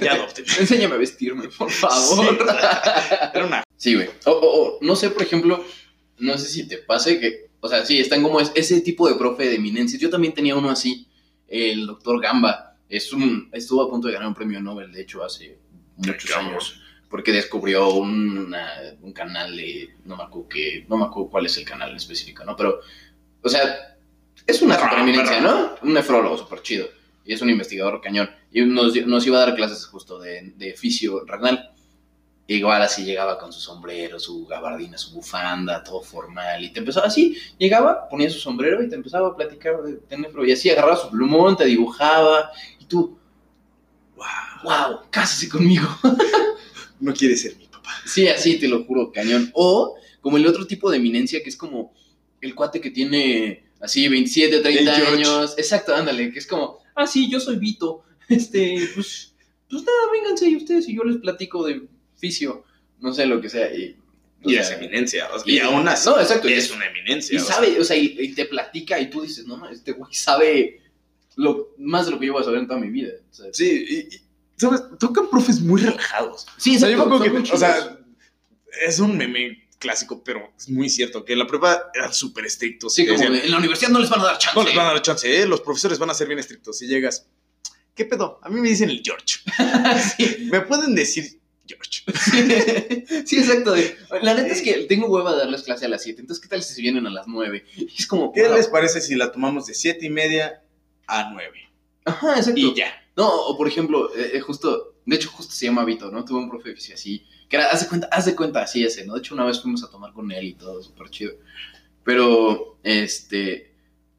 [0.00, 0.44] ya adopten.
[0.58, 2.36] Enséñame a vestirme, por favor.
[2.38, 2.44] Sí,
[3.34, 4.08] Era una Sí, güey.
[4.26, 5.64] O, o- o, no sé, por ejemplo,
[6.18, 9.14] no sé si te pase que, o sea, sí, están como es- ese tipo de
[9.16, 10.00] profe de eminencias.
[10.00, 11.06] Yo también tenía uno así,
[11.48, 12.76] el doctor Gamba.
[12.88, 15.58] Es un, estuvo a punto de ganar un premio Nobel, de hecho, hace
[15.96, 18.70] muchos años, porque descubrió una-
[19.02, 21.96] un canal de, no me acuerdo qué, no me acuerdo cuál es el canal en
[21.96, 22.54] específico, ¿no?
[22.56, 22.80] Pero,
[23.42, 23.96] o sea,
[24.46, 25.50] es una Perra, super eminencia, perra.
[25.50, 25.74] ¿no?
[25.82, 26.88] Un nefrólogo súper chido.
[27.24, 28.30] Y es un investigador cañón.
[28.52, 31.70] Y nos, nos iba a dar clases justo de, de fisio renal.
[32.46, 36.62] Igual así llegaba con su sombrero, su gabardina, su bufanda, todo formal.
[36.62, 40.18] Y te empezaba así, llegaba, ponía su sombrero y te empezaba a platicar de, de
[40.18, 40.44] nefro.
[40.44, 42.50] Y así agarraba su plumón, te dibujaba.
[42.78, 43.18] Y tú,
[44.16, 44.26] wow,
[44.64, 45.88] wow, cásese conmigo.
[47.00, 47.90] no quiere ser mi papá.
[48.04, 49.50] Sí, así te lo juro, cañón.
[49.54, 51.94] O como el otro tipo de eminencia que es como
[52.42, 55.12] el cuate que tiene así 27, 30 El George.
[55.14, 55.54] años.
[55.56, 58.02] Exacto, ándale, que es como, ah, sí, yo soy Vito.
[58.28, 59.34] Este, pues,
[59.68, 61.82] pues nada, vénganse y ustedes y yo les platico de
[62.16, 62.64] fisio,
[63.00, 63.70] no sé lo que sea.
[63.74, 63.96] Y,
[64.42, 65.28] o Y sea, es eminencia.
[65.34, 67.34] o sea, y- y aún así no, exacto, es una eminencia.
[67.34, 69.68] Y o sea, sabe, o sea, y, y te platica y tú dices, no, no,
[69.68, 70.80] este güey sabe
[71.36, 73.10] lo, más de lo que yo voy a saber en toda mi vida.
[73.52, 74.16] Sí, y,
[74.56, 74.82] ¿sabes?
[74.98, 76.46] Tocan profes muy relajados.
[76.56, 77.98] sí, O sea, yo me exacto, que, o sea,
[78.86, 82.94] es un meme clásico, pero es muy cierto, que en la prueba eran súper estrictos.
[82.94, 84.58] sí, como decían, de, en la universidad no les van a dar chance.
[84.58, 85.46] no les van a dar chance, ¿eh?
[85.46, 86.78] los profesores van a ser bien estrictos.
[86.78, 87.28] Si llegas,
[87.94, 88.40] ¿qué pedo?
[88.42, 89.40] A mí me dicen el George.
[90.16, 90.48] sí.
[90.50, 92.02] ¿Me pueden decir George?
[93.26, 93.76] sí, exacto.
[94.22, 96.62] La neta es que tengo hueva de darles clase a las 7, entonces ¿qué tal
[96.62, 97.62] si se vienen a las 9?
[97.76, 98.32] Y es como...
[98.32, 98.56] ¿Qué wow.
[98.56, 100.62] les parece si la tomamos de siete y media
[101.06, 101.50] a 9?
[102.06, 102.58] Ajá, exacto.
[102.58, 102.90] Y ya.
[103.16, 106.24] No, o por ejemplo, eh, eh, justo, de hecho justo se llama Vito, ¿no?
[106.24, 108.84] Tuve un profe de fisio así, que era, haz de cuenta, haz de cuenta así
[108.84, 109.14] ese, ¿no?
[109.14, 111.32] De hecho una vez fuimos a tomar con él y todo, súper chido.
[112.04, 113.72] Pero, este,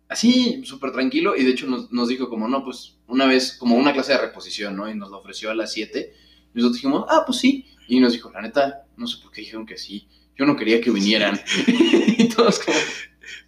[0.07, 3.75] así, súper tranquilo, y de hecho nos, nos dijo como, no, pues, una vez, como
[3.75, 4.89] una clase de reposición, ¿no?
[4.89, 6.13] Y nos lo ofreció a las 7,
[6.53, 9.41] y nosotros dijimos, ah, pues sí, y nos dijo, la neta, no sé por qué
[9.41, 10.07] dijeron que sí,
[10.37, 11.39] yo no quería que vinieran.
[11.67, 12.77] y todos como,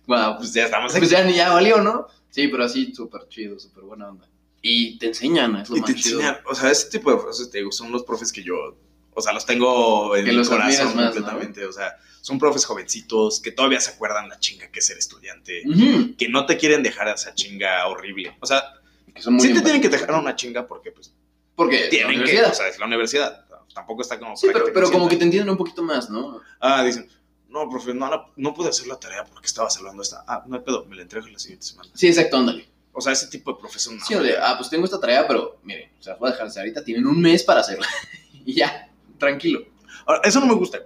[0.07, 0.99] wow, Pues ya estamos aquí.
[0.99, 2.07] pues ya, ya valió, ¿no?
[2.29, 4.27] Sí, pero así súper chido, súper buena onda.
[4.61, 6.19] Y te enseñan, es lo y más te chido.
[6.19, 8.55] enseñan, o sea, ese tipo de profes, te digo, son los profes que yo,
[9.13, 12.65] o sea, los tengo en Que mi los corazón más, completamente, o sea, son profes
[12.65, 15.63] jovencitos que todavía se acuerdan la chinga que es ser estudiante,
[16.17, 18.35] que no te quieren dejar esa chinga horrible.
[18.41, 18.63] O sea,
[19.13, 21.13] Que son muy sí te tienen que dejar una chinga porque pues
[21.55, 25.15] Porque tienen que, o sea, es la universidad, tampoco está como sí, pero, como que
[25.17, 26.41] te entienden un poquito más, ¿no?
[26.59, 27.07] Ah, dicen,
[27.47, 30.23] no, profe, no, la- no pude hacer la tarea porque estaba salvando esta.
[30.27, 31.89] Ah, no hay pedo, me la entrego la siguiente semana.
[31.93, 32.67] Sí, exacto, ándale.
[32.97, 34.03] O sea, ese tipo de profesor no.
[34.03, 36.31] Sí, o de, ah, pues tengo esta tarea, pero miren, o sea, las voy a
[36.31, 37.85] dejar hacer ahorita, tienen un mes para hacerla.
[38.43, 38.89] y ya,
[39.19, 39.67] tranquilo.
[40.07, 40.83] Ahora, eso no me gusta.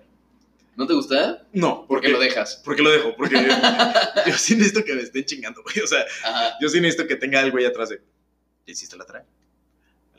[0.76, 1.48] ¿No te gusta?
[1.54, 2.62] No, Porque porque lo dejas.
[2.66, 3.36] Porque lo dejo, porque
[4.28, 5.80] yo sí necesito que me estén chingando, güey.
[5.80, 6.58] O sea, Ajá.
[6.60, 8.02] yo sí necesito que tenga algo ahí atrás de.
[8.68, 9.26] ¿Ya hiciste la tarea?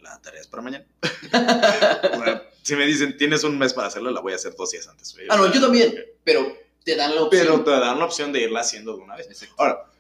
[0.01, 0.87] La tarea es para mañana.
[2.15, 4.71] O sea, si me dicen, tienes un mes para hacerla, la voy a hacer dos
[4.71, 5.27] días antes, güey.
[5.29, 5.95] Ah, no, yo también.
[6.25, 7.45] Pero te dan la opción.
[7.45, 9.27] Pero te dan la opción de irla haciendo de una vez.
[9.27, 9.55] Exacto.
[9.59, 9.92] Ahora,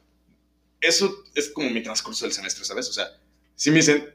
[0.82, 2.88] eso es como mi transcurso del semestre, ¿sabes?
[2.88, 3.08] O sea,
[3.54, 4.12] si me dicen,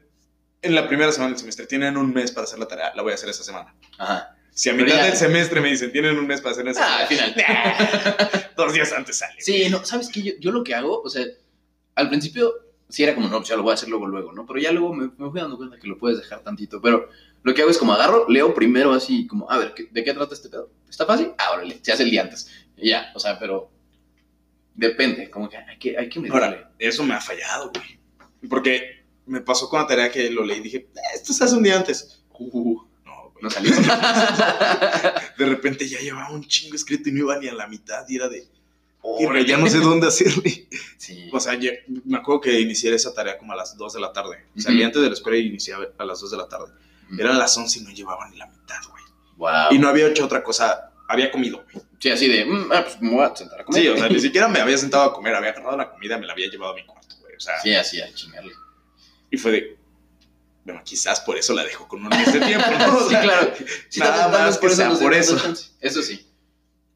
[0.62, 3.12] en la primera semana del semestre tienen un mes para hacer la tarea, la voy
[3.12, 3.74] a hacer esa semana.
[3.98, 4.34] Ajá.
[4.52, 6.84] Si a Pero mitad ya- del semestre me dicen, tienen un mes para hacer esa
[6.84, 8.30] Ah, al tarea, final.
[8.56, 9.40] dos días antes sale.
[9.40, 10.22] Sí, no, ¿sabes qué?
[10.22, 11.24] Yo, yo lo que hago, o sea,
[11.94, 12.52] al principio
[12.88, 14.46] sí era como, no, pues ya lo voy a hacer luego, luego, ¿no?
[14.46, 16.80] Pero ya luego me, me fui dando cuenta que lo puedes dejar tantito.
[16.82, 17.08] Pero
[17.44, 20.12] lo que hago es como agarro, leo primero así, como, a ver, ¿qué- ¿de qué
[20.12, 20.70] trata este pedo?
[20.90, 21.32] ¿Está fácil?
[21.38, 22.50] Ah, órale, se hace el día antes.
[22.76, 23.70] Y ya, o sea, pero
[24.78, 26.26] depende, como que hay que, hay que.
[26.30, 27.98] Ahora, eso me ha fallado, güey.
[28.48, 31.54] Porque me pasó con la tarea que lo leí y dije, "Eh, esto se hace
[31.54, 32.22] un día antes.
[32.38, 33.42] Uh, no, güey.
[33.42, 33.72] No salió.
[35.36, 38.16] De repente ya llevaba un chingo escrito y no iba ni a la mitad y
[38.16, 38.46] era de,
[39.02, 40.68] "Órale, ya no sé dónde hacerle.
[40.96, 41.28] sí.
[41.32, 41.58] O sea,
[42.04, 44.44] me acuerdo que inicié esa tarea como a las 2 de la tarde.
[44.56, 44.86] Salí Ujú.
[44.86, 46.72] antes de la escuela y inicié a las 2 de la tarde.
[47.18, 49.02] Eran las 11 y no llevaba ni la mitad, güey.
[49.36, 49.72] Wow.
[49.72, 50.92] Y no había hecho otra cosa.
[51.08, 51.84] Había comido, güey.
[52.00, 53.82] Sí, así de, mm, ah, pues me voy a sentar a comer.
[53.82, 55.34] Sí, o sea, ni siquiera me había sentado a comer.
[55.34, 57.34] Había agarrado la comida, me la había llevado a mi cuarto, güey.
[57.36, 58.52] O sea, Sí, así a chingarle.
[59.30, 59.78] y fue de.
[60.64, 63.00] Bueno, quizás por eso la dejo con un mes de tiempo, ¿no?
[63.08, 63.52] Sí, claro.
[63.96, 65.36] Nada más vez que sea por eso.
[65.80, 66.26] Eso sí.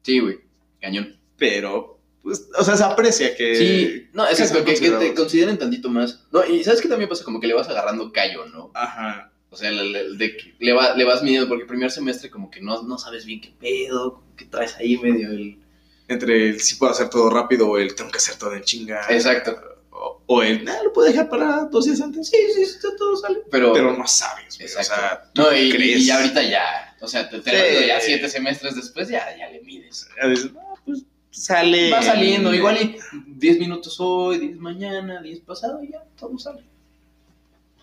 [0.03, 0.39] Sí, güey.
[0.79, 1.19] Cañón.
[1.37, 3.55] Pero, pues, o sea, se aprecia que.
[3.55, 6.23] Sí, no, es que que, que, que te consideren tantito más.
[6.31, 7.23] No, y ¿sabes qué también pasa?
[7.25, 8.71] Como que le vas agarrando callo, ¿no?
[8.75, 9.32] Ajá.
[9.53, 12.49] O sea, le, le- de le, va- le vas midiendo, porque el primer semestre como
[12.49, 15.59] que no, no sabes bien qué pedo, qué traes ahí medio el...
[16.07, 19.05] Entre el sí puedo hacer todo rápido o el tengo que hacer todo en chinga.
[19.09, 19.55] Exacto.
[19.91, 22.27] O, o el, ah, lo puedo dejar para dos días antes.
[22.27, 23.39] Sí, sí, sí, todo sale.
[23.51, 24.67] Pero, Pero no sabes, güey.
[24.67, 24.95] O Exacto.
[25.01, 25.99] sea, ¿tú no, y, crees?
[26.01, 27.55] y ya ahorita ya, o sea, te, te Sí.
[27.57, 30.07] lo digo, ya siete semestres después ya, ya le mides.
[30.19, 31.91] A veces, no, pues sale.
[31.91, 32.97] Va saliendo, igual y
[33.27, 36.63] 10 minutos hoy, 10 mañana, 10 pasado, y ya, todo sale.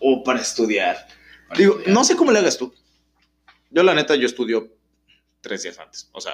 [0.00, 1.06] O para estudiar.
[1.56, 1.94] Digo, estudiar.
[1.94, 2.74] no sé cómo le hagas tú.
[3.70, 4.76] Yo, la neta, yo estudio
[5.40, 6.08] tres días antes.
[6.12, 6.32] O sea,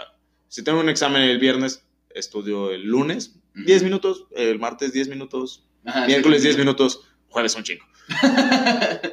[0.49, 3.65] si tengo un examen el viernes, estudio el lunes, Ujú.
[3.65, 6.49] 10 minutos, el martes 10 minutos, Ajá, sí, miércoles sí.
[6.49, 7.85] 10 minutos, jueves un chingo.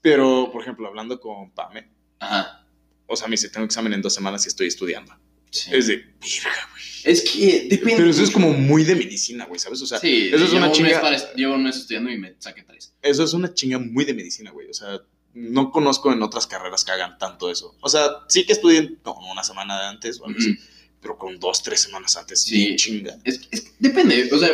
[0.00, 1.88] Pero, por ejemplo, hablando con Pame,
[2.20, 2.66] Ajá.
[3.06, 5.12] o sea, me dice, tengo examen en dos semanas y estoy estudiando.
[5.50, 5.70] Sí.
[5.72, 6.84] Es de, verga, güey.
[7.04, 7.96] Es que depende.
[7.96, 9.80] Pero eso es como muy de medicina, güey, ¿sabes?
[9.82, 11.34] O sea, Sí, eso es una chinga.
[11.34, 12.94] llevo un mes estudiando y me saqué tres.
[13.00, 14.68] Eso es una chinga muy de medicina, güey.
[14.68, 15.00] O sea,
[15.38, 17.76] no conozco en otras carreras que hagan tanto eso.
[17.82, 20.56] O sea, sí que estudien como una semana de antes o algo así,
[21.00, 22.74] pero con dos, tres semanas antes, Sí.
[22.76, 23.18] chinga.
[23.22, 23.40] Es,
[23.78, 24.50] depende, o sea,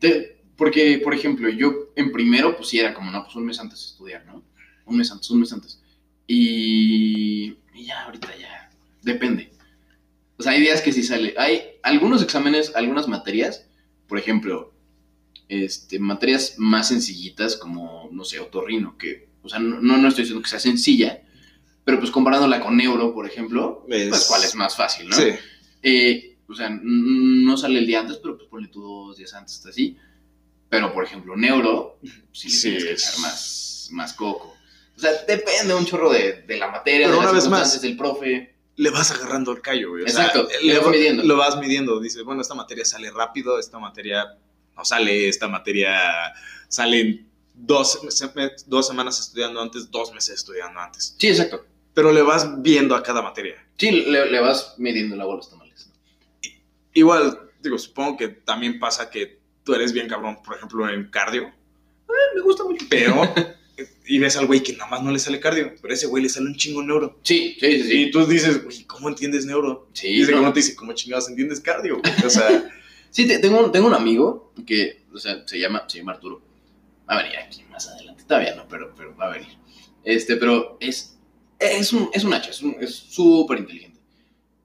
[0.00, 3.58] de- porque, por ejemplo, yo en primero, pues sí era como, no, pues un mes
[3.60, 4.42] antes de estudiar, ¿no?
[4.86, 5.80] Un mes antes, un mes antes.
[6.26, 8.70] Y, y ya, ahorita ya,
[9.02, 9.50] depende.
[10.38, 11.34] O sea, hay días que sí sale.
[11.36, 13.66] Hay algunos exámenes, algunas materias,
[14.06, 14.72] por ejemplo,
[15.48, 20.42] este, materias más sencillitas como, no sé, otorrino, que, o sea, no, no estoy diciendo
[20.42, 21.22] que sea sencilla,
[21.84, 25.16] pero pues comparándola con neuro, por ejemplo, Es- pues cuál es más fácil, ¿no?
[25.16, 25.30] Sí.
[25.82, 29.54] Eh, o sea, no sale el día antes, pero pues ponle tú dos días antes,
[29.56, 29.96] está así.
[30.68, 31.98] Pero, por ejemplo, neuro,
[32.32, 34.54] sí le tienes que es- echar más, más coco.
[34.96, 37.80] O sea, depende un chorro de, de la materia, Pero de una las vez más,
[37.80, 38.54] del profe.
[38.76, 40.02] Le vas agarrando el callo, güey.
[40.02, 41.22] O Exacto, sea, le vas midiendo.
[41.24, 42.00] Lo vas midiendo.
[42.00, 44.24] Dices, bueno, esta materia sale rápido, esta materia
[44.76, 46.32] no sale, esta materia
[46.68, 47.27] sale en
[47.58, 48.00] dos,
[48.66, 51.14] dos semanas estudiando antes, dos meses estudiando antes.
[51.18, 51.64] Sí, exacto.
[51.94, 53.54] Pero le vas viendo a cada materia.
[53.76, 55.90] Sí, le, le vas midiendo el agua a los tamales.
[56.94, 61.52] Igual, digo, supongo que también pasa que tú eres bien cabrón, por ejemplo, en cardio,
[62.34, 62.86] Me gusta mucho.
[62.88, 63.22] pero.
[64.06, 66.22] y ves al güey que nada más no le sale cardio, pero a ese güey
[66.22, 67.18] le sale un chingo neuro.
[67.22, 68.02] Sí, sí, sí.
[68.02, 69.88] Y tú dices, güey, ¿cómo entiendes neuro?
[69.92, 70.52] Sí, y ese no.
[70.52, 72.00] te dice, ¿cómo chingados entiendes cardio?
[72.00, 72.68] güey?" O sea,
[73.10, 76.42] Sí, te- tengo, un- tengo un amigo que, o sea, se llama, se llama Arturo.
[77.08, 78.24] Va a venir aquí más adelante.
[78.24, 79.48] Todavía no, pero, pero va a venir.
[80.04, 81.18] Este, pero es,
[81.58, 84.00] es un, es un hacha, es súper inteligente.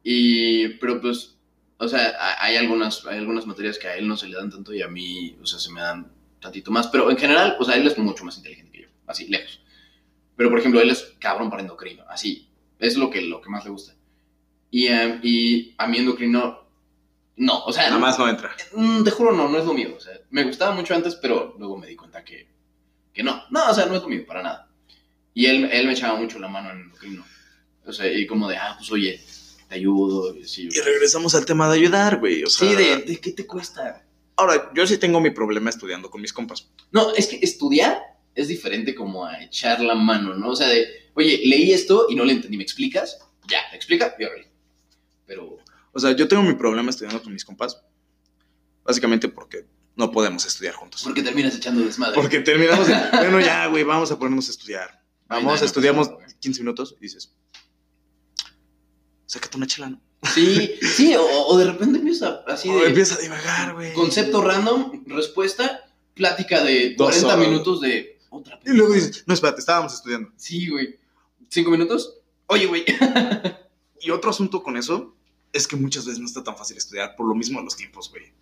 [0.03, 1.37] Y, pero pues,
[1.77, 4.49] o sea, ha- hay algunas, hay algunas materias que a él no se le dan
[4.51, 6.87] tanto y a mí, o sea, se me dan tantito más.
[6.87, 9.61] Pero en general, o sea, él es mucho más inteligente que yo, así, lejos.
[10.35, 12.49] Pero, por ejemplo, él es cabrón para endocrino, así.
[12.79, 13.95] Es lo que, lo que más le gusta.
[14.71, 16.62] Y, eh, y a mí endocrino,
[17.35, 18.55] no, o sea, nada más no entra.
[18.73, 19.93] Mm, te juro, no, no es lo mío.
[19.97, 22.47] O sea, me gustaba mucho antes, pero luego me di cuenta que,
[23.13, 23.43] que no.
[23.49, 24.69] No, o sea, no es lo mío, para nada.
[25.33, 27.25] Y él, él me echaba mucho la mano en endocrino.
[27.85, 29.19] O sea, y como de, ah, pues oye,
[29.67, 30.35] te ayudo.
[30.35, 32.43] Y así, Y regresamos al tema de ayudar, güey.
[32.43, 34.05] O sea, sí, de, de, ¿qué te cuesta?
[34.35, 36.69] Ahora, yo sí tengo mi problema estudiando con mis compas.
[36.91, 37.99] No, es que estudiar
[38.35, 40.49] es diferente como a echar la mano, ¿no?
[40.49, 43.19] O sea, de, oye, leí esto y no le entendí, ¿me explicas?
[43.47, 44.15] Ya, ¿me explica?
[44.19, 44.23] Y.
[45.25, 45.57] Pero,
[45.93, 47.81] O sea, yo tengo mi problema estudiando con mis compas.
[48.83, 49.65] Básicamente porque
[49.95, 51.03] no podemos estudiar juntos.
[51.03, 52.15] ¿por qué terminas echando desmadre?
[52.15, 55.01] Porque terminamos de, bueno, ya, güey, vamos a ponernos a estudiar.
[55.27, 56.25] Vamos, no, no estudiamos güey.
[56.39, 57.33] 15 minutos y dices,
[59.25, 60.01] sácate una chela, ¿no?
[60.33, 62.87] Sí, sí, o, o de repente empieza así O de...
[62.87, 63.93] empieza a divagar, güey.
[63.93, 67.47] Concepto random, respuesta, plática de Dos 40 horas.
[67.49, 70.31] minutos de otra Y luego dices, no, espérate, estábamos estudiando.
[70.37, 70.99] Sí, güey.
[71.49, 72.15] ¿Cinco minutos?
[72.47, 72.83] Oye, güey.
[74.05, 75.15] Y otro asunto con eso
[75.53, 78.09] es que muchas veces no está tan fácil estudiar por lo mismo de los tiempos,
[78.09, 78.33] güey.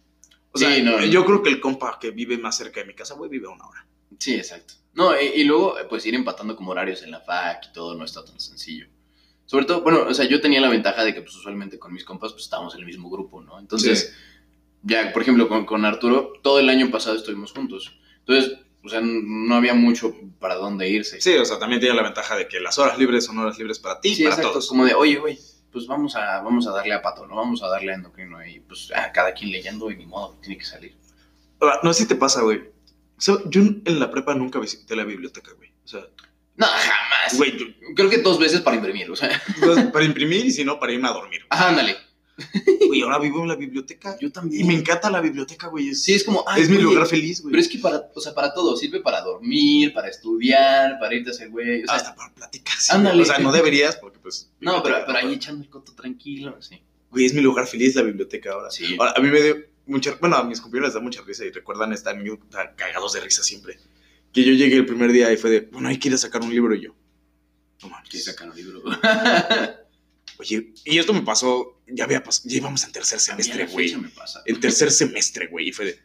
[0.53, 1.05] O sea, Sí, no, no.
[1.05, 3.51] yo creo que el compa que vive más cerca de mi casa, güey, vive a
[3.51, 3.85] una hora.
[4.17, 4.73] Sí, exacto.
[4.93, 7.95] No, y, y luego, eh, pues ir empatando como horarios en la fac y todo
[7.95, 8.87] no está tan sencillo.
[9.45, 12.03] Sobre todo, bueno, o sea, yo tenía la ventaja de que, pues, usualmente con mis
[12.05, 13.59] compas, pues, estábamos en el mismo grupo, ¿no?
[13.59, 14.13] Entonces,
[14.83, 17.99] ya, por ejemplo, con, con Arturo, todo el año pasado estuvimos juntos.
[18.19, 21.21] Entonces, o sea, no había mucho para dónde irse.
[21.21, 23.79] Sí, o sea, también tiene la ventaja de que las horas libres son horas libres
[23.79, 24.51] para ti y Sí, para exacto.
[24.53, 24.67] todos.
[24.69, 25.37] Como de, oye, güey,
[25.71, 27.35] pues vamos a, vamos a darle a Pato, ¿no?
[27.35, 30.57] Vamos a darle a Endocrino y pues a cada quien leyendo y ni modo, tiene
[30.57, 30.95] que salir.
[31.59, 32.57] Ahora, no sé si te pasa, güey.
[33.17, 35.69] O sea, yo en la prepa nunca visité la biblioteca, güey.
[35.83, 36.01] O sea,
[36.55, 37.37] No, jamás.
[37.37, 37.65] güey, yo-
[37.95, 39.29] Creo que dos veces para imprimir, o sea.
[39.59, 41.41] pues, para imprimir y si no, para irme a dormir.
[41.49, 41.97] Ajá, ándale.
[42.87, 44.17] Güey, ahora vivo en la biblioteca.
[44.19, 44.63] Yo también.
[44.63, 45.89] Y me encanta la biblioteca, güey.
[45.89, 47.51] Es, Sí, es como, ay, es mi oye, lugar feliz, güey.
[47.51, 51.29] Pero es que para, o sea, para todo, sirve para dormir, para estudiar, para irte
[51.29, 51.83] a hacer güey.
[51.83, 52.75] O sea, Hasta para platicar.
[52.77, 53.21] sí, Ándale.
[53.21, 54.49] O sea, no deberías porque, pues.
[54.59, 56.81] no, pero, pero ahí echando el coto tranquilo, sí.
[57.11, 58.71] Güey, es mi lugar feliz la biblioteca ahora.
[58.71, 58.95] Sí.
[58.97, 60.17] Ahora, a mí me dio mucha.
[60.19, 62.15] Bueno, a mis compañeros les da mucha risa y recuerdan estar
[62.49, 63.77] tan cagados de risa siempre.
[64.31, 66.41] Que yo llegué el primer día y fue de, bueno, hay que ir a sacar
[66.41, 66.95] un libro y yo.
[67.83, 68.09] No mames.
[68.09, 68.81] Que sacan un libro.
[70.39, 73.95] Oye, y esto me pasó, ya había pasado, ya íbamos en tercer semestre, güey.
[74.45, 75.69] En tercer semestre, güey.
[75.69, 75.99] Y fue de,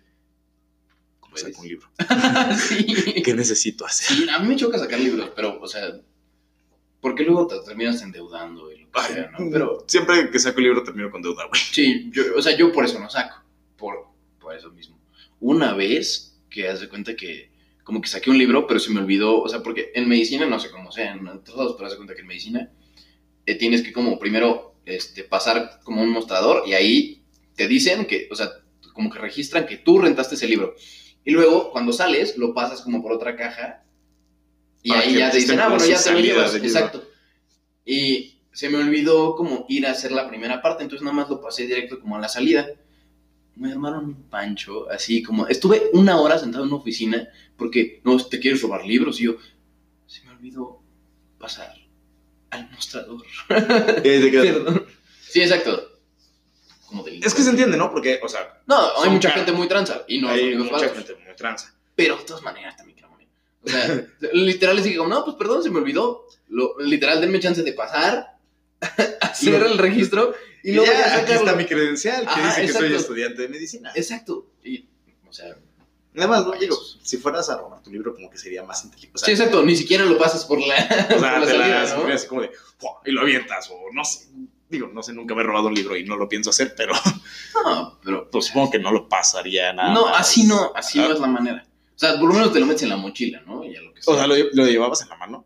[1.21, 1.89] ¿cómo saco un libro?
[2.69, 3.23] sí.
[3.23, 4.17] ¿Qué necesito hacer?
[4.17, 6.01] Sí, a mí me choca sacar libros, pero, o sea,
[7.01, 9.51] porque luego te terminas endeudando y lo que Ay, sea, ¿no?
[9.51, 11.61] Pero, Siempre que saco un libro termino con deuda, güey.
[11.73, 13.43] sí, yo, o sea, yo por eso no saco,
[13.77, 14.09] por,
[14.41, 14.99] por eso mismo.
[15.41, 17.51] Una vez que haz de cuenta que,
[17.85, 20.59] como que saqué un libro, pero se me olvidó, o sea, porque en medicina, no
[20.59, 22.71] sé cómo sea, en otros lados, pero haz de cuenta que en medicina
[23.47, 27.25] eh, tienes que como primero este, pasar como un mostrador y ahí
[27.57, 28.51] te dicen que, o sea,
[28.95, 30.75] como que registran que tú rentaste ese libro.
[31.25, 33.83] Y luego, cuando sales, lo pasas como por otra caja
[34.83, 36.55] y Para ahí ya te dicen, ah, bueno, ya te lo llevas.
[36.55, 37.03] Exacto.
[37.85, 41.41] Y se me olvidó como ir a hacer la primera parte, entonces nada más lo
[41.41, 42.69] pasé directo como a la salida.
[43.57, 45.49] Me armaron un pancho, así como...
[45.49, 49.21] Estuve una hora sentado en una oficina porque, no, te quieres robar libros.
[49.21, 49.37] Y yo,
[50.07, 50.81] se me olvidó
[51.39, 51.86] pasar
[52.57, 53.23] al mostrador.
[53.49, 54.87] Perdón.
[55.29, 55.93] Sí, exacto.
[56.87, 57.91] Como Es que se entiende, ¿no?
[57.91, 59.45] Porque, o sea, No, hay mucha caros.
[59.45, 61.75] gente muy tranza y no hay mucha gente muy tranza.
[61.95, 63.29] Pero de todas maneras también morir.
[63.63, 66.27] O sea, literal les dije como, no, pues perdón, se me olvidó.
[66.49, 68.39] Lo, literal, denme chance de pasar,
[69.21, 72.73] hacer el registro y Y luego ya, ya aquí está mi credencial que Ajá, dice
[72.73, 73.91] que soy estudiante de medicina.
[73.97, 74.47] Exacto.
[74.63, 74.89] Y,
[75.29, 75.57] o sea,
[76.17, 79.17] Nada más, no digo, si fueras a robar tu libro, como que sería más inteligente.
[79.17, 80.75] O sea, sí, exacto, ni siquiera lo pasas por la,
[81.05, 81.85] o por sea, la te salida, la ¿no?
[81.85, 84.27] escribes así como de, "Fua", y lo avientas, o no sé.
[84.69, 86.93] Digo, no sé, nunca me he robado un libro y no lo pienso hacer, pero
[87.65, 89.93] No, pero pues, supongo que no lo pasaría nada.
[89.95, 90.21] no, más.
[90.21, 91.67] así no, así no Ah, es la manera.
[91.95, 93.65] O sea, por lo menos te lo metes en la mochila, ¿no?
[93.65, 94.13] Y a lo que sea.
[94.15, 95.45] O sea, lo, lo llevabas en la mano.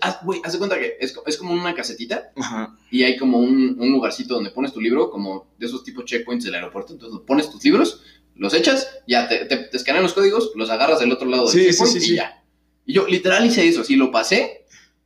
[0.00, 2.76] Haz- Güey, haz de cuenta que es, es como una casetita Ajá.
[2.90, 6.44] y hay como un, un lugarcito donde pones tu libro, como de esos tipos checkpoints
[6.44, 6.92] del aeropuerto.
[6.92, 8.02] Entonces pones tus libros,
[8.36, 11.52] los echas, ya te, te, te escanean los códigos, los agarras del otro lado del
[11.52, 12.42] Sí, sí, checkpoint sí, y ya.
[12.84, 14.64] Y yo literal hice eso, así lo pasé,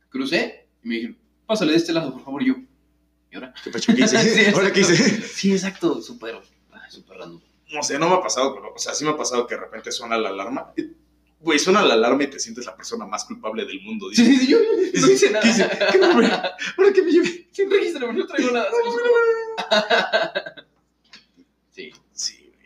[0.09, 2.55] crucé y me dijeron, pásale de este lado, por favor, y yo.
[3.31, 3.53] ¿Y ahora?
[3.63, 4.17] ¿Qué pacho que hice?
[4.45, 5.21] Sí, ¿Ahora qué hice?
[5.27, 6.35] Sí, exacto, súper,
[6.89, 7.41] súper random.
[7.73, 9.61] No sé, no me ha pasado, pero, o sea, sí me ha pasado que de
[9.61, 10.73] repente suena la alarma.
[11.39, 14.07] Güey, suena la alarma y te sientes la persona más culpable del mundo.
[14.13, 15.47] Sí, Dices, sí, sí, yo no ¿qué hice nada.
[15.49, 15.69] hice?
[15.91, 16.05] ¿Qué me?
[16.07, 17.47] ¿Ahora qué me llevé?
[17.51, 18.67] Sin registro, no traigo nada.
[21.71, 21.91] Sí.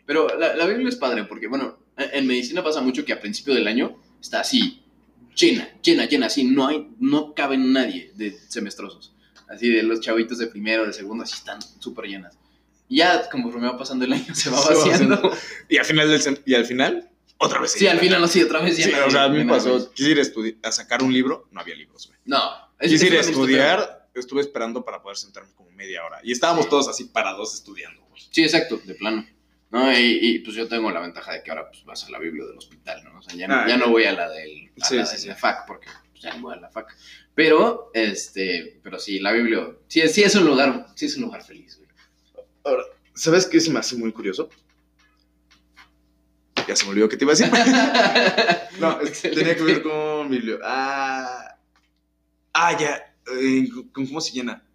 [0.06, 3.54] Pero la, la Biblia es padre porque, bueno, en medicina pasa mucho que a principio
[3.54, 4.82] del año está así,
[5.34, 9.12] llena, llena, llena, así, no hay, no cabe nadie de semestrosos.
[9.48, 12.38] Así de los chavitos de primero, de segundo, así están súper llenas.
[12.88, 15.32] Y ya, conforme va pasando el año, se va vaciando.
[15.68, 17.72] Y al final, del y al final otra vez.
[17.72, 19.92] Sí, al final, no, sí, otra vez Sí, o sea, a mí me pasó.
[19.92, 22.18] Quise ir a, estudi- a sacar un libro, no había libros, güey.
[22.24, 22.40] No.
[22.78, 26.20] es- Quise ir a estudiar, estuve esperando para poder sentarme como media hora.
[26.24, 26.70] Y estábamos Sí.
[26.70, 28.22] todos así parados estudiando, güey.
[28.30, 29.26] Sí, exacto, de plano.
[29.70, 29.92] ¿No?
[29.92, 32.44] Y, y, pues yo tengo la ventaja de que ahora pues, vas a la Biblia
[32.46, 33.18] del hospital, ¿no?
[33.18, 35.14] O sea, ya no, Ah, ya no voy a la del a Sí, la, sí,
[35.16, 35.28] de sí.
[35.28, 36.96] la FAC, porque pues, ya no voy a la FAC.
[37.34, 41.42] Pero, este, pero sí, la Biblia, sí, sí es un lugar, sí es un lugar
[41.44, 41.88] feliz, güey.
[42.64, 42.84] Ahora,
[43.14, 44.48] ¿sabes qué se me hace muy curioso?
[46.66, 47.50] Ya se me olvidó qué te iba a decir.
[48.80, 49.40] No, Excelente.
[49.40, 50.58] tenía que ver con libro.
[50.64, 51.56] Ah,
[52.52, 53.14] ah ya.
[53.40, 54.65] eh, ¿con ¿Cómo se llena?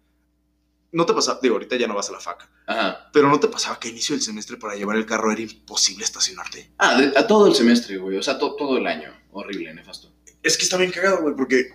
[0.92, 3.08] No te pasaba, digo, ahorita ya no vas a la faca, Ajá.
[3.12, 6.04] pero no te pasaba que a inicio del semestre para llevar el carro era imposible
[6.04, 6.70] estacionarte.
[6.78, 9.10] Ah, de- a todo el semestre, güey, o sea, to- todo el año.
[9.30, 10.12] Horrible, nefasto.
[10.42, 11.70] Es que está bien cagado, güey, porque,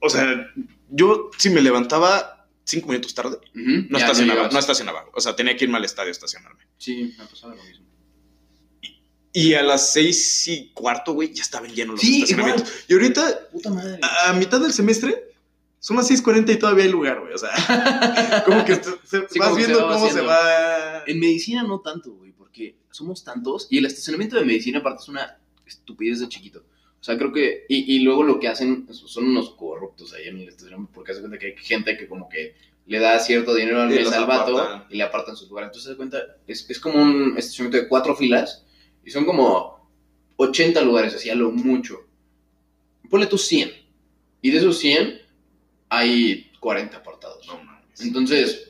[0.00, 0.46] o sea,
[0.90, 5.06] yo si me levantaba cinco minutos tarde, no ya, estacionaba, no estacionaba.
[5.14, 6.66] O sea, tenía que irme al estadio a estacionarme.
[6.76, 7.86] Sí, me pasaba lo mismo.
[9.34, 12.70] Y a las seis y cuarto, güey, ya estaban llenos los Sí, estacionamientos.
[12.86, 13.98] Y ahorita, Puta madre.
[14.02, 15.31] a, a mitad del semestre,
[15.82, 17.32] son las 6.40 y todavía hay lugar, güey.
[17.32, 17.50] O sea,
[18.46, 20.30] como que se- Sí, vas como que se viendo va cómo se haciendo.
[20.30, 21.02] va...
[21.08, 25.08] En medicina no tanto, güey, porque somos tantos y el estacionamiento de medicina aparte es
[25.08, 26.60] una estupidez de chiquito.
[27.00, 30.38] O sea, creo que, y, y luego lo que hacen son unos corruptos ahí en
[30.38, 32.54] el estacionamiento, porque hace cuenta que hay gente que como que
[32.86, 35.64] le da cierto dinero al mes al vato y le apartan su lugar.
[35.64, 38.64] Entonces, se cuenta, es, es como un estacionamiento de cuatro filas
[39.04, 39.90] y son como
[40.36, 42.06] 80 lugares, así a lo mucho.
[43.10, 43.72] Ponle tú 100.
[44.40, 45.21] Y de esos 100
[45.94, 47.46] hay 40 apartados.
[47.46, 48.00] No mames.
[48.00, 48.68] Entonces,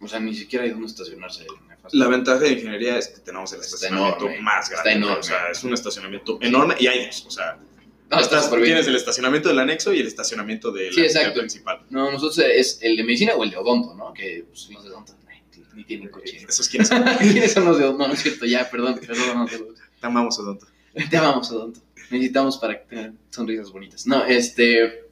[0.00, 1.44] o sea, ni siquiera hay dónde estacionarse.
[1.92, 4.92] La ventaja de ingeniería es que tenemos el Está estacionamiento enorme, más está grande.
[5.06, 5.18] enorme.
[5.20, 7.24] O sea, es un estacionamiento enorme y hay dos.
[7.26, 7.58] O sea,
[8.10, 11.80] No, está estás- tienes el estacionamiento del anexo y el estacionamiento de la Sí, principal.
[11.90, 14.12] No, nosotros es el de medicina o el de odonto, ¿no?
[14.14, 15.14] Que pues, los de odonto
[15.74, 16.46] ni tienen coche.
[16.48, 17.02] Esos quienes son.
[17.18, 17.98] ¿Quiénes son los de odonto?
[18.02, 19.38] No, no es cierto, ya, perdón, perdón.
[19.38, 19.74] no, perdón.
[20.00, 20.66] Te amamos, Odonto.
[21.10, 21.80] Te amamos, odonto.
[22.10, 24.06] Necesitamos para que tengan sonrisas bonitas.
[24.06, 25.03] No, este.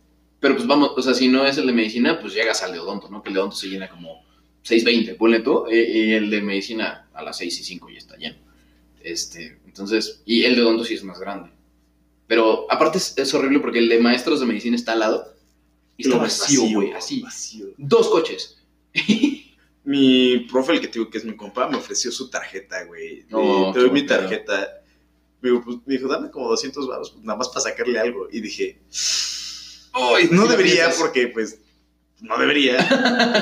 [0.43, 2.81] Pero pues vamos, o sea, si no es el de medicina, pues llegas al de
[2.81, 3.23] odonto, ¿no?
[3.23, 4.25] Que el de odonto se llena como
[4.65, 8.39] 6.20, ponle tú, y, el de medicina a las 6 y 5 ya está lleno.
[9.01, 11.49] Este, entonces, y el de odonto sí es más grande.
[12.27, 15.33] Pero aparte es, es horrible porque el de maestros de medicina está al lado
[15.97, 17.21] y está vacío, güey, así.
[17.23, 17.67] vacío.
[17.77, 18.59] Dos coches.
[19.85, 23.27] Mi profe, el que te digo que es mi compa, me ofreció su tarjeta, güey.
[23.29, 24.81] No, te doy mi tarjeta.
[25.41, 28.29] Me dijo, pues, me dijo, dame como 200 baros, pues, nada más para sacarle algo.
[28.31, 28.79] Y dije,
[29.93, 31.59] "Ay, no sí debería porque, pues,
[32.21, 32.77] no debería.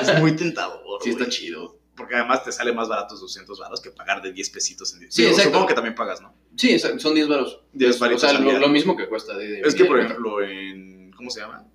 [0.03, 1.79] es muy tentador, Sí, está chido.
[1.97, 5.15] Porque además te sale más barato 200 baros que pagar de 10 pesitos en 10.
[5.15, 5.51] Sí, exacto.
[5.51, 6.35] Supongo que también pagas, ¿no?
[6.57, 7.61] Sí, son 10 varos.
[7.75, 11.11] 10 O sea, lo, mismo que cuesta de, de- Es que, por de- ejemplo, en...
[11.13, 11.67] ¿Cómo se llama?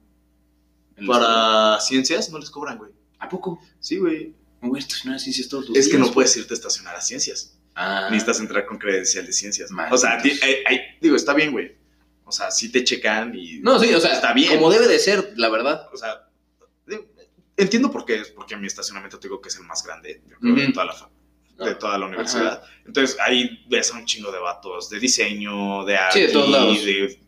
[0.97, 2.91] en los- Para ciencias no les cobran, güey.
[3.19, 3.59] ¿A poco?
[3.79, 4.33] Sí, güey.
[4.61, 6.95] Me voy a estacionar a ciencias todos los Es que no puedes irte a estacionar
[6.95, 7.57] a ciencias.
[7.75, 9.69] Ah, necesitas entrar con credencial de ciencias.
[9.91, 11.75] O sea, hay- hay- digo, está bien, güey.
[12.25, 13.59] O sea, sí te checan y...
[13.59, 14.55] No, sí, o sea, Está bien.
[14.55, 15.87] Como debe de ser, la verdad.
[15.93, 16.27] O sea,
[17.57, 20.37] entiendo por qué es, porque mi estacionamiento te digo que es el más grande yo
[20.39, 22.63] creo, de, toda la, de toda la universidad.
[22.85, 26.49] Entonces, ahí ves a un chingo de vatos de diseño, de arte, Sí, de todos
[26.49, 26.83] lados.
[26.85, 27.19] de,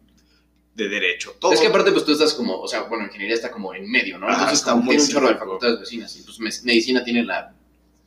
[0.74, 1.54] de derecho, todo.
[1.54, 4.18] Es que aparte, pues tú estás como, o sea, bueno, ingeniería está como en medio,
[4.20, 4.28] ¿no?
[4.28, 6.16] Ajá, Entonces, está como muy tiene un chorro de facultades vecinas.
[6.18, 7.56] Y pues me- medicina tiene la,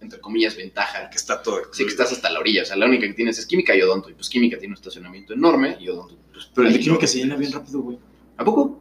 [0.00, 1.10] entre comillas, ventaja.
[1.10, 1.90] que está todo Sí, que excluido.
[1.90, 2.62] estás hasta la orilla.
[2.62, 4.10] O sea, la única que tienes es química y odonto.
[4.10, 6.16] Y pues química tiene un estacionamiento enorme y odonto.
[6.32, 7.98] Pues, Pero el de química se llena bien rápido, güey.
[8.36, 8.80] ¿A poco?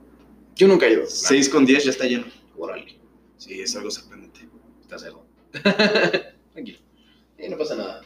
[0.56, 1.06] Yo nunca he ido.
[1.08, 2.26] 6 con 10 ya está lleno.
[2.58, 2.98] Órale.
[3.38, 4.48] Sí, es algo sorprendente.
[4.82, 5.26] Está cerdo.
[6.54, 6.80] Tranquilo.
[7.38, 8.02] Eh, no pasa nada.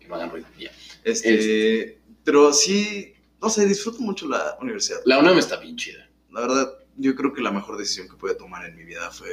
[0.00, 0.46] Que me hagan ruido.
[0.58, 0.70] Ya.
[1.04, 5.00] Este, Pero sí, no sé, disfruto mucho la universidad.
[5.04, 6.08] La UNAM está bien chida.
[6.30, 9.28] La verdad, yo creo que la mejor decisión que pude tomar en mi vida fue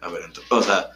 [0.00, 0.46] haber entrado.
[0.50, 0.90] O sea,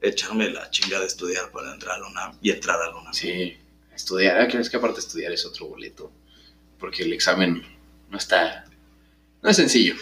[0.00, 3.14] echarme la chinga de estudiar para entrar a la UNAM y entrar a la UNAM.
[3.14, 3.56] Sí,
[3.94, 4.40] estudiar.
[4.40, 6.12] Ah, que es que aparte estudiar es otro boleto.
[6.78, 7.62] Porque el examen
[8.10, 8.64] no está.
[9.42, 9.94] No es sencillo.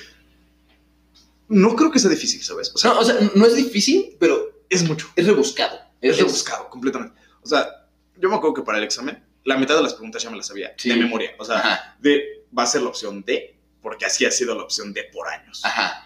[1.48, 2.72] No creo que sea difícil, ¿sabes?
[2.74, 5.10] O sea, No, o sea, no es difícil, pero es mucho.
[5.14, 5.78] es rebuscado.
[6.00, 7.14] Es rebuscado completamente.
[7.42, 10.30] O sea, yo me acuerdo que para el examen, la mitad de las preguntas ya
[10.30, 10.88] me las sabía Sí.
[10.88, 11.32] de memoria.
[11.38, 14.62] O sea, Ajá, de, va a ser la opción D, porque así ha sido la
[14.62, 15.60] opción D por años.
[15.64, 16.03] ajá.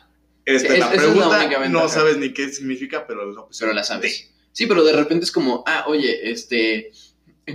[0.55, 3.77] Es- la esa es la pregunta, no sabes ni qué significa, pero la opción Pero
[3.77, 4.31] la sabes.
[4.53, 6.91] Sí, pero de repente es como, ah, oye, este.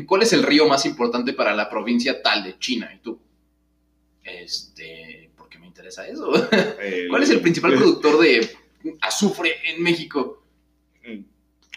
[0.07, 2.91] ¿Cuál es el río más importante para la provincia tal de China?
[2.95, 3.19] Y tú.
[4.23, 5.31] Este.
[5.35, 6.31] ¿Por qué me interesa eso?
[6.79, 8.49] El- ¿Cuál es el principal productor de
[9.01, 10.39] azufre en México?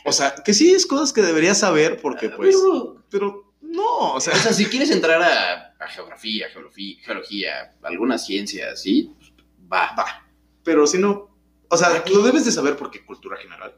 [0.04, 2.54] O sea, que sí es cosas que deberías saber porque pues...
[2.54, 4.34] Pero, Pero no, o sea...
[4.34, 9.10] o sea, si quieres entrar a, a geografía, geología, alguna ciencia, ¿sí?
[9.18, 9.32] Pues,
[9.72, 9.96] va.
[9.98, 10.25] Va.
[10.66, 11.30] Pero si no...
[11.68, 12.12] O sea, Aquí.
[12.12, 13.74] lo debes de saber porque cultura general.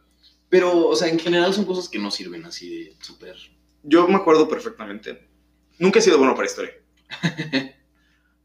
[0.49, 3.37] Pero, o sea, en general son cosas que no sirven así de súper.
[3.83, 5.29] Yo me acuerdo perfectamente.
[5.79, 6.73] Nunca he sido bueno para historia.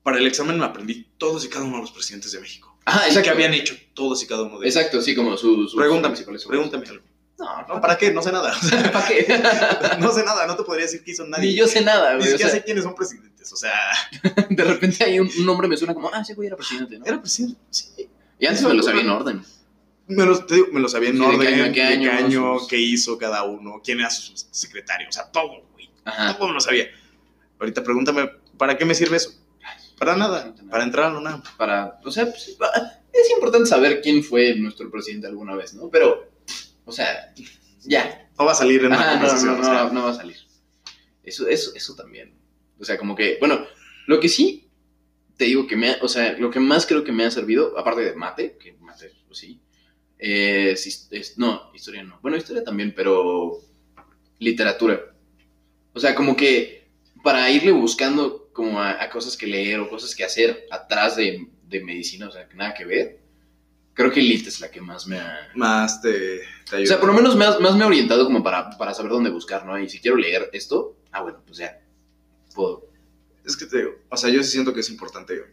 [0.04, 2.78] para el examen me aprendí todos y cada uno de los presidentes de México.
[2.86, 3.24] Ah, ¿Y exacto.
[3.24, 4.76] qué habían hecho todos y cada uno de ellos?
[4.76, 5.74] Exacto, sí, como sus.
[5.74, 6.60] Pregúntame, principales obras.
[6.60, 7.06] pregúntame algo.
[7.40, 8.12] No, No, ¿para qué?
[8.12, 8.54] No sé nada.
[8.92, 9.26] ¿Para qué?
[10.00, 11.50] no sé nada, no te podría decir qué hizo nadie.
[11.50, 12.28] Ni yo sé nada, Ni güey.
[12.28, 13.52] o siquiera sea, sé quiénes son presidentes.
[13.52, 13.74] O sea,
[14.50, 17.06] de repente hay un, un nombre me suena como, ah, ese güey era presidente, ¿no?
[17.06, 17.60] era presidente.
[17.70, 18.10] Sí.
[18.44, 19.42] Y antes me lo sabía en orden.
[20.08, 22.68] Me los, te digo, me lo sabía en Sí, de qué orden, año qué año,
[22.68, 25.08] qué hizo cada uno, quién era su secretario.
[25.08, 25.90] O sea, todo, güey.
[26.04, 26.38] Ajá.
[26.38, 26.90] Todo me lo sabía.
[27.58, 29.32] Ahorita pregúntame, ¿para qué me sirve eso?
[29.98, 30.54] Para nada.
[30.70, 31.42] Para entrar a la UNAM.
[31.56, 32.58] Para, o sea, pues,
[33.14, 35.90] es importante saber quién fue nuestro presidente alguna vez, ¿no?
[35.90, 36.30] Pero,
[36.84, 37.34] o sea,
[37.86, 38.30] ya.
[38.38, 39.56] No va a salir en una Ajá, no, conversación.
[39.56, 39.84] no, o sea.
[39.86, 40.36] no, no va a salir.
[41.24, 42.34] Eso, eso, eso también.
[42.78, 43.66] O sea, como que, bueno,
[44.06, 44.63] lo que sí
[45.38, 47.78] te digo que me ha, o sea, lo que más creo que me ha servido,
[47.78, 49.60] aparte de mate, que mate, pues sí,
[50.18, 52.20] es, es- no, historia no.
[52.22, 53.60] Bueno, historia también, pero
[54.40, 55.02] literatura.
[55.94, 56.88] O sea, como que
[57.24, 61.48] para irle buscando como a, a cosas que leer o cosas que hacer atrás de,
[61.68, 63.20] de medicina, o sea, que nada que ver,
[63.96, 65.52] Creo que Elite es la que más me ha...
[65.54, 66.88] Más te, te O ayuda.
[66.88, 69.66] sea, por lo menos más, más me ha orientado como para, para saber dónde buscar,
[69.68, 69.78] ¿no?
[69.80, 71.80] Y si quiero leer esto, ah, bueno, pues ya.
[72.56, 72.88] Puedo.
[73.46, 75.44] Es que te digo, o sea, yo sí siento que es importante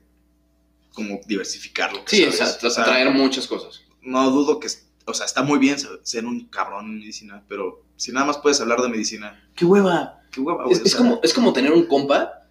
[0.92, 2.54] como diversificar lo que Sí, o sabes.
[2.60, 3.82] sea, tra- traer muchas cosas.
[4.02, 4.68] no dudo que,
[5.06, 8.60] o sea, está muy bien ser un cabrón en medicina, pero si nada más puedes
[8.60, 10.20] hablar de medicina, ¡Qué hueva!
[10.30, 10.80] qué hueva, güey.
[10.84, 12.46] Es, como, es como tener un compa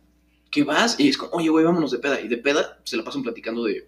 [0.52, 2.20] que vas y es como, oye, güey, vámonos de peda.
[2.20, 3.88] Y de peda se la pasan platicando de,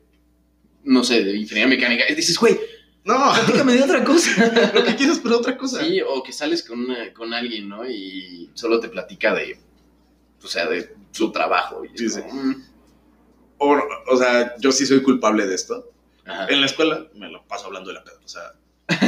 [0.83, 2.03] no sé, de ingeniería mecánica.
[2.09, 2.57] Y dices, güey,
[3.03, 4.31] No, platícame de otra cosa.
[4.73, 5.83] lo que quieres, pero otra cosa.
[5.83, 7.85] Sí, o que sales con, una- con alguien, ¿no?
[7.89, 9.59] Y solo te platica de,
[10.43, 11.83] o sea, de su trabajo.
[11.85, 12.63] Y Sí, como, mm,
[13.57, 15.91] O, o sea, yo sí soy culpable de esto.
[16.25, 16.47] ajá.
[16.49, 18.15] En la escuela me lo paso hablando de la peda.
[18.23, 18.41] O sea,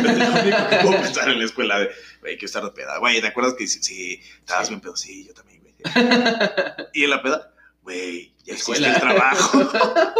[0.01, 1.89] lo único que puedo pensar en la escuela de,
[2.22, 2.97] güey, quiero estar de peda.
[2.99, 4.73] Güey, ¿te acuerdas que sí, sí estabas Sí.
[4.73, 4.95] bien pedo?
[4.95, 5.73] Sí, yo también, güey.
[6.93, 8.93] y en la peda, güey, ya Escuela.
[8.93, 9.72] el trabajo.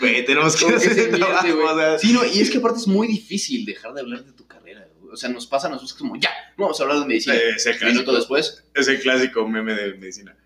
[0.00, 1.54] Güey, tenemos que hacer se el invierte, trabajo.
[1.54, 1.66] güey.
[1.68, 4.32] o sea, Sí, no, y es que aparte es muy difícil dejar de hablar de
[4.32, 4.84] tu carrera.
[4.98, 5.12] güey.
[5.12, 7.36] O sea, nos pasa a nosotros como, ya, vamos a hablar de medicina.
[7.36, 10.36] eh, es el Un minuto clásico, después, es el clásico meme de medicina.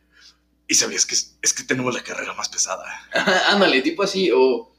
[0.69, 2.85] Y sabías que es, es que tenemos la carrera más pesada.
[3.49, 4.73] Ándale, tipo así, o,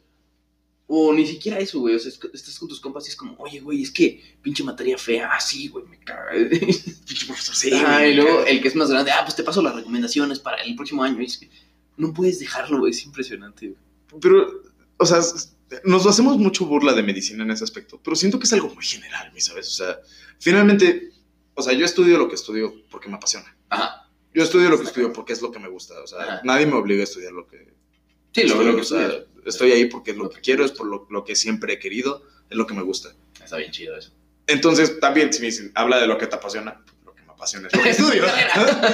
[0.88, 1.96] o ni siquiera eso, güey.
[1.96, 4.64] O sea, es estás con tus compas y es como, oye, güey, es que pinche
[4.64, 5.30] materia fea.
[5.32, 6.32] Ah, sí, güey, me caga.
[6.50, 7.70] Pinche profesor, sí.
[7.70, 10.58] Güey, y luego el que es más grande, ah, pues te paso las recomendaciones para
[10.64, 11.22] el próximo año.
[11.22, 11.50] Y es que
[11.98, 13.68] no puedes dejarlo, güey, es impresionante.
[13.70, 14.22] güey.
[14.22, 14.62] Pero,
[14.98, 15.20] o sea,
[15.84, 18.86] nos hacemos mucho burla de medicina en ese aspecto, pero siento que es algo muy
[18.86, 19.68] general, ¿me ¿sabes?
[19.68, 20.00] O sea,
[20.40, 21.12] finalmente,
[21.54, 23.56] o sea, yo estudio lo que estudio porque me apasiona.
[23.70, 24.07] Ajá.
[24.38, 26.00] Yo estudio lo que estudio porque es lo que me gusta.
[26.00, 26.42] O sea, Ajá.
[26.44, 27.74] nadie me obliga a estudiar lo que
[28.36, 29.12] Sí, lo, estudio, lo que o sea.
[29.48, 32.22] Estoy ahí porque es lo que quiero, es por lo, lo que siempre he querido,
[32.48, 33.16] es lo que me gusta.
[33.44, 34.12] Está bien chido eso.
[34.46, 37.68] Entonces, también, si me dicen, habla de lo que te apasiona, lo que me apasiona
[37.68, 38.26] es lo que estudio.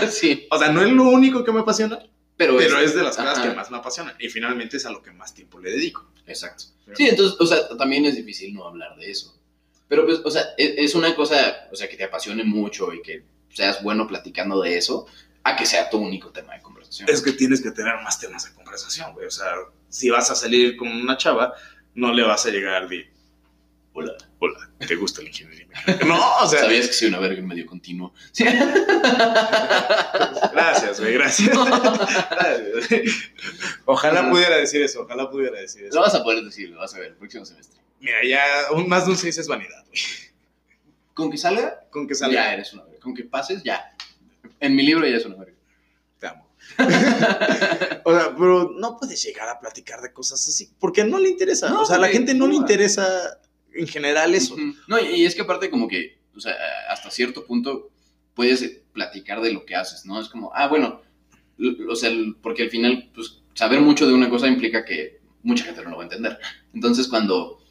[0.09, 1.99] sí, o sea, no es lo único que me apasiona,
[2.37, 3.49] pero, pero es de las cosas ajá.
[3.49, 4.15] que más me apasionan.
[4.19, 6.09] Y finalmente es a lo que más tiempo le dedico.
[6.25, 6.63] Exacto.
[6.95, 9.37] Sí, entonces, o sea, también es difícil no hablar de eso.
[9.89, 13.01] Pero, pues, o sea, es, es una cosa, o sea, que te apasione mucho y
[13.01, 15.05] que seas bueno platicando de eso,
[15.43, 17.09] a que sea tu único tema de conversación.
[17.09, 19.27] es que tienes que tener más temas de conversación, güey.
[19.27, 19.53] O sea,
[19.89, 21.53] si vas a salir con una chava,
[21.95, 23.11] no le vas a llegar de,
[23.95, 24.13] Hola.
[24.39, 26.05] hola, ¿te gusta la ingeniería mecánica?
[26.05, 28.11] No, o sea, ¿Sabías que soy una verga en medio continuo?
[28.31, 28.43] Sí.
[30.51, 31.49] gracias, güey, gracias.
[32.29, 33.13] Gracias.
[33.85, 35.99] Ojalá pudiera decir eso, ojalá pudiera decir Lo eso.
[36.01, 37.79] vas a poder decir, lo vas a ver el próximo semestre.
[37.99, 40.01] Mira, ya un, más de un 6 es vanidad, güey.
[41.13, 42.99] Con que salga, Con que salga, ya eres una verga.
[42.99, 43.92] Con que pases, ya.
[44.63, 45.57] En mi libro ya es una verga.
[46.19, 46.47] te amo.
[48.05, 51.69] o sea, pero no puedes llegar a platicar de cosas así, porque no le interesa.
[51.69, 53.05] No, o sea, a la gente no le interesa
[53.73, 54.55] en general eso.
[54.87, 56.53] No, y es que aparte como que, o sea,
[56.89, 57.91] hasta cierto punto
[58.35, 58.63] puedes
[58.93, 60.17] platicar de lo que haces, ¿no?
[60.21, 61.01] Es como, ah, bueno,
[61.89, 62.09] o sea,
[62.41, 65.97] porque al final, pues, saber mucho de una cosa implica que mucha gente no lo
[65.97, 66.39] va a entender.
[66.73, 67.61] Entonces, cuando,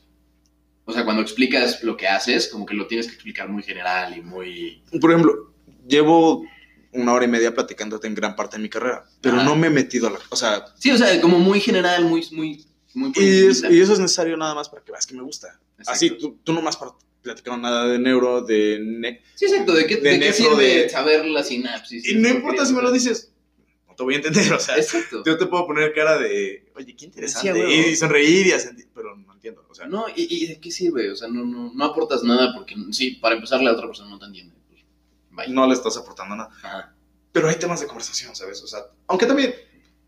[0.85, 4.15] o sea, cuando explicas lo que haces, como que lo tienes que explicar muy general
[4.15, 4.83] y muy...
[5.01, 5.53] Por ejemplo,
[5.89, 6.45] llevo
[6.93, 9.71] una hora y media platicándote en gran parte de mi carrera, pero no me he
[9.71, 10.19] metido a la...
[10.31, 12.65] O sea, Sí, o sea, como muy general, muy, muy,
[12.95, 13.13] muy...
[13.17, 13.73] y, es- encimita.
[13.75, 15.59] y eso es necesario nada más para que veas que me gusta.
[15.79, 15.91] Exacto.
[15.93, 16.93] Así, tú, tú nomás para
[17.23, 18.79] platicar nada de neuro, de...
[18.83, 22.07] ne- Sí, exacto, ¿de qué, de de qué sirve de- saber la sinapsis?
[22.09, 23.33] Y no importa si me lo dices,
[23.89, 25.23] no te voy a entender, o sea, Exacto.
[25.25, 27.53] yo te puedo poner cara de, oye, qué interesante,
[27.85, 30.71] Sí, y sonreír y asentir, pero no entiendo, o sea, No, ¿y, y de qué
[30.71, 31.11] sirve?
[31.11, 34.19] O sea, no, no, no aportas nada porque, sí, para empezar, la otra persona no
[34.19, 34.55] te entiende.
[35.33, 35.49] Bye.
[35.49, 36.51] no le estás aportando nada.
[36.63, 36.95] Ajá.
[37.33, 38.63] Pero hay temas de conversación, ¿sabes?
[38.63, 39.55] O sea, aunque también,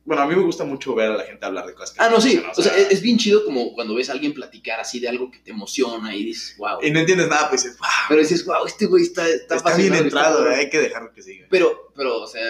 [0.04, 2.10] bueno, a mí me gusta mucho ver a la gente hablar de cosas que Ah,
[2.10, 2.42] no, sí.
[2.54, 5.30] O sea, es, es bien chido como cuando ves a alguien platicar así de algo
[5.30, 6.78] que te emociona y dices, wow.
[6.82, 9.74] Y no entiendes nada, pues dices, wow, Pero dices, wow, este güey está, está, está,
[9.76, 10.60] bien entrado, está- ¿eh?
[10.64, 11.46] hay que dejarlo que siga.
[11.48, 12.42] Pero, pero, o sea,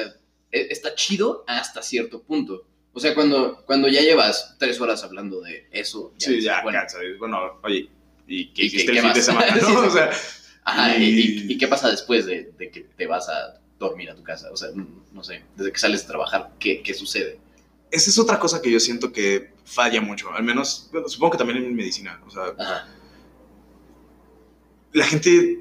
[0.50, 2.66] e- está chido hasta cierto punto.
[2.92, 6.12] O sea, cuando, cuando ya llevas tres horas hablando de eso.
[6.18, 6.98] sí, dices, ya, bueno, cansa.
[7.20, 7.88] Bueno, oye,
[8.26, 9.24] ¿y qué ¿Y hiciste qué- el qué fin de más?
[9.24, 9.54] semana?
[9.60, 9.80] Sí, ¿no?
[9.82, 10.10] sí, O sea,
[10.64, 14.14] Ajá, y, y- y- qué pasa después de, de que te vas a dormir a
[14.14, 14.50] tu casa?
[14.52, 14.70] O sea,
[15.12, 17.38] no sé, desde que sales a trabajar, ¿qué, qué sucede?
[17.90, 21.38] esa es otra cosa que yo siento que falla mucho, al menos, bueno, supongo que
[21.38, 22.88] también en medicina, o sea, Ajá.
[24.92, 25.60] la gente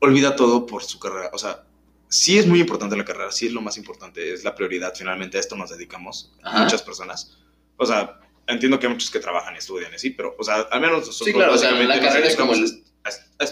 [0.00, 1.30] olvida todo por su carrera.
[1.32, 1.64] O sea,
[2.08, 4.92] sí es muy importante la carrera, sí es lo más importante, es la prioridad.
[4.94, 6.64] Finalmente a esto nos dedicamos Ajá.
[6.64, 7.38] muchas personas.
[7.76, 10.56] O sea, entiendo que hay muchos que trabajan y estudian y así, pero, o sea,
[10.70, 13.08] al menos nosotros Sí, claro, o sea, la carrera es como dedicamos a,
[13.38, 13.44] a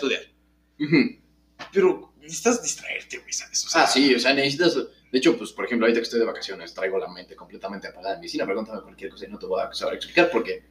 [1.73, 3.65] Pero necesitas distraerte, güey, ¿sabes?
[3.67, 4.75] O sea, Ah, sí, o sea, necesitas.
[4.75, 8.15] De hecho, pues, por ejemplo, ahorita que estoy de vacaciones, traigo la mente completamente apagada
[8.15, 8.45] en medicina.
[8.47, 10.65] Pregúntame cualquier cosa y no te voy a saber explicar porque.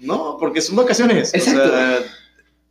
[0.00, 1.32] No, porque son vacaciones.
[1.34, 1.62] Exacto.
[1.64, 2.04] O, sea,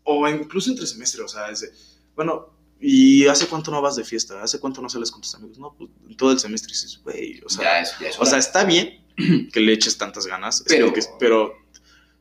[0.04, 1.72] o incluso entre semestre, o sea, es de,
[2.16, 4.44] bueno, ¿y hace cuánto no vas de fiesta?
[4.44, 5.58] ¿Hace cuánto no sales con tus amigos?
[5.58, 8.38] No, pues todo el semestre dices, güey, o sea, ya es, ya es O sea,
[8.38, 9.04] está bien
[9.52, 11.56] que le eches tantas ganas, es Pero- porque- pero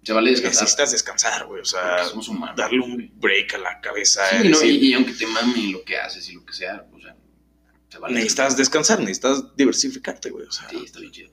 [0.05, 0.63] Se vale descansar.
[0.63, 1.63] necesitas descansar, güey.
[1.63, 2.57] O sea, porque somos humanos.
[2.57, 4.23] darle un break a la cabeza.
[4.31, 6.87] Sí, no, decir, y, y aunque te mame lo que haces y lo que sea,
[6.93, 7.17] o sea,
[7.89, 8.15] se vale.
[8.15, 10.47] necesitas descansar, necesitas diversificarte, güey.
[10.47, 11.31] O sea, Sí, está bien chido.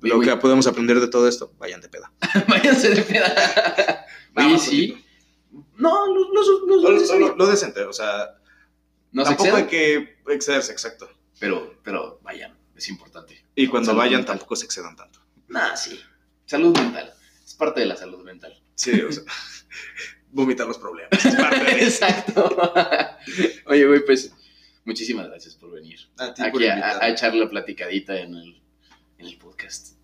[0.00, 2.12] lo que podemos aprender de todo esto, vayan de peda.
[2.48, 4.06] Váyanse de peda.
[4.36, 5.04] Oye, sí.
[5.76, 8.34] No, los, los, los, Lo, los- lo- lo decente, o sea,
[9.12, 11.08] no tampoco hay que excederse, exacto.
[11.38, 13.44] pero, pero vayan, es importante.
[13.54, 15.20] Y cuando vayan, tampoco se excedan tanto.
[15.48, 16.00] Nah, sí.
[16.46, 17.12] Salud mental.
[17.44, 18.58] Es parte de la salud mental.
[18.74, 19.22] Sí, o sea,
[20.30, 21.24] vomitar los problemas.
[21.24, 22.04] Es parte de eso.
[22.04, 22.56] Exacto.
[23.66, 24.32] Oye, güey, pues,
[24.84, 25.98] muchísimas gracias por venir.
[26.18, 28.62] A ti por Aquí a, a echar la platicadita en el,
[29.18, 29.96] en el podcast.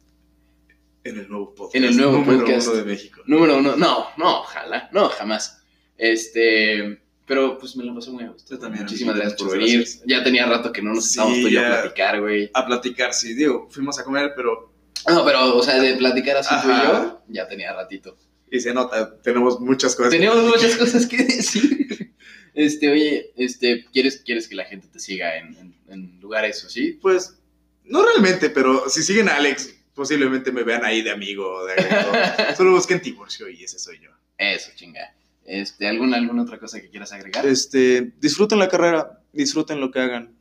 [1.05, 1.77] En el nuevo podcast.
[1.77, 2.69] En el nuevo número podcast.
[2.69, 3.23] uno de México.
[3.27, 5.62] Número uno, no, no, ojalá, no, jamás.
[5.97, 8.55] Este, pero pues me lo pasé muy a gusto.
[8.55, 9.77] Yo también, Muchísimas amigo, gracias por venir.
[9.78, 10.02] gracias.
[10.06, 12.51] Ya tenía rato que no nos Sí, estábamos tú y yo a platicar, güey.
[12.52, 14.68] A platicar, sí, digo, fuimos a comer, pero.
[15.07, 18.16] No, pero, o sea, de platicar así tú y yo, ya tenía ratito.
[18.51, 20.11] Y se nota, tenemos muchas cosas.
[20.12, 22.15] Tenemos muchas cosas que decir.
[22.55, 26.99] Este, oye, este, ¿quieres, quieres que la gente te siga en, en- en lugares así?
[27.01, 27.37] Pues,
[27.85, 31.75] no realmente, pero si siguen a Alex, posiblemente me vean ahí de amigo o de
[31.75, 32.12] agrego.
[32.57, 34.11] Solo busquen Tiburcio y ese soy yo.
[34.39, 35.15] Eso, chinga.
[35.45, 37.47] Este, ¿alguna, ¿Alguna otra cosa que quieras agregar?
[37.47, 40.35] Este, disfruten la carrera, disfruten lo que hagan.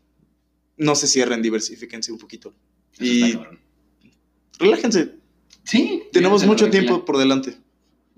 [0.76, 2.52] No se cierren, diversifíquense un poquito.
[2.94, 3.60] Eso y- está cabrón.
[4.60, 5.16] Relájense,
[5.64, 6.04] Sí.
[6.14, 6.84] tenemos mucho tranquila.
[6.84, 7.58] tiempo por delante.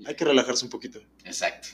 [0.05, 0.99] Hay que relajarse un poquito.
[1.25, 1.69] Exacto.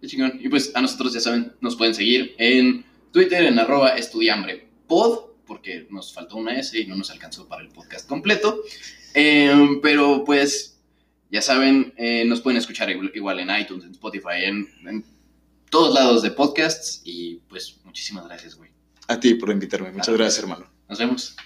[0.00, 0.38] Qué chingón.
[0.42, 5.86] Y pues a nosotros, ya saben, nos pueden seguir en Twitter, en arroba estudiambrepod, porque
[5.90, 8.62] nos faltó una S y no nos alcanzó para el podcast completo.
[9.14, 10.78] Em, pero pues,
[11.30, 15.04] ya saben, eh, nos pueden escuchar igual igual en iTunes, en Spotify, en, en
[15.70, 17.00] todos lados de podcasts.
[17.04, 18.70] Y pues, muchísimas gracias, güey.
[19.08, 19.90] A ti por invitarme.
[19.90, 20.18] Muchas Claro.
[20.18, 20.66] gracias, hermano.
[20.88, 21.36] Nos vemos.